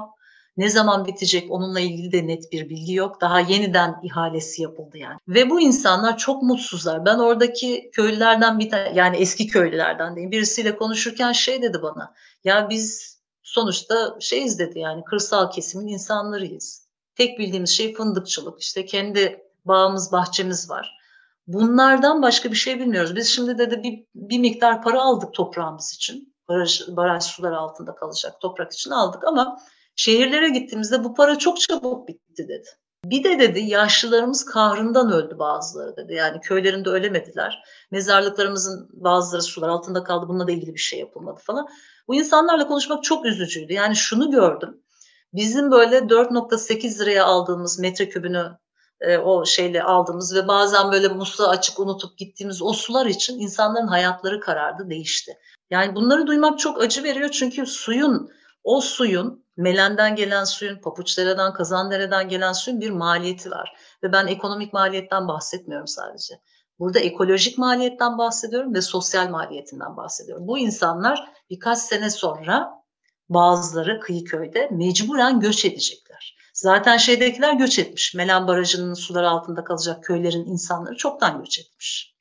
Ne 0.56 0.70
zaman 0.70 1.06
bitecek 1.06 1.50
onunla 1.50 1.80
ilgili 1.80 2.12
de 2.12 2.26
net 2.26 2.52
bir 2.52 2.68
bilgi 2.68 2.94
yok. 2.94 3.20
Daha 3.20 3.40
yeniden 3.40 4.00
ihalesi 4.02 4.62
yapıldı 4.62 4.98
yani. 4.98 5.18
Ve 5.28 5.50
bu 5.50 5.60
insanlar 5.60 6.18
çok 6.18 6.42
mutsuzlar. 6.42 7.04
Ben 7.04 7.18
oradaki 7.18 7.90
köylülerden 7.92 8.58
bir 8.58 8.70
tane 8.70 8.92
yani 8.94 9.16
eski 9.16 9.46
köylülerden 9.46 10.14
diyeyim. 10.14 10.30
Birisiyle 10.30 10.76
konuşurken 10.76 11.32
şey 11.32 11.62
dedi 11.62 11.82
bana. 11.82 12.14
Ya 12.44 12.70
biz 12.70 13.16
sonuçta 13.42 14.16
şeyiz 14.20 14.58
dedi 14.58 14.78
yani 14.78 15.04
kırsal 15.04 15.50
kesimin 15.50 15.88
insanlarıyız. 15.88 16.86
Tek 17.14 17.38
bildiğimiz 17.38 17.70
şey 17.70 17.94
fındıkçılık. 17.94 18.62
İşte 18.62 18.86
kendi 18.86 19.42
bağımız, 19.64 20.12
bahçemiz 20.12 20.70
var. 20.70 20.96
Bunlardan 21.46 22.22
başka 22.22 22.50
bir 22.50 22.56
şey 22.56 22.78
bilmiyoruz. 22.78 23.16
Biz 23.16 23.28
şimdi 23.28 23.58
dedi 23.58 23.82
bir, 23.82 24.04
bir 24.14 24.38
miktar 24.38 24.82
para 24.82 25.02
aldık 25.02 25.34
toprağımız 25.34 25.92
için. 25.94 26.34
Baraj, 26.48 26.82
baraj 26.88 27.22
sular 27.22 27.52
altında 27.52 27.94
kalacak 27.94 28.40
toprak 28.40 28.72
için 28.72 28.90
aldık 28.90 29.24
ama 29.24 29.58
Şehirlere 29.96 30.48
gittiğimizde 30.48 31.04
bu 31.04 31.14
para 31.14 31.38
çok 31.38 31.60
çabuk 31.60 32.08
bitti 32.08 32.48
dedi. 32.48 32.68
Bir 33.04 33.24
de 33.24 33.38
dedi 33.38 33.60
yaşlılarımız 33.60 34.44
kahrından 34.44 35.12
öldü 35.12 35.38
bazıları 35.38 35.96
dedi. 35.96 36.14
Yani 36.14 36.40
köylerinde 36.40 36.88
ölemediler. 36.88 37.62
Mezarlıklarımızın 37.90 38.88
bazıları 38.92 39.42
sular 39.42 39.68
altında 39.68 40.04
kaldı. 40.04 40.28
Bununla 40.28 40.46
da 40.46 40.52
ilgili 40.52 40.74
bir 40.74 40.80
şey 40.80 40.98
yapılmadı 40.98 41.40
falan. 41.42 41.66
Bu 42.08 42.14
insanlarla 42.14 42.66
konuşmak 42.66 43.04
çok 43.04 43.26
üzücüydü. 43.26 43.72
Yani 43.72 43.96
şunu 43.96 44.30
gördüm. 44.30 44.82
Bizim 45.32 45.70
böyle 45.70 45.98
4.8 45.98 46.98
liraya 46.98 47.24
aldığımız 47.24 47.78
metrekübünü 47.78 48.58
e, 49.00 49.18
o 49.18 49.44
şeyle 49.44 49.82
aldığımız 49.82 50.34
ve 50.34 50.48
bazen 50.48 50.92
böyle 50.92 51.08
musluğu 51.08 51.48
açık 51.48 51.80
unutup 51.80 52.18
gittiğimiz 52.18 52.62
o 52.62 52.72
sular 52.72 53.06
için 53.06 53.38
insanların 53.38 53.86
hayatları 53.86 54.40
karardı, 54.40 54.90
değişti. 54.90 55.32
Yani 55.70 55.94
bunları 55.94 56.26
duymak 56.26 56.58
çok 56.58 56.82
acı 56.82 57.02
veriyor 57.02 57.28
çünkü 57.28 57.66
suyun, 57.66 58.30
o 58.64 58.80
suyun 58.80 59.45
Melen'den 59.56 60.16
gelen 60.16 60.44
suyun, 60.44 60.80
Papuçdere'den, 60.80 61.52
Kazandere'den 61.52 62.28
gelen 62.28 62.52
suyun 62.52 62.80
bir 62.80 62.90
maliyeti 62.90 63.50
var. 63.50 63.76
Ve 64.02 64.12
ben 64.12 64.26
ekonomik 64.26 64.72
maliyetten 64.72 65.28
bahsetmiyorum 65.28 65.86
sadece. 65.86 66.40
Burada 66.78 66.98
ekolojik 66.98 67.58
maliyetten 67.58 68.18
bahsediyorum 68.18 68.74
ve 68.74 68.82
sosyal 68.82 69.28
maliyetinden 69.28 69.96
bahsediyorum. 69.96 70.48
Bu 70.48 70.58
insanlar 70.58 71.32
birkaç 71.50 71.78
sene 71.78 72.10
sonra 72.10 72.70
bazıları 73.28 74.00
Kıyıköy'de 74.00 74.68
mecburen 74.70 75.40
göç 75.40 75.64
edecekler. 75.64 76.36
Zaten 76.54 76.96
şeydekiler 76.96 77.52
göç 77.52 77.78
etmiş. 77.78 78.14
Melen 78.14 78.46
Barajı'nın 78.46 78.94
suları 78.94 79.30
altında 79.30 79.64
kalacak 79.64 80.04
köylerin 80.04 80.46
insanları 80.46 80.96
çoktan 80.96 81.38
göç 81.38 81.58
etmiş. 81.58 82.16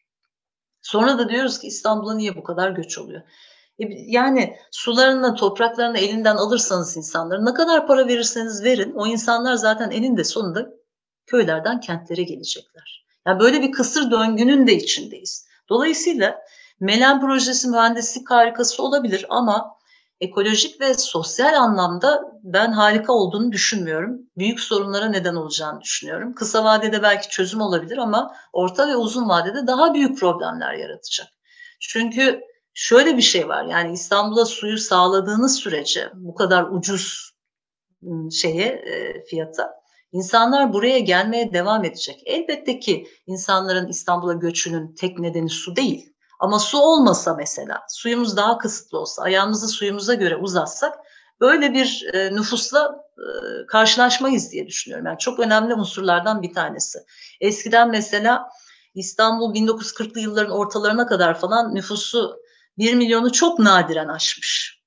Sonra 0.81 1.17
da 1.17 1.29
diyoruz 1.29 1.59
ki 1.59 1.67
İstanbul'a 1.67 2.13
niye 2.13 2.35
bu 2.35 2.43
kadar 2.43 2.69
göç 2.69 2.97
oluyor? 2.97 3.21
E, 3.79 3.83
yani 4.05 4.57
sularını, 4.71 5.35
topraklarını 5.35 5.97
elinden 5.97 6.35
alırsanız 6.35 6.97
insanların 6.97 7.45
ne 7.45 7.53
kadar 7.53 7.87
para 7.87 8.07
verirseniz 8.07 8.63
verin 8.63 8.93
o 8.93 9.07
insanlar 9.07 9.55
zaten 9.55 9.91
eninde 9.91 10.23
sonunda 10.23 10.69
köylerden 11.25 11.79
kentlere 11.79 12.23
gelecekler. 12.23 13.05
Yani 13.27 13.39
böyle 13.39 13.61
bir 13.61 13.71
kısır 13.71 14.11
döngünün 14.11 14.67
de 14.67 14.73
içindeyiz. 14.73 15.47
Dolayısıyla 15.69 16.45
Melen 16.79 17.21
projesi 17.21 17.67
mühendislik 17.69 18.31
harikası 18.31 18.83
olabilir 18.83 19.25
ama 19.29 19.75
ekolojik 20.19 20.81
ve 20.81 20.93
sosyal 20.93 21.53
anlamda 21.53 22.21
ben 22.43 22.71
harika 22.71 23.13
olduğunu 23.13 23.51
düşünmüyorum. 23.51 24.21
Büyük 24.37 24.59
sorunlara 24.59 25.05
neden 25.05 25.35
olacağını 25.35 25.81
düşünüyorum. 25.81 26.35
Kısa 26.35 26.63
vadede 26.63 27.03
belki 27.03 27.29
çözüm 27.29 27.61
olabilir 27.61 27.97
ama 27.97 28.35
orta 28.53 28.87
ve 28.87 28.95
uzun 28.95 29.29
vadede 29.29 29.67
daha 29.67 29.93
büyük 29.93 30.19
problemler 30.19 30.73
yaratacak. 30.73 31.27
Çünkü 31.79 32.41
şöyle 32.75 33.17
bir 33.17 33.21
şey 33.21 33.47
var 33.47 33.65
yani 33.65 33.93
İstanbul'a 33.93 34.45
suyu 34.45 34.77
sağladığınız 34.77 35.55
sürece 35.55 36.09
bu 36.13 36.35
kadar 36.35 36.63
ucuz 36.71 37.31
şeye 38.31 38.65
e, 38.65 39.25
fiyata 39.25 39.85
insanlar 40.11 40.73
buraya 40.73 40.99
gelmeye 40.99 41.53
devam 41.53 41.85
edecek. 41.85 42.21
Elbette 42.25 42.79
ki 42.79 43.07
insanların 43.27 43.87
İstanbul'a 43.87 44.33
göçünün 44.33 44.95
tek 44.95 45.19
nedeni 45.19 45.49
su 45.49 45.75
değil. 45.75 46.13
Ama 46.39 46.59
su 46.59 46.77
olmasa 46.77 47.33
mesela, 47.33 47.81
suyumuz 47.89 48.37
daha 48.37 48.57
kısıtlı 48.57 48.99
olsa, 48.99 49.21
ayağımızı 49.21 49.67
suyumuza 49.67 50.13
göre 50.13 50.35
uzatsak 50.35 50.99
böyle 51.41 51.73
bir 51.73 52.09
e, 52.13 52.35
nüfusla 52.35 52.95
e, 53.17 53.25
karşılaşmayız 53.67 54.51
diye 54.51 54.67
düşünüyorum. 54.67 55.05
Yani 55.05 55.17
çok 55.17 55.39
önemli 55.39 55.73
unsurlardan 55.73 56.41
bir 56.41 56.53
tanesi. 56.53 56.99
Eskiden 57.41 57.89
mesela 57.89 58.49
İstanbul 58.95 59.55
1940'lı 59.55 60.19
yılların 60.19 60.51
ortalarına 60.51 61.07
kadar 61.07 61.39
falan 61.39 61.75
nüfusu 61.75 62.44
1 62.77 62.93
milyonu 62.93 63.31
çok 63.31 63.59
nadiren 63.59 64.07
aşmış. 64.07 64.81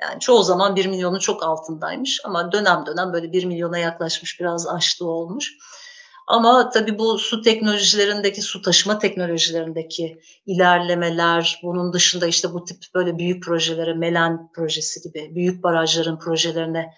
Yani 0.00 0.20
çoğu 0.20 0.42
zaman 0.42 0.76
1 0.76 0.86
milyonun 0.86 1.18
çok 1.18 1.42
altındaymış 1.42 2.20
ama 2.24 2.52
dönem 2.52 2.86
dönem 2.86 3.12
böyle 3.12 3.32
1 3.32 3.44
milyona 3.44 3.78
yaklaşmış 3.78 4.40
biraz 4.40 4.68
aştığı 4.68 5.06
olmuş. 5.06 5.52
Ama 6.26 6.70
tabii 6.70 6.98
bu 6.98 7.18
su 7.18 7.42
teknolojilerindeki, 7.42 8.42
su 8.42 8.62
taşıma 8.62 8.98
teknolojilerindeki 8.98 10.20
ilerlemeler, 10.46 11.60
bunun 11.62 11.92
dışında 11.92 12.26
işte 12.26 12.52
bu 12.52 12.64
tip 12.64 12.78
böyle 12.94 13.18
büyük 13.18 13.42
projelere, 13.42 13.94
Melen 13.94 14.52
projesi 14.52 15.02
gibi 15.02 15.34
büyük 15.34 15.62
barajların 15.62 16.18
projelerine 16.18 16.94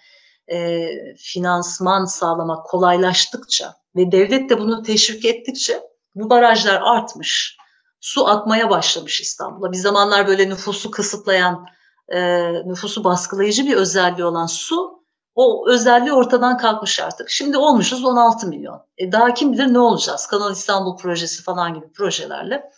e, 0.51 0.89
finansman 1.17 2.05
sağlamak 2.05 2.65
kolaylaştıkça 2.65 3.75
ve 3.95 4.11
devlet 4.11 4.49
de 4.49 4.59
bunu 4.59 4.83
teşvik 4.83 5.25
ettikçe 5.25 5.81
bu 6.15 6.29
barajlar 6.29 6.81
artmış. 6.83 7.58
Su 8.01 8.27
akmaya 8.27 8.69
başlamış 8.69 9.21
İstanbul'a. 9.21 9.71
Bir 9.71 9.77
zamanlar 9.77 10.27
böyle 10.27 10.49
nüfusu 10.49 10.91
kısıtlayan, 10.91 11.65
e, 12.07 12.51
nüfusu 12.65 13.03
baskılayıcı 13.03 13.65
bir 13.65 13.75
özelliği 13.75 14.25
olan 14.25 14.45
su 14.45 14.99
o 15.35 15.69
özelliği 15.69 16.13
ortadan 16.13 16.57
kalkmış 16.57 16.99
artık. 16.99 17.29
Şimdi 17.29 17.57
olmuşuz 17.57 18.05
16 18.05 18.47
milyon. 18.47 18.81
E 18.97 19.11
daha 19.11 19.33
kim 19.33 19.53
bilir 19.53 19.73
ne 19.73 19.79
olacağız? 19.79 20.27
Kanal 20.27 20.51
İstanbul 20.51 20.97
projesi 20.97 21.43
falan 21.43 21.73
gibi 21.73 21.91
projelerle 21.91 22.71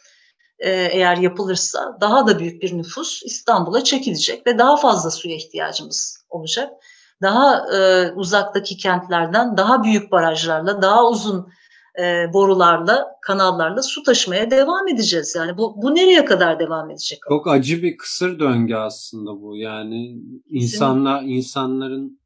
e, 0.60 0.72
eğer 0.72 1.18
yapılırsa 1.18 1.98
daha 2.02 2.28
da 2.28 2.40
büyük 2.40 2.62
bir 2.62 2.78
nüfus 2.78 3.24
İstanbul'a 3.24 3.84
çekilecek 3.84 4.48
ve 4.48 4.58
daha 4.58 4.78
fazla 4.78 5.12
suya 5.12 5.36
ihtiyacımız 5.36 6.26
olacak. 6.30 6.74
Daha 7.22 7.76
e, 7.76 8.12
uzaktaki 8.12 8.78
kentlerden 8.78 9.58
daha 9.58 9.84
büyük 9.84 10.12
barajlarla, 10.12 10.82
daha 10.82 11.08
uzun 11.08 11.54
e, 12.00 12.34
borularla, 12.34 13.08
kanallarla 13.22 13.82
su 13.82 14.04
taşımaya 14.04 14.52
devam 14.52 14.88
edeceğiz. 14.88 15.36
Yani 15.38 15.58
bu, 15.58 15.82
bu 15.82 15.96
nereye 15.96 16.26
kadar 16.26 16.60
devam 16.60 16.92
edecek? 16.92 17.20
Çok 17.30 17.48
acı 17.48 17.84
bir 17.84 17.98
kısır 17.98 18.39
döngü 18.39 18.76
aslında 18.76 19.42
bu. 19.42 19.58
Yani 19.58 20.18
insanlar 20.50 21.24
insanların 21.24 22.20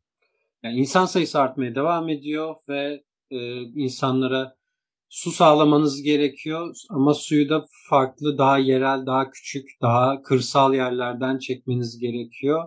yani 0.63 0.75
insan 0.75 1.05
sayısı 1.05 1.39
artmaya 1.39 1.75
devam 1.75 2.09
ediyor 2.09 2.55
ve 2.69 3.03
e, 3.31 3.61
insanlara 3.61 4.55
su 5.09 5.31
sağlamanız 5.31 6.01
gerekiyor 6.01 6.75
ama 6.89 7.13
suyu 7.13 7.49
da 7.49 7.65
farklı, 7.89 8.37
daha 8.37 8.57
yerel, 8.57 9.05
daha 9.05 9.29
küçük, 9.29 9.69
daha 9.81 10.21
kırsal 10.21 10.73
yerlerden 10.73 11.37
çekmeniz 11.39 11.99
gerekiyor. 11.99 12.63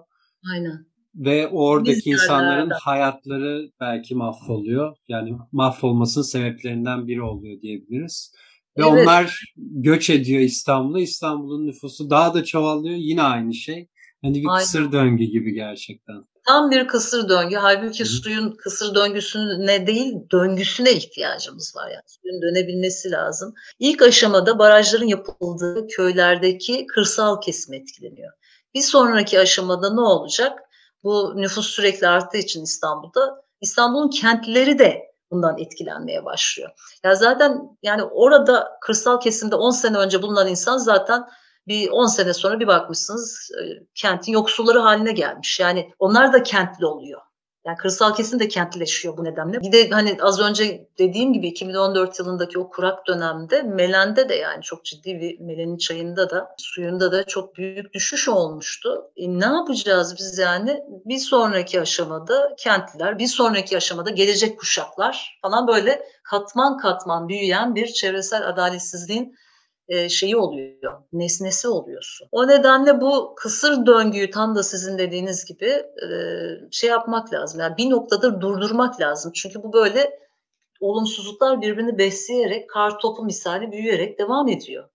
Aynen. 0.53 0.88
Ve 1.19 1.49
oradaki 1.49 1.97
Biz 1.97 2.07
insanların 2.07 2.61
yerlerde. 2.61 2.75
hayatları 2.75 3.71
belki 3.81 4.15
mahvoluyor. 4.15 4.97
Yani 5.09 5.37
mahvolmasının 5.53 6.25
sebeplerinden 6.25 7.09
biri 7.09 7.23
oluyor 7.23 7.61
diyebiliriz. 7.61 8.33
Ve 8.79 8.83
evet. 8.83 8.93
onlar 8.93 9.55
göç 9.57 10.11
ediyor 10.11 10.41
İstanbul'a. 10.41 11.01
İstanbul'un 11.01 11.67
nüfusu 11.67 12.11
daha 12.11 12.35
da 12.35 12.45
çoğalıyor. 12.45 12.97
Yine 12.97 13.23
aynı 13.23 13.55
şey. 13.55 13.89
Hani 14.23 14.43
bir 14.43 14.49
Aynen. 14.49 14.65
kısır 14.65 14.93
döngü 14.93 15.25
gibi 15.25 15.55
gerçekten. 15.55 16.25
Tam 16.47 16.71
bir 16.71 16.87
kısır 16.89 17.29
döngü. 17.29 17.57
Halbuki 17.57 18.05
Hı. 18.05 18.09
suyun 18.09 18.51
kısır 18.51 18.95
döngüsüne 18.95 19.87
değil 19.87 20.15
döngüsüne 20.33 20.93
ihtiyacımız 20.93 21.77
var. 21.77 21.91
Yani 21.91 22.03
suyun 22.07 22.43
dönebilmesi 22.43 23.11
lazım. 23.11 23.55
İlk 23.79 24.03
aşamada 24.03 24.59
barajların 24.59 25.07
yapıldığı 25.07 25.87
köylerdeki 25.87 26.87
kırsal 26.87 27.41
kesim 27.41 27.75
etkileniyor. 27.75 28.33
Bir 28.75 28.81
sonraki 28.81 29.41
aşamada 29.41 29.95
ne 29.95 30.01
olacak? 30.01 30.59
Bu 31.05 31.33
nüfus 31.37 31.67
sürekli 31.67 32.09
arttığı 32.09 32.39
için 32.39 32.63
İstanbul'da 32.63 33.43
İstanbul'un 33.61 34.11
kentleri 34.11 34.79
de 34.79 35.09
bundan 35.31 35.59
etkilenmeye 35.59 36.25
başlıyor. 36.25 36.71
Ya 37.05 37.15
zaten 37.15 37.79
yani 37.83 38.03
orada 38.03 38.79
kırsal 38.81 39.21
kesimde 39.21 39.55
10 39.55 39.71
sene 39.71 39.97
önce 39.97 40.23
bulunan 40.23 40.49
insan 40.49 40.79
zaten 40.79 41.25
bir 41.69 41.91
10 41.91 42.07
sene 42.07 42.35
sonra 42.35 42.61
bir 42.61 42.67
bakmışsınız 42.67 43.51
e, 43.51 43.63
kentin 43.95 44.33
yoksulları 44.33 44.79
haline 44.79 45.13
gelmiş. 45.13 45.61
Yani 45.61 45.93
onlar 45.99 46.33
da 46.33 46.43
kentli 46.43 46.87
oluyor. 46.87 47.21
Yani 47.69 47.77
kırsal 47.77 48.15
kesim 48.15 48.41
de 48.41 48.49
kentleşiyor 48.49 49.17
bu 49.17 49.25
nedenle. 49.25 49.61
Bir 49.61 49.73
de 49.73 49.91
hani 49.91 50.17
az 50.23 50.41
önce 50.41 50.89
dediğim 50.99 51.33
gibi 51.33 51.47
2014 51.47 52.19
yılındaki 52.19 52.59
o 52.59 52.71
kurak 52.71 53.07
dönemde 53.07 53.63
Melen'de 53.63 54.29
de 54.29 54.35
yani 54.35 54.63
çok 54.63 54.85
ciddi 54.85 55.21
bir 55.21 55.41
Melen'in 55.41 55.77
çayında 55.77 56.31
da 56.31 56.49
suyunda 56.59 57.13
da 57.13 57.25
çok 57.25 57.57
büyük 57.57 57.95
düşüş 57.95 58.29
olmuştu. 58.29 59.11
E 59.17 59.29
ne 59.41 59.45
yapacağız 59.45 60.15
biz 60.19 60.39
yani? 60.39 60.83
Bir 61.05 61.19
sonraki 61.19 61.81
aşamada 61.81 62.55
kentliler, 62.59 63.19
bir 63.19 63.27
sonraki 63.27 63.77
aşamada 63.77 64.11
gelecek 64.11 64.59
kuşaklar 64.59 65.39
falan 65.43 65.69
böyle 65.69 66.03
katman 66.23 66.79
katman 66.79 67.29
büyüyen 67.29 67.75
bir 67.75 67.87
çevresel 67.87 68.49
adaletsizliğin 68.49 69.35
şeyi 70.09 70.37
oluyor, 70.37 71.03
nesnesi 71.13 71.69
oluyorsun. 71.69 72.29
O 72.33 72.49
nedenle 72.49 73.01
bu 73.01 73.35
kısır 73.37 73.87
döngüyü 73.87 74.31
tam 74.31 74.55
da 74.55 74.63
sizin 74.63 74.99
dediğiniz 74.99 75.45
gibi 75.45 75.67
e, 75.67 76.09
şey 76.71 76.91
yapmak 76.91 77.33
lazım. 77.33 77.61
Yani 77.61 77.77
bir 77.77 77.91
noktada 77.91 78.41
durdurmak 78.41 79.01
lazım. 79.01 79.33
Çünkü 79.35 79.63
bu 79.63 79.73
böyle 79.73 80.19
olumsuzluklar 80.81 81.61
birbirini 81.61 81.99
besleyerek, 81.99 82.71
kar 82.71 82.99
topu 82.99 83.25
misali 83.25 83.73
büyüyerek 83.73 84.19
devam 84.19 84.49
ediyor. 84.49 84.89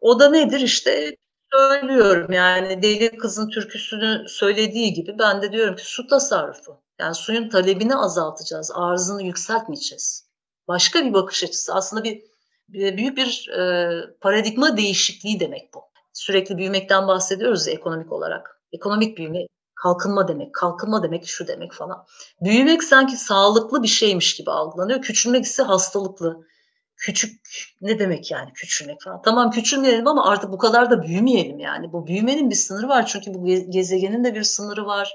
O 0.00 0.20
da 0.20 0.30
nedir 0.30 0.60
işte 0.60 1.16
söylüyorum 1.52 2.32
yani 2.32 2.82
deli 2.82 3.16
kızın 3.16 3.48
türküsünü 3.50 4.24
söylediği 4.28 4.92
gibi 4.92 5.18
ben 5.18 5.42
de 5.42 5.52
diyorum 5.52 5.76
ki 5.76 5.86
su 5.86 6.06
tasarrufu. 6.06 6.82
Yani 7.00 7.14
suyun 7.14 7.48
talebini 7.48 7.96
azaltacağız, 7.96 8.70
arzını 8.74 9.22
yükseltmeyeceğiz. 9.22 10.28
Başka 10.68 11.04
bir 11.04 11.12
bakış 11.12 11.44
açısı. 11.44 11.74
Aslında 11.74 12.04
bir 12.04 12.22
büyük 12.68 13.16
bir 13.16 13.48
e, 13.48 13.90
paradigma 14.20 14.76
değişikliği 14.76 15.40
demek 15.40 15.74
bu. 15.74 15.80
Sürekli 16.12 16.58
büyümekten 16.58 17.08
bahsediyoruz 17.08 17.68
ekonomik 17.68 18.12
olarak. 18.12 18.60
Ekonomik 18.72 19.18
büyüme 19.18 19.38
kalkınma 19.82 20.28
demek, 20.28 20.54
kalkınma 20.54 21.02
demek 21.02 21.26
şu 21.26 21.46
demek 21.46 21.72
falan. 21.72 22.06
Büyümek 22.40 22.82
sanki 22.82 23.16
sağlıklı 23.16 23.82
bir 23.82 23.88
şeymiş 23.88 24.36
gibi 24.36 24.50
algılanıyor. 24.50 25.02
Küçülmek 25.02 25.44
ise 25.44 25.62
hastalıklı. 25.62 26.48
Küçük 26.96 27.40
ne 27.80 27.98
demek 27.98 28.30
yani 28.30 28.52
küçülmek 28.52 29.02
falan. 29.02 29.22
Tamam 29.22 29.50
küçülmeyelim 29.50 30.08
ama 30.08 30.30
artık 30.30 30.52
bu 30.52 30.58
kadar 30.58 30.90
da 30.90 31.02
büyümeyelim 31.02 31.58
yani. 31.58 31.92
Bu 31.92 32.06
büyümenin 32.06 32.50
bir 32.50 32.54
sınırı 32.54 32.88
var 32.88 33.06
çünkü 33.06 33.34
bu 33.34 33.46
gezegenin 33.70 34.24
de 34.24 34.34
bir 34.34 34.42
sınırı 34.42 34.86
var. 34.86 35.14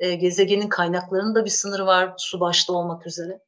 E, 0.00 0.14
gezegenin 0.14 0.68
kaynaklarının 0.68 1.34
da 1.34 1.44
bir 1.44 1.50
sınırı 1.50 1.86
var 1.86 2.14
su 2.18 2.40
başta 2.40 2.72
olmak 2.72 3.06
üzere. 3.06 3.40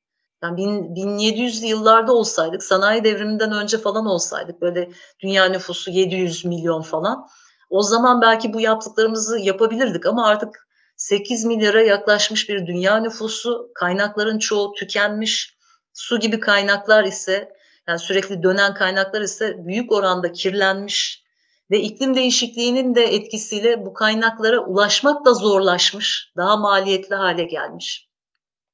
Yani 0.43 0.61
1700'lü 0.61 1.67
yıllarda 1.67 2.13
olsaydık, 2.13 2.63
sanayi 2.63 3.05
devriminden 3.05 3.53
önce 3.53 3.79
falan 3.79 4.07
olsaydık 4.07 4.61
böyle 4.61 4.91
dünya 5.21 5.45
nüfusu 5.45 5.91
700 5.91 6.45
milyon 6.45 6.83
falan. 6.83 7.27
O 7.71 7.83
zaman 7.83 8.21
belki 8.23 8.53
bu 8.53 8.61
yaptıklarımızı 8.61 9.39
yapabilirdik 9.39 10.07
ama 10.07 10.27
artık 10.27 10.69
8 10.97 11.45
milyara 11.45 11.83
yaklaşmış 11.83 12.49
bir 12.49 12.67
dünya 12.67 12.97
nüfusu, 12.97 13.71
kaynakların 13.75 14.39
çoğu 14.39 14.73
tükenmiş, 14.73 15.57
su 15.95 16.21
gibi 16.21 16.41
kaynaklar 16.41 17.05
ise 17.05 17.49
yani 17.89 17.99
sürekli 17.99 18.43
dönen 18.43 18.75
kaynaklar 18.75 19.21
ise 19.21 19.67
büyük 19.67 19.93
oranda 19.93 20.33
kirlenmiş 20.33 21.23
ve 21.71 21.81
iklim 21.81 22.15
değişikliğinin 22.15 22.95
de 22.95 23.05
etkisiyle 23.05 23.87
bu 23.87 23.95
kaynaklara 23.95 24.59
ulaşmak 24.59 25.25
da 25.25 25.35
zorlaşmış, 25.35 26.33
daha 26.37 26.57
maliyetli 26.57 27.15
hale 27.15 27.45
gelmiş 27.45 28.06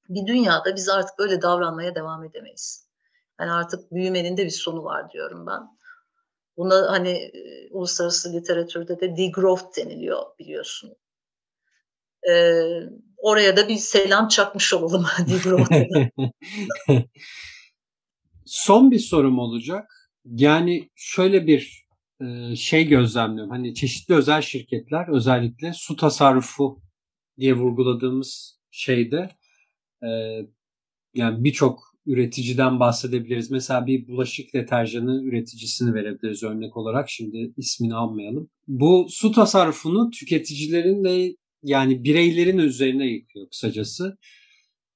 bir 0.08 0.26
dünyada 0.26 0.76
biz 0.76 0.88
artık 0.88 1.18
böyle 1.18 1.42
davranmaya 1.42 1.94
devam 1.94 2.24
edemeyiz. 2.24 2.88
Yani 3.40 3.52
artık 3.52 3.92
büyümenin 3.92 4.36
de 4.36 4.44
bir 4.44 4.50
sonu 4.50 4.84
var 4.84 5.10
diyorum 5.12 5.46
ben. 5.46 5.60
Buna 6.56 6.92
hani 6.92 7.10
e, 7.10 7.68
uluslararası 7.70 8.32
literatürde 8.32 9.00
de 9.00 9.16
degrowth 9.16 9.76
deniliyor 9.76 10.22
biliyorsun. 10.38 10.94
E, 12.30 12.62
oraya 13.16 13.56
da 13.56 13.68
bir 13.68 13.76
selam 13.76 14.28
çakmış 14.28 14.74
olalım 14.74 15.06
Dibrova'da. 15.26 16.10
Son 18.44 18.90
bir 18.90 18.98
sorum 18.98 19.38
olacak. 19.38 19.90
Yani 20.24 20.90
şöyle 20.94 21.46
bir 21.46 21.82
şey 22.56 22.88
gözlemliyorum. 22.88 23.50
Hani 23.50 23.74
çeşitli 23.74 24.14
özel 24.14 24.42
şirketler 24.42 25.14
özellikle 25.14 25.72
su 25.72 25.96
tasarrufu 25.96 26.82
diye 27.38 27.54
vurguladığımız 27.54 28.58
şeyde 28.70 29.30
yani 31.14 31.44
birçok 31.44 31.92
üreticiden 32.06 32.80
bahsedebiliriz. 32.80 33.50
Mesela 33.50 33.86
bir 33.86 34.08
bulaşık 34.08 34.54
deterjanı 34.54 35.24
üreticisini 35.24 35.94
verebiliriz 35.94 36.42
örnek 36.42 36.76
olarak. 36.76 37.10
Şimdi 37.10 37.52
ismini 37.56 37.94
almayalım. 37.94 38.50
Bu 38.68 39.06
su 39.10 39.32
tasarrufunu 39.32 40.10
tüketicilerin 40.10 41.04
ve 41.04 41.36
yani 41.62 42.04
bireylerin 42.04 42.58
üzerine 42.58 43.06
yıkıyor 43.06 43.48
kısacası. 43.48 44.18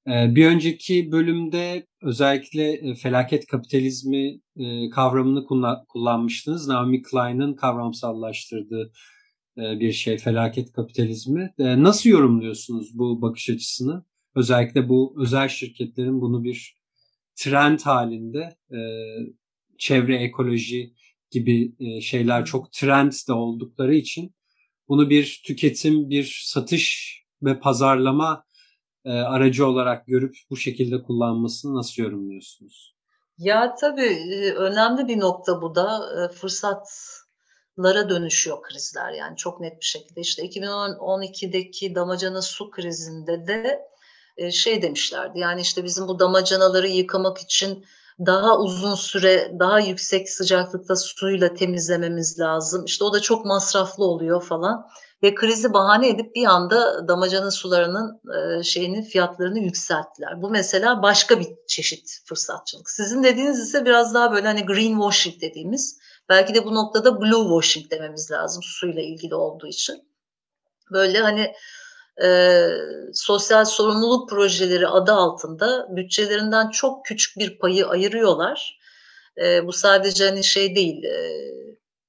Ee, 0.09 0.35
bir 0.35 0.47
önceki 0.47 1.13
bölümde 1.13 1.87
özellikle 2.03 2.73
e, 2.73 2.95
felaket 2.95 3.47
kapitalizmi 3.47 4.41
e, 4.57 4.91
kavramını 4.91 5.47
kullanmıştınız. 5.89 6.69
Naomi 6.69 7.03
Klein'ın 7.03 7.55
kavramsallaştırdığı 7.55 8.93
e, 9.59 9.81
bir 9.81 9.93
şey 9.93 10.19
felaket 10.19 10.73
kapitalizmi. 10.73 11.55
Nasıl 11.59 12.11
yorumluyorsunuz 12.11 12.99
bu 12.99 13.23
bakış 13.23 13.51
açısını? 13.51 14.05
Özellikle 14.37 14.89
bu 14.89 15.15
özel 15.19 15.49
şirketlerin 15.49 16.21
bunu 16.21 16.45
bir 16.45 16.77
trend 17.37 17.81
halinde 17.81 18.57
çevre 19.79 20.17
ekoloji 20.17 20.95
gibi 21.31 21.73
şeyler 22.03 22.45
çok 22.45 22.73
trend 22.73 23.13
de 23.29 23.33
oldukları 23.33 23.95
için 23.95 24.35
bunu 24.89 25.11
bir 25.11 25.43
tüketim, 25.47 26.11
bir 26.11 26.43
satış 26.47 27.17
ve 27.43 27.61
pazarlama 27.61 28.45
e, 29.05 29.11
aracı 29.11 29.67
olarak 29.67 30.07
görüp 30.07 30.37
bu 30.51 30.57
şekilde 30.57 31.03
kullanmasını 31.03 31.75
nasıl 31.75 32.03
yorumluyorsunuz? 32.03 32.97
Ya 33.39 33.75
tabii 33.81 34.35
e, 34.35 34.53
önemli 34.53 35.09
bir 35.09 35.21
nokta 35.21 35.63
bu 35.63 35.75
da 35.75 35.99
e, 36.17 36.33
fırsatlara 36.33 38.11
dönüşüyor 38.11 38.63
krizler 38.63 39.13
yani 39.13 39.37
çok 39.37 39.61
net 39.61 39.81
bir 39.81 39.85
şekilde. 39.85 40.21
İşte 40.21 40.43
2012'deki 40.43 41.95
damacana 41.95 42.43
su 42.43 42.71
krizinde 42.71 43.47
de 43.47 43.53
e, 43.55 43.81
şey 44.53 44.83
demişlerdi 44.83 45.39
yani 45.39 45.61
işte 45.61 45.85
bizim 45.85 46.09
bu 46.09 46.19
damacanaları 46.19 46.89
yıkamak 46.89 47.39
için 47.39 47.85
daha 48.21 48.59
uzun 48.59 48.95
süre 48.95 49.53
daha 49.59 49.81
yüksek 49.81 50.31
sıcaklıkta 50.31 50.97
suyla 50.97 51.55
temizlememiz 51.55 52.41
lazım. 52.41 52.85
İşte 52.85 53.05
o 53.05 53.13
da 53.13 53.21
çok 53.21 53.47
masraflı 53.47 54.05
oluyor 54.05 54.43
falan 54.43 54.87
ve 55.23 55.35
krizi 55.35 55.73
bahane 55.73 56.09
edip 56.09 56.35
bir 56.35 56.47
anda 56.47 57.09
damacana 57.09 57.51
sularının 57.51 58.21
e, 58.37 58.63
şeyinin 58.63 59.03
fiyatlarını 59.03 59.59
yükselttiler. 59.59 60.43
Bu 60.43 60.51
mesela 60.51 61.03
başka 61.03 61.41
bir 61.41 61.49
çeşit 61.69 62.21
fırsatçılık. 62.25 62.91
Sizin 62.91 63.23
dediğiniz 63.23 63.61
ise 63.61 63.85
biraz 63.85 64.15
daha 64.15 64.33
böyle 64.33 64.47
hani 64.47 64.67
greenwashing 64.67 65.41
dediğimiz 65.41 65.99
belki 66.29 66.55
de 66.55 66.65
bu 66.65 66.75
noktada 66.75 67.21
blue 67.21 67.63
washing 67.63 67.91
dememiz 67.91 68.31
lazım 68.31 68.63
suyla 68.63 69.03
ilgili 69.03 69.35
olduğu 69.35 69.67
için. 69.67 70.09
Böyle 70.93 71.21
hani 71.21 71.53
e, 72.25 72.69
sosyal 73.13 73.65
sorumluluk 73.65 74.29
projeleri 74.29 74.89
adı 74.89 75.13
altında 75.13 75.97
bütçelerinden 75.97 76.71
çok 76.71 77.05
küçük 77.05 77.39
bir 77.39 77.59
payı 77.59 77.87
ayırıyorlar. 77.87 78.81
E, 79.39 79.67
bu 79.67 79.73
sadece 79.73 80.29
hani 80.29 80.45
şey 80.45 80.77
değil, 80.77 81.05
e, 81.05 81.43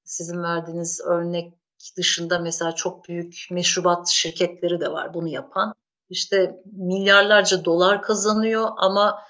sizin 0.04 0.42
verdiğiniz 0.42 1.00
örnek 1.00 1.54
dışında 1.96 2.38
mesela 2.38 2.72
çok 2.74 3.08
büyük 3.08 3.46
meşrubat 3.50 4.08
şirketleri 4.08 4.80
de 4.80 4.92
var 4.92 5.14
bunu 5.14 5.28
yapan. 5.28 5.74
İşte 6.10 6.62
milyarlarca 6.72 7.64
dolar 7.64 8.02
kazanıyor 8.02 8.68
ama 8.76 9.22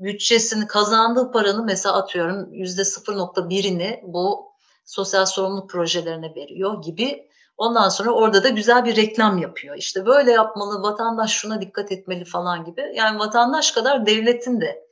bütçesini 0.00 0.66
kazandığı 0.66 1.32
paranın 1.32 1.64
mesela 1.64 1.94
atıyorum 1.94 2.52
yüzde 2.52 2.82
0.1'ini 2.82 4.00
bu 4.02 4.52
sosyal 4.84 5.26
sorumluluk 5.26 5.70
projelerine 5.70 6.34
veriyor 6.34 6.82
gibi 6.82 7.28
Ondan 7.56 7.88
sonra 7.88 8.10
orada 8.10 8.44
da 8.44 8.48
güzel 8.48 8.84
bir 8.84 8.96
reklam 8.96 9.38
yapıyor. 9.38 9.76
İşte 9.76 10.06
böyle 10.06 10.32
yapmalı, 10.32 10.82
vatandaş 10.82 11.32
şuna 11.32 11.60
dikkat 11.60 11.92
etmeli 11.92 12.24
falan 12.24 12.64
gibi. 12.64 12.92
Yani 12.94 13.18
vatandaş 13.18 13.70
kadar 13.70 14.06
devletin 14.06 14.60
de 14.60 14.86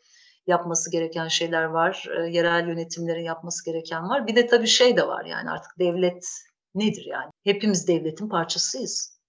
yapması 0.47 0.91
gereken 0.91 1.29
şeyler 1.29 1.65
var. 1.65 2.07
E, 2.19 2.31
yerel 2.31 2.69
yönetimlerin 2.69 3.25
yapması 3.25 3.65
gereken 3.65 4.09
var. 4.09 4.27
Bir 4.27 4.37
de 4.37 4.47
tabii 4.47 4.67
şey 4.67 4.97
de 4.97 5.09
var 5.09 5.25
yani 5.25 5.51
artık 5.51 5.79
devlet 5.79 6.27
nedir 6.75 7.05
yani? 7.07 7.31
Hepimiz 7.45 7.89
devletin 7.89 8.29
parçasıyız. 8.29 9.21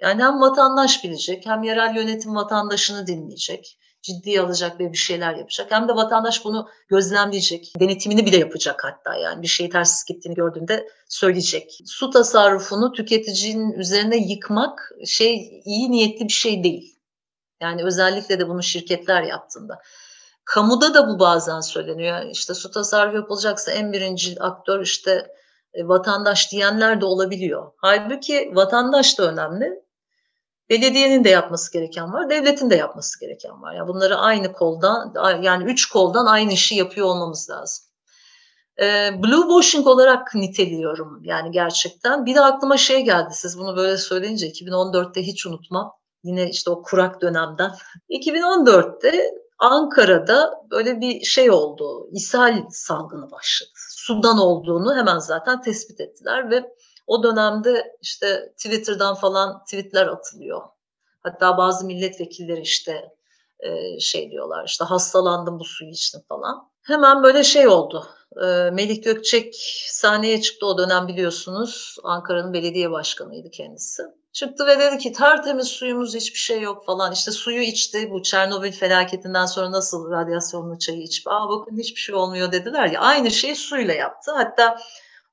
Yani 0.00 0.22
hem 0.22 0.40
vatandaş 0.40 1.04
bilecek 1.04 1.46
hem 1.46 1.62
yerel 1.62 1.96
yönetim 1.96 2.34
vatandaşını 2.34 3.06
dinleyecek 3.06 3.78
ciddiye 4.02 4.40
alacak 4.40 4.80
ve 4.80 4.92
bir 4.92 4.98
şeyler 4.98 5.34
yapacak. 5.34 5.70
Hem 5.70 5.88
de 5.88 5.94
vatandaş 5.94 6.44
bunu 6.44 6.68
gözlemleyecek. 6.88 7.72
Denetimini 7.80 8.26
bile 8.26 8.36
yapacak 8.36 8.84
hatta 8.84 9.16
yani 9.16 9.42
bir 9.42 9.46
şey 9.46 9.70
ters 9.70 10.04
gittiğini 10.04 10.34
gördüğünde 10.34 10.88
söyleyecek. 11.08 11.78
Su 11.86 12.10
tasarrufunu 12.10 12.92
tüketicinin 12.92 13.72
üzerine 13.72 14.16
yıkmak 14.16 14.92
şey 15.06 15.62
iyi 15.64 15.90
niyetli 15.90 16.24
bir 16.24 16.32
şey 16.32 16.64
değil. 16.64 16.96
Yani 17.60 17.84
özellikle 17.84 18.38
de 18.38 18.48
bunu 18.48 18.62
şirketler 18.62 19.22
yaptığında. 19.22 19.82
Kamuda 20.44 20.94
da 20.94 21.08
bu 21.08 21.18
bazen 21.18 21.60
söyleniyor. 21.60 22.26
İşte 22.30 22.54
su 22.54 22.70
tasarrufu 22.70 23.16
yapılacaksa 23.16 23.72
en 23.72 23.92
birinci 23.92 24.40
aktör 24.40 24.80
işte 24.80 25.26
e, 25.74 25.88
vatandaş 25.88 26.52
diyenler 26.52 27.00
de 27.00 27.04
olabiliyor. 27.04 27.72
Halbuki 27.76 28.50
vatandaş 28.54 29.18
da 29.18 29.32
önemli, 29.32 29.82
Belediyenin 30.70 31.24
de 31.24 31.28
yapması 31.28 31.72
gereken 31.72 32.12
var, 32.12 32.30
devletin 32.30 32.70
de 32.70 32.76
yapması 32.76 33.20
gereken 33.20 33.62
var. 33.62 33.74
Yani 33.74 33.88
bunları 33.88 34.16
aynı 34.16 34.52
koldan, 34.52 35.14
yani 35.42 35.64
üç 35.64 35.88
koldan 35.88 36.26
aynı 36.26 36.52
işi 36.52 36.74
yapıyor 36.74 37.06
olmamız 37.06 37.50
lazım. 37.50 37.86
Ee, 38.80 39.10
blue 39.22 39.48
washing 39.48 39.86
olarak 39.86 40.34
niteliyorum 40.34 41.20
yani 41.24 41.50
gerçekten. 41.50 42.26
Bir 42.26 42.34
de 42.34 42.40
aklıma 42.40 42.76
şey 42.76 43.04
geldi 43.04 43.30
siz 43.32 43.58
bunu 43.58 43.76
böyle 43.76 43.96
söyleyince 43.96 44.48
2014'te 44.48 45.22
hiç 45.22 45.46
unutmam. 45.46 45.92
Yine 46.22 46.50
işte 46.50 46.70
o 46.70 46.82
kurak 46.82 47.22
dönemden. 47.22 47.70
2014'te 48.10 49.34
Ankara'da 49.58 50.52
böyle 50.70 51.00
bir 51.00 51.20
şey 51.24 51.50
oldu. 51.50 52.08
İshal 52.12 52.64
salgını 52.70 53.30
başladı. 53.30 53.70
Sudan 53.88 54.38
olduğunu 54.38 54.96
hemen 54.96 55.18
zaten 55.18 55.62
tespit 55.62 56.00
ettiler 56.00 56.50
ve 56.50 56.64
o 57.06 57.22
dönemde 57.22 57.96
işte 58.00 58.52
Twitter'dan 58.56 59.14
falan 59.14 59.64
tweetler 59.64 60.06
atılıyor. 60.06 60.62
Hatta 61.20 61.58
bazı 61.58 61.86
milletvekilleri 61.86 62.60
işte 62.60 63.10
e, 63.60 64.00
şey 64.00 64.30
diyorlar 64.30 64.64
işte 64.66 64.84
hastalandım 64.84 65.58
bu 65.58 65.64
suyu 65.64 65.90
içtim 65.90 66.20
falan. 66.28 66.70
Hemen 66.82 67.22
böyle 67.22 67.44
şey 67.44 67.68
oldu. 67.68 68.06
E, 68.36 68.70
Melih 68.70 69.02
Gökçek 69.02 69.54
sahneye 69.88 70.40
çıktı 70.40 70.66
o 70.66 70.78
dönem 70.78 71.08
biliyorsunuz. 71.08 71.96
Ankara'nın 72.02 72.52
belediye 72.52 72.90
başkanıydı 72.90 73.50
kendisi. 73.50 74.02
Çıktı 74.32 74.66
ve 74.66 74.78
dedi 74.78 74.98
ki 74.98 75.12
tertemiz 75.12 75.68
suyumuz 75.68 76.14
hiçbir 76.14 76.38
şey 76.38 76.60
yok 76.60 76.86
falan. 76.86 77.12
İşte 77.12 77.30
suyu 77.30 77.62
içti 77.62 78.10
bu 78.10 78.22
Çernobil 78.22 78.72
felaketinden 78.72 79.46
sonra 79.46 79.72
nasıl 79.72 80.10
radyasyonlu 80.10 80.78
çayı 80.78 81.02
içip 81.02 81.28
aa 81.28 81.48
bakın 81.48 81.78
hiçbir 81.78 82.00
şey 82.00 82.14
olmuyor 82.14 82.52
dediler 82.52 82.86
ya. 82.86 83.00
Aynı 83.00 83.30
şeyi 83.30 83.56
suyla 83.56 83.94
yaptı. 83.94 84.32
Hatta 84.32 84.78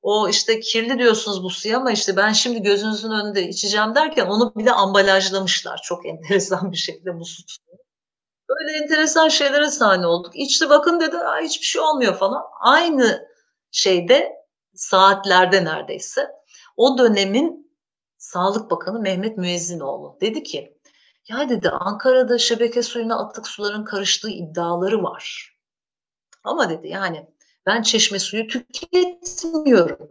o 0.02 0.30
işte 0.30 0.60
kirli 0.60 1.00
diyorsunuz 1.00 1.43
bu 1.43 1.50
suyu 1.50 1.78
ama 1.78 1.91
işte 1.91 2.18
ben 2.18 2.34
şimdi 2.34 2.62
gözünüzün 2.62 3.12
önünde 3.12 3.48
içeceğim 3.48 3.95
derken 3.95 4.26
onu 4.26 4.56
bile 4.56 4.72
ambalajlamışlar. 4.72 5.82
Çok 5.84 6.06
enteresan 6.06 6.72
bir 6.72 6.78
şekilde 6.78 7.20
bu 7.20 7.26
su 7.26 7.45
tutuyor. 7.45 7.78
Böyle 8.50 8.78
enteresan 8.78 9.30
şeylere 9.30 9.70
sahne 9.70 10.08
olduk. 10.08 10.32
İçti 10.36 10.70
bakın 10.70 11.00
dedi 11.00 11.16
hiçbir 11.43 11.66
şey 11.66 11.82
olmuyor 11.82 12.16
falan. 12.16 12.43
Aynı 12.62 13.28
şeyde 13.72 14.34
saatlerde 14.76 15.66
neredeyse 15.66 16.28
o 16.78 16.98
dönemin 16.98 17.68
Sağlık 18.18 18.72
Bakanı 18.72 19.00
Mehmet 19.00 19.38
Müezzinoğlu 19.38 20.18
dedi 20.22 20.43
ki 20.43 20.78
ya 21.30 21.50
dedi 21.50 21.70
Ankara'da 21.70 22.38
şebeke 22.38 22.84
suyuna 22.84 23.20
atık 23.20 23.48
suların 23.48 23.86
karıştığı 23.86 24.30
iddiaları 24.30 25.04
var. 25.04 25.54
Ama 26.43 26.70
dedi 26.70 26.88
yani 26.88 27.28
ben 27.68 27.82
çeşme 27.82 28.20
suyu 28.20 28.47
tüketmiyorum. 28.47 30.09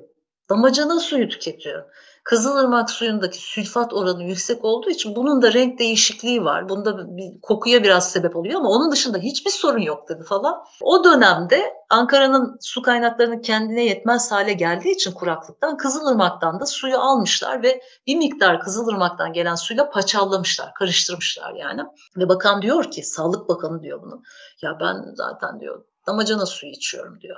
Damacana 0.50 1.00
suyu 1.00 1.28
tüketiyorum. 1.28 1.86
Kızılırmak 2.24 2.90
suyundaki 2.90 3.38
sülfat 3.38 3.94
oranı 3.94 4.24
yüksek 4.24 4.64
olduğu 4.64 4.90
için 4.90 5.16
bunun 5.16 5.42
da 5.42 5.52
renk 5.52 5.78
değişikliği 5.78 6.44
var. 6.44 6.68
Bunda 6.68 7.16
bir 7.16 7.40
kokuya 7.42 7.82
biraz 7.82 8.10
sebep 8.10 8.36
oluyor 8.36 8.60
ama 8.60 8.68
onun 8.68 8.92
dışında 8.92 9.18
hiçbir 9.18 9.50
sorun 9.50 9.78
yok 9.78 10.08
dedi 10.08 10.22
falan. 10.22 10.64
O 10.80 11.04
dönemde 11.04 11.74
Ankara'nın 11.90 12.56
su 12.60 12.82
kaynaklarının 12.82 13.40
kendine 13.40 13.84
yetmez 13.84 14.32
hale 14.32 14.52
geldiği 14.52 14.94
için 14.94 15.12
kuraklıktan 15.12 15.76
Kızılırmak'tan 15.76 16.60
da 16.60 16.66
suyu 16.66 16.98
almışlar 16.98 17.62
ve 17.62 17.82
bir 18.06 18.16
miktar 18.16 18.60
Kızılırmak'tan 18.60 19.32
gelen 19.32 19.54
suyla 19.54 19.90
paçallamışlar, 19.90 20.74
karıştırmışlar 20.74 21.54
yani. 21.54 21.82
Ve 22.16 22.28
bakan 22.28 22.62
diyor 22.62 22.90
ki, 22.90 23.02
Sağlık 23.02 23.48
Bakanı 23.48 23.82
diyor 23.82 24.02
bunu. 24.02 24.22
Ya 24.62 24.76
ben 24.80 25.14
zaten 25.14 25.60
diyor 25.60 25.84
damacana 26.06 26.46
suyu 26.46 26.72
içiyorum 26.72 27.20
diyor. 27.20 27.36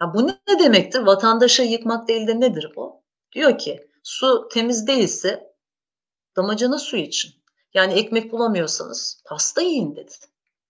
Ya 0.00 0.14
bu 0.14 0.26
ne 0.26 0.58
demektir? 0.58 1.00
Vatandaşa 1.00 1.62
yıkmak 1.62 2.08
değil 2.08 2.26
de 2.26 2.40
nedir 2.40 2.72
bu? 2.76 3.02
Diyor 3.32 3.58
ki 3.58 3.90
su 4.02 4.48
temiz 4.52 4.86
değilse 4.86 5.56
Damacana 6.36 6.78
su 6.78 6.96
için. 6.96 7.32
Yani 7.74 7.92
ekmek 7.92 8.32
bulamıyorsanız 8.32 9.22
pasta 9.26 9.62
yiyin 9.62 9.96
dedi. 9.96 10.12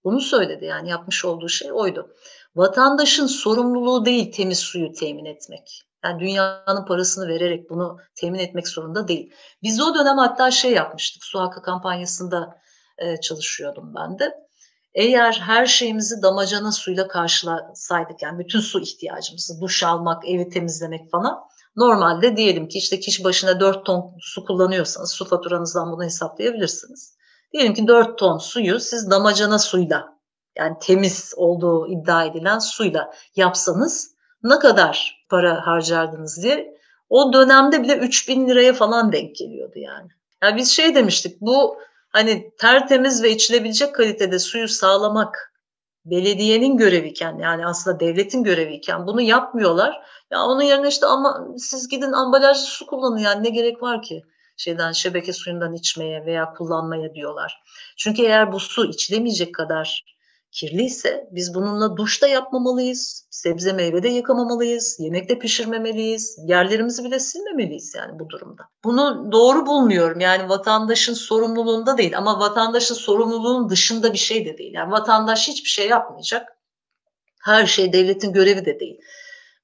Bunu 0.05 0.21
söyledi 0.21 0.65
yani 0.65 0.91
yapmış 0.91 1.25
olduğu 1.25 1.49
şey 1.49 1.73
oydu. 1.73 2.15
Vatandaşın 2.57 3.27
sorumluluğu 3.27 4.05
değil 4.05 4.33
temiz 4.33 4.59
suyu 4.59 4.93
temin 4.93 5.25
etmek. 5.25 5.83
Yani 6.05 6.21
dünyanın 6.21 6.85
parasını 6.85 7.29
vererek 7.29 7.71
bunu 7.71 7.99
temin 8.15 8.39
etmek 8.39 8.69
zorunda 8.69 9.09
değil. 9.09 9.33
Biz 9.63 9.81
o 9.81 9.95
dönem 9.95 10.19
hatta 10.19 10.51
şey 10.51 10.73
yapmıştık. 10.73 11.25
Su 11.25 11.41
hakkı 11.41 11.63
kampanyasında 11.63 12.61
e, 12.99 13.21
çalışıyordum 13.21 13.95
ben 13.95 14.19
de. 14.19 14.46
Eğer 14.97 15.33
her 15.33 15.67
şeyimizi 15.67 16.23
damacana 16.23 16.73
suyla 16.73 17.09
karşılasaydık 17.09 18.23
yani 18.23 18.39
bütün 18.39 18.61
su 18.61 18.81
ihtiyacımızı, 18.81 19.61
duş 19.61 19.83
almak, 19.83 20.29
evi 20.29 20.49
temizlemek 20.49 21.11
falan 21.11 21.39
normalde 21.77 22.37
diyelim 22.37 22.69
ki 22.69 22.79
işte 22.79 23.01
kişi 23.01 23.25
başına 23.25 23.61
4 23.61 23.87
ton 23.87 24.15
su 24.21 24.45
kullanıyorsanız 24.45 25.13
su 25.13 25.25
faturanızdan 25.25 25.93
bunu 25.93 26.05
hesaplayabilirsiniz. 26.05 27.17
Diyelim 27.53 27.75
ki 27.75 27.87
4 27.87 28.19
ton 28.19 28.39
suyu 28.39 28.81
siz 28.81 29.11
damacana 29.11 29.59
suyla 29.59 30.17
yani 30.59 30.77
temiz 30.81 31.35
olduğu 31.37 31.89
iddia 31.89 32.25
edilen 32.25 32.59
suyla 32.59 33.13
yapsanız 33.37 34.15
ne 34.43 34.59
kadar 34.59 35.27
para 35.31 35.67
harcardınız 35.67 36.43
diye 36.43 36.77
o 37.09 37.33
dönemde 37.33 37.83
bile 37.83 37.97
3000 37.97 38.49
liraya 38.49 38.73
falan 38.73 39.13
denk 39.13 39.37
geliyordu 39.37 39.79
yani. 39.79 40.09
Yani 40.43 40.57
biz 40.57 40.71
şey 40.71 40.95
demiştik 40.95 41.41
bu 41.41 41.79
hani 42.09 42.51
tertemiz 42.59 43.23
ve 43.23 43.31
içilebilecek 43.31 43.95
kalitede 43.95 44.39
suyu 44.39 44.69
sağlamak 44.69 45.53
belediyenin 46.05 46.77
göreviyken 46.77 47.39
yani 47.39 47.67
aslında 47.67 48.01
devletin 48.01 48.43
göreviyken 48.45 49.07
bunu 49.07 49.21
yapmıyorlar. 49.21 50.03
Ya 50.31 50.43
onun 50.43 50.63
yerine 50.63 50.89
işte 50.89 51.07
ama 51.07 51.49
siz 51.59 51.89
gidin 51.89 52.13
ambalajlı 52.13 52.63
su 52.63 52.87
kullanın 52.87 53.19
yani 53.19 53.45
ne 53.45 53.51
gerek 53.51 53.83
var 53.83 54.03
ki 54.03 54.23
şeyden 54.57 54.93
şebeke 54.93 55.33
suyundan 55.33 55.75
içmeye 55.75 56.27
veya 56.27 56.53
kullanmaya 56.55 57.15
diyorlar. 57.15 57.63
Çünkü 57.97 58.23
eğer 58.23 58.53
bu 58.53 58.61
su 58.61 58.85
içilemeyecek 58.91 59.55
kadar 59.55 60.16
kirliyse 60.53 61.29
biz 61.31 61.55
bununla 61.55 61.97
duşta 61.97 62.27
yapmamalıyız, 62.27 63.27
sebze 63.31 63.73
meyve 63.73 64.03
de 64.03 64.09
yıkamamalıyız, 64.09 64.97
yemek 65.01 65.29
de 65.29 65.39
pişirmemeliyiz, 65.39 66.39
yerlerimizi 66.45 67.05
bile 67.05 67.19
silmemeliyiz 67.19 67.95
yani 67.95 68.19
bu 68.19 68.29
durumda. 68.29 68.63
Bunu 68.85 69.33
doğru 69.33 69.67
bulmuyorum 69.67 70.21
yani 70.21 70.49
vatandaşın 70.49 71.15
sorumluluğunda 71.15 71.99
değil 71.99 72.19
ama 72.19 72.41
vatandaşın 72.41 72.95
sorumluluğunun 72.95 73.69
dışında 73.69 74.13
bir 74.13 74.19
şey 74.19 74.45
de 74.47 74.59
değil. 74.59 74.75
Yani 74.75 74.93
vatandaş 74.93 75.49
hiçbir 75.49 75.69
şey 75.69 75.89
yapmayacak. 75.89 76.49
Her 77.43 77.67
şey 77.67 77.93
devletin 77.93 78.33
görevi 78.33 78.65
de 78.65 78.81
değil. 78.81 79.01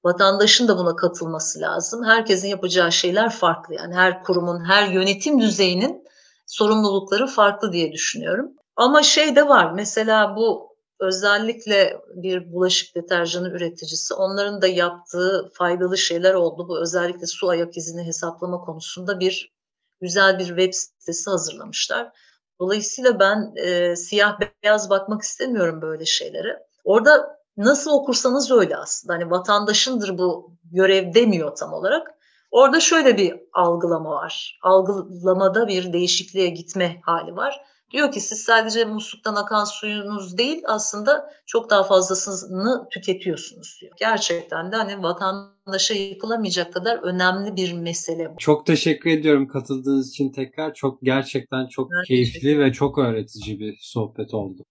Vatandaşın 0.04 0.68
da 0.68 0.78
buna 0.78 0.96
katılması 0.96 1.60
lazım. 1.60 2.04
Herkesin 2.04 2.48
yapacağı 2.48 2.92
şeyler 2.92 3.30
farklı. 3.30 3.74
Yani 3.74 3.94
her 3.94 4.22
kurumun, 4.22 4.64
her 4.64 4.88
yönetim 4.88 5.40
düzeyinin 5.40 6.04
sorumlulukları 6.46 7.26
farklı 7.26 7.72
diye 7.72 7.92
düşünüyorum. 7.92 8.52
Ama 8.76 9.02
şey 9.02 9.36
de 9.36 9.48
var. 9.48 9.72
Mesela 9.72 10.36
bu 10.36 10.71
özellikle 11.02 12.00
bir 12.14 12.52
bulaşık 12.52 12.94
deterjanı 12.96 13.48
üreticisi 13.48 14.14
onların 14.14 14.62
da 14.62 14.66
yaptığı 14.66 15.50
faydalı 15.54 15.98
şeyler 15.98 16.34
oldu. 16.34 16.68
Bu 16.68 16.82
özellikle 16.82 17.26
su 17.26 17.48
ayak 17.48 17.76
izini 17.76 18.06
hesaplama 18.06 18.60
konusunda 18.60 19.20
bir 19.20 19.52
güzel 20.00 20.38
bir 20.38 20.46
web 20.46 20.72
sitesi 20.72 21.30
hazırlamışlar. 21.30 22.12
Dolayısıyla 22.60 23.20
ben 23.20 23.52
e, 23.56 23.96
siyah 23.96 24.38
beyaz 24.64 24.90
bakmak 24.90 25.22
istemiyorum 25.22 25.82
böyle 25.82 26.04
şeylere. 26.04 26.66
Orada 26.84 27.38
nasıl 27.56 27.90
okursanız 27.90 28.50
öyle 28.50 28.76
aslında. 28.76 29.14
Hani 29.14 29.30
vatandaşındır 29.30 30.18
bu 30.18 30.56
görev 30.64 31.14
demiyor 31.14 31.56
tam 31.56 31.72
olarak. 31.72 32.14
Orada 32.50 32.80
şöyle 32.80 33.16
bir 33.16 33.40
algılama 33.52 34.10
var. 34.10 34.58
Algılamada 34.62 35.68
bir 35.68 35.92
değişikliğe 35.92 36.48
gitme 36.48 37.00
hali 37.02 37.36
var. 37.36 37.60
Diyor 37.92 38.12
ki 38.12 38.20
siz 38.20 38.40
sadece 38.40 38.84
musluktan 38.84 39.34
akan 39.34 39.64
suyunuz 39.64 40.38
değil 40.38 40.62
aslında 40.66 41.30
çok 41.46 41.70
daha 41.70 41.82
fazlasını 41.82 42.88
tüketiyorsunuz 42.90 43.78
diyor. 43.80 43.92
Gerçekten 43.98 44.72
de 44.72 44.76
hani 44.76 45.02
vatandaşa 45.02 45.94
yıkılamayacak 45.94 46.72
kadar 46.72 46.98
önemli 47.02 47.56
bir 47.56 47.72
mesele 47.72 48.30
bu. 48.30 48.36
Çok 48.38 48.66
teşekkür 48.66 49.10
ediyorum 49.10 49.48
katıldığınız 49.48 50.08
için 50.08 50.32
tekrar. 50.32 50.74
Çok 50.74 51.02
gerçekten 51.02 51.66
çok 51.66 51.90
ben 51.90 52.04
keyifli 52.04 52.58
ve 52.58 52.72
çok 52.72 52.98
öğretici 52.98 53.60
bir 53.60 53.78
sohbet 53.80 54.34
oldu. 54.34 54.62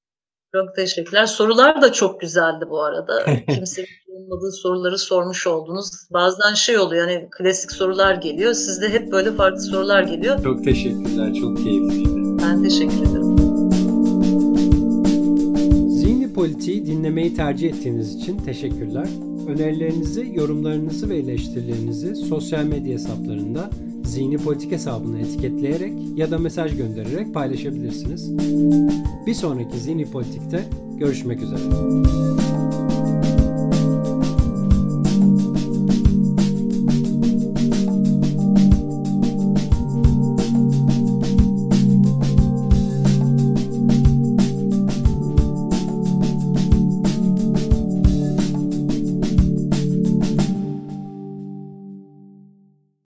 Çok 0.55 0.75
teşekkürler. 0.75 1.25
Sorular 1.25 1.81
da 1.81 1.93
çok 1.93 2.21
güzeldi 2.21 2.65
bu 2.69 2.83
arada. 2.83 3.25
Kimsenin 3.49 3.87
olmadığı 4.07 4.51
soruları 4.51 4.97
sormuş 4.97 5.47
oldunuz. 5.47 5.91
Bazen 6.13 6.53
şey 6.53 6.77
oluyor 6.77 7.07
hani 7.07 7.27
klasik 7.31 7.71
sorular 7.71 8.15
geliyor. 8.15 8.53
Sizde 8.53 8.89
hep 8.89 9.11
böyle 9.11 9.31
farklı 9.31 9.61
sorular 9.61 10.03
geliyor. 10.03 10.43
Çok 10.43 10.63
teşekkürler. 10.63 11.33
Çok 11.33 11.57
keyifliydi. 11.57 12.20
Ben 12.51 12.63
teşekkür 12.63 12.97
ederim. 12.97 13.37
Zihni 15.89 16.33
Politiği 16.33 16.85
dinlemeyi 16.85 17.33
tercih 17.33 17.69
ettiğiniz 17.69 18.15
için 18.15 18.37
teşekkürler. 18.37 19.07
Önerilerinizi, 19.47 20.31
yorumlarınızı 20.35 21.09
ve 21.09 21.17
eleştirilerinizi 21.17 22.15
sosyal 22.15 22.65
medya 22.65 22.93
hesaplarında 22.93 23.69
Zihni 24.03 24.37
Politik 24.37 24.71
hesabını 24.71 25.19
etiketleyerek 25.19 25.93
ya 26.15 26.31
da 26.31 26.37
mesaj 26.37 26.77
göndererek 26.77 27.33
paylaşabilirsiniz. 27.33 28.31
Bir 29.27 29.33
sonraki 29.33 29.79
Zihni 29.79 30.11
Politik'te 30.11 30.63
görüşmek 30.99 31.41
üzere. 31.41 31.61